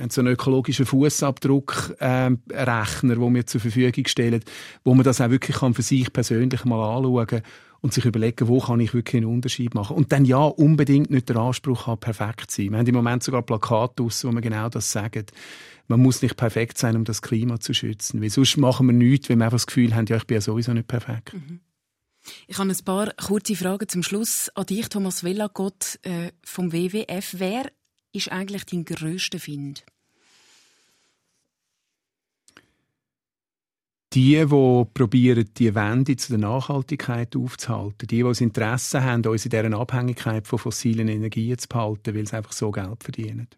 so 0.08 0.20
einen 0.20 0.32
ökologischen 0.32 0.86
Fußabdruck 0.86 1.96
äh, 2.00 2.30
Rechner, 2.50 3.16
wo 3.18 3.32
wir 3.32 3.46
zur 3.46 3.60
Verfügung 3.60 4.06
stellen, 4.06 4.42
wo 4.84 4.94
man 4.94 5.04
das 5.04 5.20
auch 5.20 5.30
wirklich 5.30 5.58
kann 5.58 5.74
für 5.74 5.82
sich 5.82 6.12
persönlich 6.12 6.64
mal 6.64 6.96
anschauen 6.96 7.26
kann 7.26 7.42
und 7.80 7.94
sich 7.94 8.04
überlegen, 8.04 8.48
wo 8.48 8.60
kann 8.60 8.80
ich 8.80 8.92
wirklich 8.92 9.22
einen 9.22 9.32
Unterschied 9.32 9.74
machen. 9.74 9.96
Und 9.96 10.12
dann 10.12 10.24
ja, 10.24 10.38
unbedingt 10.38 11.10
nicht 11.10 11.28
der 11.28 11.36
Anspruch 11.36 11.86
haben, 11.86 12.00
perfekt 12.00 12.50
zu 12.50 12.62
sein. 12.62 12.72
Wir 12.72 12.78
haben 12.78 12.86
im 12.86 12.94
Moment 12.94 13.22
sogar 13.22 13.42
Plakate 13.42 14.02
aus, 14.02 14.24
wo 14.24 14.32
wir 14.32 14.40
genau 14.40 14.68
das 14.68 14.92
sagen. 14.92 15.26
Man 15.88 16.00
muss 16.00 16.22
nicht 16.22 16.36
perfekt 16.36 16.78
sein, 16.78 16.96
um 16.96 17.04
das 17.04 17.22
Klima 17.22 17.58
zu 17.58 17.72
schützen. 17.74 18.20
Weil 18.22 18.30
sonst 18.30 18.56
machen 18.56 18.86
wir 18.86 18.92
nichts, 18.92 19.28
wenn 19.28 19.38
wir 19.38 19.46
einfach 19.46 19.56
das 19.56 19.66
Gefühl 19.66 19.94
haben, 19.94 20.06
ja, 20.06 20.16
ich 20.16 20.26
bin 20.26 20.36
ja 20.36 20.40
sowieso 20.40 20.72
nicht 20.72 20.88
perfekt. 20.88 21.32
Mhm. 21.34 21.60
Ich 22.46 22.58
habe 22.58 22.70
ein 22.70 22.84
paar 22.84 23.12
kurze 23.14 23.56
Fragen 23.56 23.88
zum 23.88 24.02
Schluss 24.02 24.50
an 24.54 24.66
dich, 24.66 24.88
Thomas 24.88 25.24
Vellagott 25.24 25.98
äh, 26.02 26.32
vom 26.44 26.72
WWF. 26.72 27.36
Wer 27.38 27.72
ist 28.12 28.30
eigentlich 28.30 28.66
dein 28.66 28.84
grösster 28.84 29.38
Find? 29.38 29.84
Die, 34.12 34.44
die 34.44 34.84
probieren, 34.94 35.48
die 35.56 35.74
Wende 35.74 36.16
zu 36.16 36.32
der 36.32 36.38
Nachhaltigkeit 36.38 37.36
aufzuhalten, 37.36 38.08
die, 38.08 38.16
die 38.16 38.22
das 38.22 38.40
Interesse 38.40 39.02
haben, 39.04 39.24
uns 39.24 39.44
in 39.44 39.50
dieser 39.50 39.78
Abhängigkeit 39.78 40.46
von 40.48 40.58
fossilen 40.58 41.08
Energien 41.08 41.58
zu 41.58 41.68
behalten, 41.68 42.14
weil 42.14 42.26
sie 42.26 42.36
einfach 42.36 42.52
so 42.52 42.70
Geld 42.72 43.04
verdienen. 43.04 43.48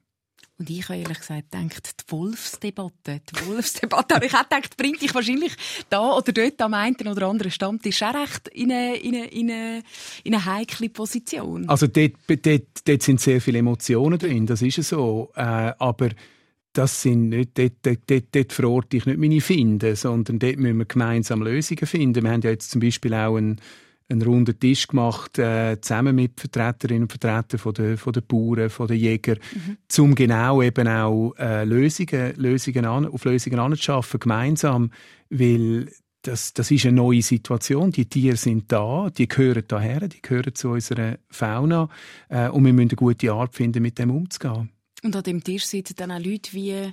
Und 0.59 0.71
ich 0.71 0.89
habe 0.89 1.01
ehrlich 1.01 1.19
gesagt 1.19 1.51
gedacht, 1.51 2.05
die 2.07 2.13
Wolfsdebatte, 2.13 3.21
die 3.21 3.47
Wolfsdebatte, 3.47 4.15
aber 4.15 4.25
ich 4.27 4.33
hätte 4.33 4.45
gedacht, 4.51 4.77
bringt 4.77 5.03
dich 5.03 5.15
wahrscheinlich 5.15 5.55
da 5.89 6.13
oder 6.13 6.31
dort 6.31 6.61
am 6.61 6.75
einen 6.75 7.09
oder 7.09 7.27
anderen 7.27 7.51
Stammtisch 7.51 8.03
auch 8.03 8.15
recht 8.15 8.49
in 8.49 8.71
eine, 8.71 8.97
in 8.97 9.15
eine, 9.17 9.27
in 9.27 9.51
eine, 9.51 9.83
in 10.23 10.35
eine 10.35 10.45
heikle 10.45 10.91
Position. 10.91 11.69
Also 11.69 11.87
dort, 11.87 12.13
dort, 12.29 12.63
dort 12.85 13.03
sind 13.03 13.21
sehr 13.21 13.41
viele 13.41 13.59
Emotionen 13.59 14.19
drin, 14.19 14.47
das 14.47 14.63
ist 14.63 14.83
so. 14.85 15.33
Äh, 15.35 15.41
aber 15.41 16.11
das 16.73 17.03
sind 17.03 17.29
nicht, 17.29 17.59
dort, 17.59 17.75
dort, 17.83 18.01
dort, 18.07 18.25
dort 18.35 18.53
verorte 18.53 18.97
ich 18.97 19.07
nicht 19.07 19.19
meine 19.19 19.41
Finden, 19.41 19.95
sondern 19.95 20.39
dort 20.39 20.57
müssen 20.57 20.79
wir 20.79 20.85
gemeinsam 20.87 21.43
Lösungen 21.43 21.87
finden. 21.87 22.25
Wir 22.25 22.31
haben 22.31 22.41
ja 22.43 22.51
jetzt 22.51 22.71
zum 22.71 22.81
Beispiel 22.81 23.13
auch 23.15 23.37
einen, 23.37 23.61
einen 24.09 24.23
runden 24.23 24.59
Tisch 24.59 24.89
gemacht, 24.89 25.39
äh, 25.39 25.79
zusammen 25.81 26.17
mit 26.17 26.41
Vertreterinnen 26.41 27.05
und 27.05 27.13
Vertretern 27.13 27.59
von 27.59 27.75
der, 27.75 27.99
von 27.99 28.13
der 28.13 28.23
Bauern, 28.23 28.71
von 28.71 28.87
den 28.87 28.97
Jägern, 28.97 29.39
mhm. 29.55 30.03
um 30.03 30.15
genau 30.15 30.63
eben 30.63 30.89
auch 30.89 31.35
äh, 31.39 31.65
Lösungen, 31.65 32.35
Lösungen 32.37 32.85
an, 32.87 33.07
auf 33.07 33.25
Lösungen 33.25 33.59
anzuschaffen, 33.59 34.21
gemeinsam, 34.21 34.91
weil 35.29 35.89
das, 36.23 36.55
das 36.55 36.71
ist 36.71 36.87
eine 36.87 36.97
neue 36.97 37.23
Situation. 37.23 37.91
Die 37.91 38.07
Tiere 38.07 38.37
sind 38.37 38.71
da, 38.71 39.11
die 39.11 39.29
gehören 39.29 39.65
daher, 39.67 40.09
die 40.09 40.23
gehören 40.23 40.55
zu 40.55 40.71
unserer 40.71 41.19
Fauna 41.29 41.89
äh, 42.29 42.49
und 42.49 42.65
wir 42.65 42.73
müssen 42.73 42.91
eine 42.91 42.97
gute 42.97 43.33
Art 43.33 43.55
finden, 43.55 43.83
mit 43.83 43.99
dem 43.99 44.11
umzugehen. 44.11 44.71
Und 45.03 45.17
an 45.17 45.23
dem 45.23 45.43
Tisch 45.43 45.67
sitzen 45.67 45.95
dann 45.97 46.13
auch 46.13 46.21
Leute 46.21 46.53
wie 46.53 46.93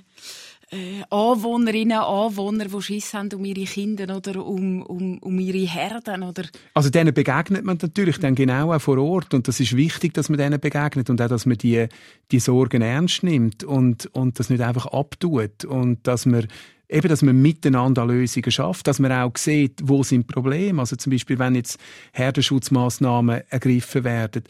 äh, 0.72 1.02
Anwohnerinnen, 1.10 1.98
Anwohner, 1.98 2.66
die 2.66 2.82
Schiss 2.82 3.12
haben 3.14 3.28
um 3.34 3.44
ihre 3.44 3.64
Kinder 3.64 4.16
oder 4.16 4.44
um, 4.44 4.82
um, 4.82 5.18
um 5.18 5.38
ihre 5.38 5.66
Herden. 5.66 6.22
Oder? 6.22 6.44
Also 6.74 6.90
denen 6.90 7.12
begegnet 7.12 7.64
man 7.64 7.78
natürlich 7.80 8.18
dann 8.18 8.34
genau 8.34 8.72
auch 8.72 8.80
vor 8.80 8.98
Ort 8.98 9.34
und 9.34 9.48
das 9.48 9.60
ist 9.60 9.76
wichtig, 9.76 10.14
dass 10.14 10.28
man 10.28 10.38
denen 10.38 10.60
begegnet 10.60 11.10
und 11.10 11.20
auch, 11.20 11.28
dass 11.28 11.46
man 11.46 11.58
die, 11.58 11.86
die 12.30 12.40
Sorgen 12.40 12.82
ernst 12.82 13.22
nimmt 13.22 13.64
und, 13.64 14.06
und 14.14 14.38
das 14.38 14.50
nicht 14.50 14.60
einfach 14.60 14.86
abtut 14.86 15.64
und 15.64 16.06
dass 16.06 16.26
man 16.26 16.46
eben, 16.88 17.08
dass 17.08 17.22
man 17.22 17.40
miteinander 17.40 18.06
Lösungen 18.06 18.50
schafft, 18.50 18.86
dass 18.86 18.98
man 18.98 19.12
auch 19.12 19.36
sieht, 19.36 19.80
wo 19.82 20.02
sind 20.02 20.26
Probleme. 20.26 20.80
Also 20.80 20.96
zum 20.96 21.10
Beispiel, 21.10 21.38
wenn 21.38 21.54
jetzt 21.54 21.78
Herdenschutzmaßnahmen 22.12 23.42
ergriffen 23.48 24.04
werden, 24.04 24.44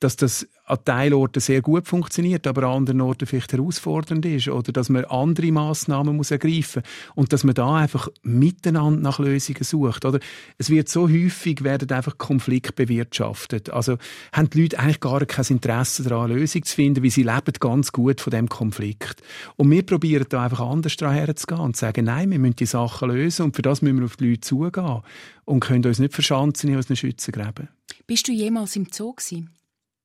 dass 0.00 0.16
das 0.16 0.46
an 0.66 0.78
Teilorten 0.84 1.40
sehr 1.40 1.62
gut 1.62 1.86
funktioniert, 1.86 2.46
aber 2.46 2.64
an 2.64 2.78
anderen 2.78 3.00
Orten 3.00 3.26
vielleicht 3.26 3.52
herausfordernd 3.52 4.26
ist 4.26 4.48
oder 4.48 4.72
dass 4.72 4.88
man 4.88 5.04
andere 5.04 5.52
Maßnahmen 5.52 6.16
muss 6.16 6.32
ergreifen 6.32 6.82
und 7.14 7.32
dass 7.32 7.44
man 7.44 7.54
da 7.54 7.76
einfach 7.76 8.08
miteinander 8.22 9.00
nach 9.00 9.20
Lösungen 9.20 9.62
sucht. 9.62 10.04
Oder 10.04 10.18
es 10.58 10.68
wird 10.68 10.88
so 10.88 11.08
häufig 11.08 11.62
werden 11.62 11.88
einfach 11.90 12.18
Konflikt 12.18 12.74
bewirtschaftet. 12.74 13.70
Also 13.70 13.96
haben 14.32 14.50
die 14.50 14.62
Leute 14.62 14.80
eigentlich 14.80 14.98
gar 14.98 15.24
kein 15.24 15.46
Interesse 15.46 16.02
daran, 16.02 16.30
eine 16.30 16.40
Lösung 16.40 16.64
zu 16.64 16.74
finden, 16.74 17.04
weil 17.04 17.10
sie 17.10 17.22
leben 17.22 17.52
ganz 17.60 17.92
gut 17.92 18.20
von 18.20 18.32
dem 18.32 18.48
Konflikt. 18.48 19.22
Und 19.54 19.70
wir 19.70 19.86
probieren 19.86 20.26
da 20.28 20.42
einfach 20.42 20.60
anders 20.60 20.96
daran 20.96 21.14
herzugehen 21.14 21.60
und 21.60 21.76
sagen, 21.76 22.06
nein, 22.06 22.32
wir 22.32 22.40
müssen 22.40 22.56
die 22.56 22.66
Sachen 22.66 23.10
lösen 23.10 23.44
und 23.46 23.56
für 23.56 23.62
das 23.62 23.82
müssen 23.82 23.98
wir 23.98 24.06
auf 24.06 24.16
die 24.16 24.30
Leute 24.30 24.40
zugehen 24.40 25.02
und 25.44 25.60
können 25.60 25.84
uns 25.84 26.00
nicht 26.00 26.12
verschanzen 26.12 26.70
in 26.70 26.76
unseren 26.76 26.96
Schützengräben. 26.96 27.68
Bist 28.08 28.26
du 28.26 28.32
jemals 28.32 28.74
im 28.74 28.88
Zoo 28.90 29.12
gewesen? 29.12 29.50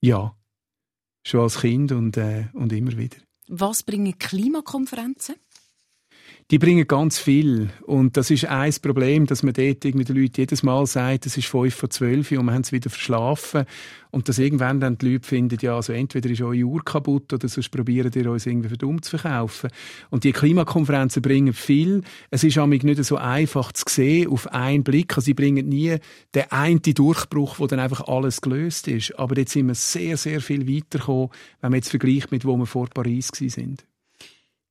Ja, 0.01 0.35
schon 1.23 1.41
als 1.41 1.59
Kind 1.59 1.91
und, 1.91 2.17
äh, 2.17 2.45
und 2.53 2.73
immer 2.73 2.97
wieder. 2.97 3.17
Was 3.47 3.83
bringen 3.83 4.17
Klimakonferenzen? 4.17 5.35
Die 6.51 6.59
bringen 6.59 6.85
ganz 6.85 7.17
viel. 7.17 7.69
Und 7.83 8.17
das 8.17 8.29
ist 8.29 8.43
ein 8.43 8.73
Problem, 8.81 9.25
dass 9.25 9.41
man 9.41 9.53
dort 9.53 9.85
irgendwie 9.85 10.03
den 10.03 10.17
Leuten 10.17 10.33
jedes 10.35 10.63
Mal 10.63 10.85
sagt, 10.85 11.25
es 11.25 11.37
ist 11.37 11.47
fünf 11.47 11.73
vor 11.73 11.89
zwölf 11.89 12.29
und 12.31 12.43
wir 12.43 12.51
haben 12.51 12.63
es 12.63 12.73
wieder 12.73 12.89
verschlafen. 12.89 13.63
Und 14.09 14.27
dass 14.27 14.37
irgendwann 14.37 14.81
dann 14.81 14.97
die 14.97 15.13
Leute 15.13 15.25
finden, 15.25 15.57
ja, 15.61 15.77
also 15.77 15.93
entweder 15.93 16.29
ist 16.29 16.41
eure 16.41 16.61
Uhr 16.61 16.83
kaputt 16.83 17.31
oder 17.31 17.47
sonst 17.47 17.69
probieren 17.69 18.11
ihr 18.13 18.29
uns 18.29 18.45
irgendwie 18.45 18.67
verdummt 18.67 19.05
zu 19.05 19.17
verkaufen. 19.17 19.69
Und 20.09 20.25
die 20.25 20.33
Klimakonferenzen 20.33 21.21
bringen 21.21 21.53
viel. 21.53 22.01
Es 22.31 22.43
ist 22.43 22.57
nämlich 22.57 22.83
nicht 22.83 23.01
so 23.05 23.15
einfach 23.15 23.71
zu 23.71 23.85
sehen 23.87 24.29
auf 24.29 24.51
einen 24.51 24.83
Blick. 24.83 25.15
Also 25.15 25.27
sie 25.27 25.33
bringen 25.33 25.69
nie 25.69 25.95
den 26.35 26.51
einen 26.51 26.81
Durchbruch, 26.81 27.59
wo 27.59 27.67
dann 27.67 27.79
einfach 27.79 28.09
alles 28.09 28.41
gelöst 28.41 28.89
ist. 28.89 29.17
Aber 29.17 29.37
jetzt 29.37 29.53
sind 29.53 29.67
wir 29.67 29.75
sehr, 29.75 30.17
sehr 30.17 30.41
viel 30.41 30.67
weitergekommen, 30.67 31.29
wenn 31.61 31.71
man 31.71 31.77
jetzt 31.77 31.91
vergleicht 31.91 32.33
mit 32.33 32.43
wo 32.43 32.57
wir 32.57 32.65
vor 32.65 32.89
Paris 32.93 33.29
sind. 33.29 33.85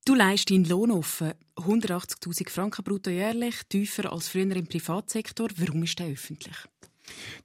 Du 0.05 0.15
leist 0.15 0.51
deinen 0.51 0.65
Lohn 0.65 0.91
auf 0.91 1.23
180.000 1.57 2.49
Franken 2.49 2.83
brutto 2.83 3.11
jährlich, 3.11 3.57
tiefer 3.69 4.13
als 4.13 4.29
früher 4.29 4.57
im 4.57 4.67
Privatsektor. 4.67 5.49
Warum 5.57 5.83
ist 5.83 5.99
der 5.99 6.09
öffentlich? 6.09 6.57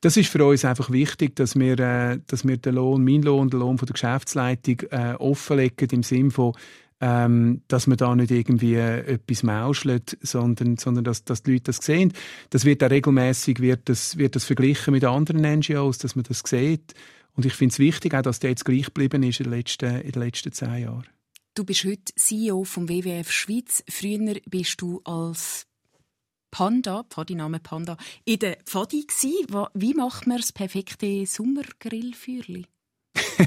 Das 0.02 0.16
ist 0.16 0.30
für 0.30 0.46
uns 0.46 0.64
einfach 0.64 0.90
wichtig, 0.90 1.36
dass 1.36 1.56
wir, 1.58 1.78
äh, 1.80 2.20
dass 2.28 2.48
wir 2.48 2.58
den 2.58 2.76
Lohn, 2.76 3.04
meinen 3.04 3.24
Lohn, 3.24 3.50
den 3.50 3.60
Lohn 3.60 3.78
von 3.78 3.88
der 3.88 3.94
Geschäftsleitung 3.94 4.82
äh, 4.92 5.16
offenlegen, 5.16 5.90
im 5.92 6.04
Sinne 6.04 6.32
von, 6.32 6.54
ähm, 7.02 7.62
dass 7.68 7.88
man 7.88 7.98
da 7.98 8.16
nicht 8.16 8.32
irgendwie 8.32 8.76
etwas 8.76 9.44
mauschelt, 9.44 10.18
sondern, 10.22 10.78
sondern 10.78 11.04
dass, 11.04 11.26
dass 11.26 11.44
die 11.44 11.54
Leute 11.54 11.66
das 11.66 11.78
sehen. 11.78 12.14
Das 12.52 12.64
wird 12.64 12.84
auch 12.84 12.90
regelmäßig 12.90 13.60
wird 13.60 13.90
das, 13.90 14.18
wird 14.18 14.36
das 14.36 14.46
verglichen 14.46 14.94
mit 14.94 15.04
anderen 15.04 15.42
NGOs, 15.42 15.98
dass 15.98 16.16
man 16.16 16.24
das 16.24 16.42
sieht. 16.46 16.94
Und 17.34 17.46
ich 17.46 17.54
finde 17.54 17.74
es 17.74 17.80
wichtig, 17.80 18.14
auch, 18.14 18.22
dass 18.22 18.40
der 18.40 18.52
jetzt 18.52 18.64
gleich 18.64 18.86
geblieben 18.86 19.24
ist 19.24 19.42
in 19.42 19.46
den 19.46 19.54
letzten, 19.54 20.00
in 20.02 20.12
den 20.12 20.22
letzten 20.22 20.54
zehn 20.54 20.78
Jahren. 20.78 21.06
Du 21.56 21.64
bist 21.64 21.86
heute 21.86 22.14
CEO 22.18 22.66
vom 22.66 22.90
WWF 22.90 23.32
Schweiz. 23.32 23.82
Früher 23.90 24.36
bist 24.46 24.82
du 24.82 25.00
als 25.06 25.66
Panda, 26.52 27.06
Pfadi-Name 27.10 27.62
Panda, 27.62 27.96
in 28.26 28.40
der 28.40 28.58
Pfadi 28.66 29.08
Wie 29.74 29.94
macht 29.94 30.28
man 30.28 30.36
das 30.36 30.52
perfekte 30.52 31.26
Sommergrillfeuerli? 31.26 32.66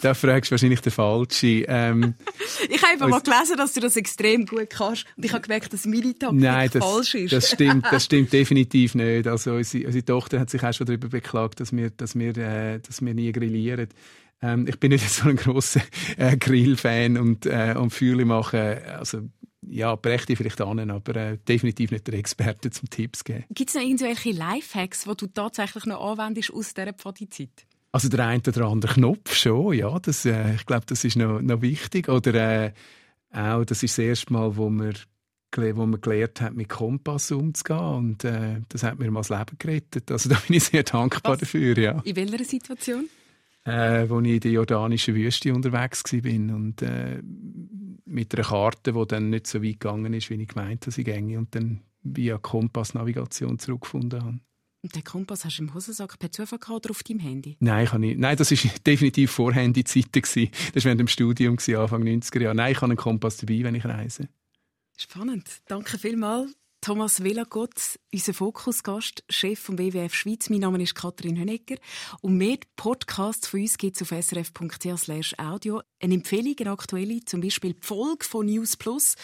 da 0.00 0.14
fragst 0.14 0.50
du 0.50 0.52
wahrscheinlich 0.54 0.80
den 0.80 0.90
Falschen. 0.90 1.64
Ähm, 1.68 2.14
ich 2.68 2.82
habe 2.82 2.94
einfach 2.94 3.08
mal 3.08 3.20
gelesen, 3.20 3.56
dass 3.56 3.72
du 3.72 3.78
das 3.78 3.94
extrem 3.96 4.44
gut 4.44 4.70
kannst. 4.70 5.06
Und 5.16 5.24
ich 5.24 5.32
habe 5.32 5.42
gemerkt, 5.42 5.72
dass 5.72 5.86
meine 5.86 6.18
Taktik 6.18 6.40
Nein, 6.40 6.68
das, 6.72 6.84
falsch 6.84 7.14
ist. 7.14 7.32
das 7.32 7.50
stimmt, 7.52 7.86
das 7.92 8.06
stimmt 8.06 8.32
definitiv 8.32 8.96
nicht. 8.96 9.28
Also 9.28 9.52
unsere, 9.52 9.86
unsere 9.86 10.04
Tochter 10.04 10.40
hat 10.40 10.50
sich 10.50 10.64
auch 10.64 10.72
schon 10.72 10.88
darüber 10.88 11.06
beklagt, 11.06 11.60
dass 11.60 11.72
wir, 11.72 11.90
dass 11.90 12.16
wir, 12.16 12.36
äh, 12.36 12.80
dass 12.80 13.02
wir 13.02 13.14
nie 13.14 13.30
grillieren. 13.30 13.88
Ähm, 14.44 14.66
ich 14.68 14.78
bin 14.78 14.90
nicht 14.90 15.08
so 15.10 15.28
ein 15.28 15.36
grosser 15.36 15.80
äh, 16.16 16.36
Grillfan 16.36 17.16
und, 17.16 17.46
äh, 17.46 17.74
und 17.76 17.90
Feuerli 17.90 18.24
machen, 18.24 18.60
also 18.60 19.22
ja, 19.66 19.96
brächte 19.96 20.32
ich 20.32 20.38
vielleicht 20.38 20.60
an, 20.60 20.90
aber 20.90 21.16
äh, 21.16 21.38
definitiv 21.48 21.90
nicht 21.90 22.06
der 22.06 22.14
Experte 22.14 22.70
zum 22.70 22.90
Tipps 22.90 23.24
geben. 23.24 23.44
Gibt 23.50 23.70
es 23.70 23.74
noch 23.74 23.82
irgendwelche 23.82 24.32
Lifehacks, 24.32 25.04
die 25.04 25.16
du 25.16 25.26
tatsächlich 25.28 25.86
noch 25.86 26.04
anwendest 26.04 26.52
aus 26.52 26.74
dieser 26.74 26.92
Pfadizeit? 26.92 27.66
Also 27.90 28.08
der 28.08 28.26
eine 28.26 28.42
oder 28.46 28.66
andere 28.66 28.94
Knopf 28.94 29.34
schon, 29.34 29.74
ja, 29.74 29.98
das, 29.98 30.26
äh, 30.26 30.54
ich 30.54 30.66
glaube, 30.66 30.84
das 30.86 31.04
ist 31.04 31.16
noch, 31.16 31.40
noch 31.40 31.62
wichtig. 31.62 32.08
Oder 32.08 32.66
äh, 32.66 32.72
auch, 33.32 33.64
das 33.64 33.82
ist 33.82 33.96
das 33.96 34.04
erste 34.04 34.32
Mal, 34.32 34.56
wo 34.56 34.68
man 34.68 34.94
wo 35.56 35.86
man 35.86 36.00
gelernt 36.00 36.40
hat, 36.40 36.54
mit 36.54 36.68
Kompass 36.68 37.30
umzugehen. 37.30 37.78
Und 37.78 38.24
äh, 38.24 38.60
das 38.68 38.82
hat 38.82 38.98
mir 38.98 39.08
mal 39.12 39.20
das 39.20 39.28
Leben 39.28 39.56
gerettet. 39.56 40.10
Also 40.10 40.28
da 40.30 40.34
bin 40.46 40.56
ich 40.56 40.64
sehr 40.64 40.82
dankbar 40.82 41.34
Was? 41.34 41.40
dafür. 41.40 41.78
Ja. 41.78 42.02
In 42.04 42.16
welcher 42.16 42.44
Situation? 42.44 43.08
Äh, 43.64 44.08
wo 44.08 44.20
ich 44.20 44.32
in 44.32 44.40
der 44.40 44.52
jordanischen 44.52 45.14
Wüste 45.14 45.54
unterwegs 45.54 46.02
war 46.04 46.54
und 46.54 46.82
äh, 46.82 47.22
mit 48.04 48.34
einer 48.34 48.44
Karte, 48.44 48.92
die 48.92 49.06
dann 49.06 49.30
nicht 49.30 49.46
so 49.46 49.62
weit 49.62 49.80
gegangen 49.80 50.12
ist, 50.12 50.30
wie 50.30 50.34
ich 50.34 50.48
gemeint 50.48 50.82
habe, 50.82 50.90
sie 50.92 51.04
ginge 51.04 51.38
und 51.38 51.54
dann 51.54 51.80
via 52.02 52.38
Kompass-Navigation 52.38 53.58
zurückgefunden 53.58 54.22
habe. 54.22 54.40
Und 54.82 54.94
den 54.94 55.02
Kompass 55.02 55.46
hast 55.46 55.56
du 55.58 55.62
im 55.62 55.72
Hosensack 55.72 56.18
per 56.18 56.30
Zufall 56.30 56.58
gehabt 56.58 56.84
oder 56.84 56.90
auf 56.90 57.02
deinem 57.02 57.20
Handy? 57.20 57.56
Nein, 57.60 57.86
ich 57.86 57.92
nicht. 57.94 58.18
Nein, 58.18 58.36
das 58.36 58.50
war 58.50 58.72
definitiv 58.86 59.30
vor 59.30 59.54
Handyzeiten. 59.54 60.20
Das 60.20 60.36
war 60.36 60.84
während 60.84 61.00
dem 61.00 61.08
Studium, 61.08 61.56
Anfang 61.56 62.02
90er 62.02 62.42
Jahre. 62.42 62.54
Nein, 62.54 62.72
ich 62.72 62.76
habe 62.76 62.90
einen 62.90 62.98
Kompass 62.98 63.38
dabei, 63.38 63.64
wenn 63.64 63.74
ich 63.74 63.84
reise. 63.86 64.28
Spannend. 64.98 65.48
Danke 65.66 65.98
vielmals. 65.98 66.54
Thomas 66.84 67.22
Villagott, 67.22 67.98
unser 68.12 68.34
Fokusgast, 68.34 69.24
Chef 69.30 69.58
vom 69.58 69.78
WWF 69.78 70.14
Schweiz. 70.14 70.50
Mein 70.50 70.60
Name 70.60 70.82
ist 70.82 70.94
Katrin 70.94 71.38
Hönegger. 71.38 71.76
Und 72.20 72.36
mehr 72.36 72.58
Podcasts 72.76 73.48
von 73.48 73.62
uns 73.62 73.78
gibt 73.78 73.96
es 73.96 74.02
auf 74.02 74.22
srf.ch 74.22 75.38
audio. 75.38 75.80
Eine 75.98 76.14
Empfehlung, 76.16 76.54
eine 76.60 76.72
aktuelle, 76.72 77.24
zum 77.24 77.40
Beispiel 77.40 77.72
die 77.72 77.80
Folge 77.80 78.26
von 78.26 78.44
News 78.44 78.76
Plus, 78.76 79.14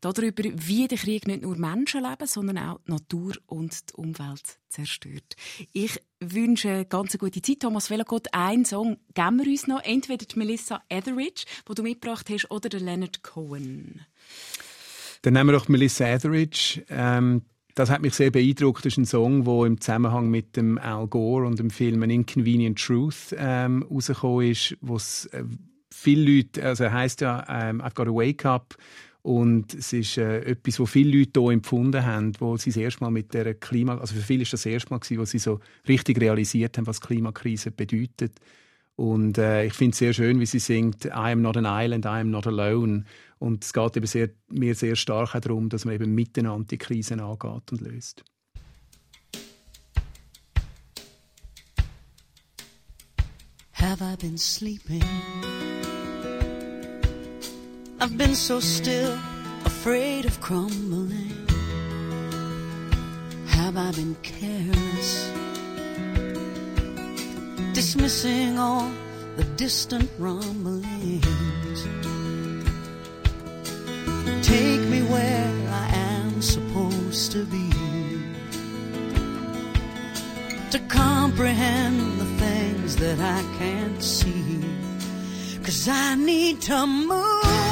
darüber, 0.00 0.42
wie 0.42 0.88
der 0.88 0.98
Krieg 0.98 1.28
nicht 1.28 1.42
nur 1.42 1.56
Menschenleben, 1.56 2.26
sondern 2.26 2.58
auch 2.58 2.80
die 2.84 2.90
Natur 2.90 3.34
und 3.46 3.90
die 3.90 3.94
Umwelt 3.94 4.58
zerstört. 4.68 5.36
Ich 5.72 6.02
wünsche 6.18 6.84
ganz 6.84 7.12
eine 7.12 7.18
gute 7.20 7.40
Zeit. 7.40 7.60
Thomas 7.60 7.86
Villagott, 7.86 8.26
ein 8.32 8.64
Song 8.64 8.96
geben 9.14 9.38
wir 9.38 9.46
uns 9.46 9.68
noch. 9.68 9.84
Entweder 9.84 10.26
die 10.26 10.36
Melissa 10.36 10.82
Etheridge, 10.88 11.44
die 11.68 11.74
du 11.76 11.84
mitgebracht 11.84 12.28
hast, 12.28 12.50
oder 12.50 12.68
der 12.68 12.80
Leonard 12.80 13.22
Cohen. 13.22 14.04
Dann 15.22 15.34
nehmen 15.34 15.48
wir 15.48 15.58
doch 15.58 15.68
Melissa 15.68 16.06
Etheridge. 16.06 16.82
Ähm, 16.88 17.42
das 17.74 17.90
hat 17.90 18.02
mich 18.02 18.14
sehr 18.14 18.30
beeindruckt. 18.30 18.84
Das 18.84 18.92
ist 18.92 18.98
ein 18.98 19.06
Song, 19.06 19.44
der 19.44 19.64
im 19.64 19.80
Zusammenhang 19.80 20.30
mit 20.30 20.56
dem 20.56 20.78
Al 20.78 21.06
Gore 21.06 21.46
und 21.46 21.58
dem 21.58 21.70
Film 21.70 22.02
An 22.02 22.10
Inconvenient 22.10 22.78
Truth 22.78 23.34
ähm, 23.36 23.84
rausgekommen 23.88 24.50
ist, 24.50 24.76
wo 24.80 24.96
es 24.96 25.26
äh, 25.26 25.44
viele 25.92 26.36
Leute, 26.36 26.64
also 26.64 26.84
er 26.84 26.92
heisst 26.92 27.20
ja 27.20 27.44
ähm, 27.48 27.80
I've 27.80 27.94
got 27.94 28.06
to 28.06 28.14
wake 28.14 28.44
up 28.44 28.76
und 29.22 29.74
es 29.74 29.92
ist 29.92 30.16
äh, 30.16 30.40
etwas, 30.40 30.80
was 30.80 30.90
viele 30.90 31.18
Leute 31.18 31.40
hier 31.40 31.50
empfunden 31.50 32.04
haben, 32.04 32.32
wo 32.38 32.56
sie 32.56 32.70
das 32.70 32.78
erste 32.78 33.04
Mal 33.04 33.10
mit 33.10 33.34
der 33.34 33.54
Klima, 33.54 33.98
also 33.98 34.14
für 34.14 34.22
viele 34.22 34.42
ist 34.42 34.52
das, 34.52 34.62
das 34.62 34.72
erste 34.72 34.90
Mal 34.90 34.98
gewesen, 34.98 35.20
wo 35.20 35.24
sie 35.24 35.38
so 35.38 35.60
richtig 35.86 36.20
realisiert 36.20 36.78
haben, 36.78 36.86
was 36.86 37.00
Klimakrise 37.00 37.70
bedeutet. 37.70 38.40
Und 38.98 39.38
äh, 39.38 39.64
ich 39.64 39.74
finde 39.74 39.92
es 39.92 39.98
sehr 39.98 40.12
schön, 40.12 40.40
wie 40.40 40.46
sie 40.46 40.58
singt 40.58 41.04
I 41.04 41.30
am 41.30 41.40
not 41.40 41.56
an 41.56 41.66
island, 41.68 42.04
I 42.04 42.18
am 42.18 42.30
not 42.30 42.48
alone. 42.48 43.04
Und 43.38 43.62
es 43.62 43.72
geht 43.72 43.96
eben 43.96 44.06
sehr, 44.06 44.30
mir 44.48 44.74
sehr 44.74 44.96
stark 44.96 45.40
darum, 45.40 45.68
dass 45.68 45.84
man 45.84 45.94
eben 45.94 46.16
miteinander 46.16 46.66
die 46.68 46.78
Krisen 46.78 47.20
angeht 47.20 47.70
und 47.70 47.80
löst. 47.80 48.24
Have 53.74 54.02
I 54.02 54.16
been 54.16 54.36
sleeping? 54.36 55.04
I've 58.00 58.18
been 58.18 58.34
so 58.34 58.60
still, 58.60 59.16
afraid 59.64 60.26
of 60.26 60.40
crumbling. 60.40 61.46
Have 63.46 63.76
I 63.76 63.92
been 63.92 64.16
careless? 64.24 65.47
Dismissing 67.74 68.58
all 68.58 68.90
the 69.36 69.44
distant 69.56 70.10
rumblings. 70.18 71.24
Take 74.42 74.80
me 74.88 75.02
where 75.02 75.52
I 75.70 75.88
am 75.92 76.42
supposed 76.42 77.32
to 77.32 77.44
be. 77.44 77.70
To 80.70 80.78
comprehend 80.88 82.20
the 82.20 82.26
things 82.44 82.96
that 82.96 83.20
I 83.20 83.42
can't 83.58 84.02
see. 84.02 84.64
Cause 85.62 85.88
I 85.88 86.14
need 86.14 86.60
to 86.62 86.86
move. 86.86 87.67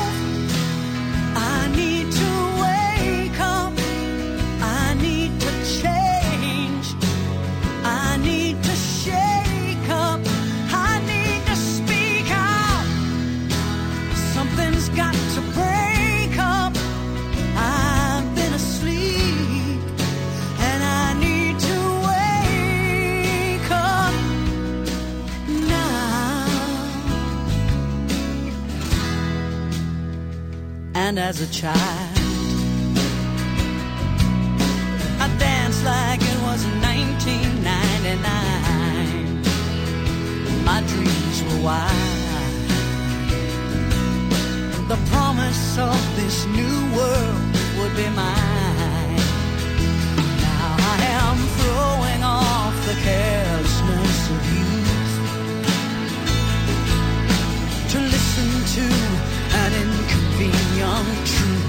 even 31.17 31.29
as 31.29 31.41
a 31.41 31.47
child. 31.51 31.77
I 35.19 35.29
danced 35.39 35.83
like 35.85 36.21
it 36.21 36.39
was 36.43 36.67
1999. 36.83 39.43
My 40.65 40.83
dreams 40.93 41.43
were 41.45 41.61
wild. 41.65 41.95
The 44.89 44.99
promise 45.11 45.79
of 45.79 46.17
this 46.17 46.45
new 46.47 46.93
world 46.97 47.41
would 47.79 47.95
be 47.97 48.09
mine. 48.11 49.21
Now 50.47 50.77
I 50.93 50.95
am 51.23 51.37
throwing 51.59 52.23
off 52.23 52.75
the 52.89 52.97
carelessness 53.07 54.21
of 54.35 54.41
youth 54.57 55.13
to 57.93 57.99
listen 58.01 58.49
to 58.77 59.16
living 60.39 60.79
young, 60.79 61.07
truth. 61.25 61.66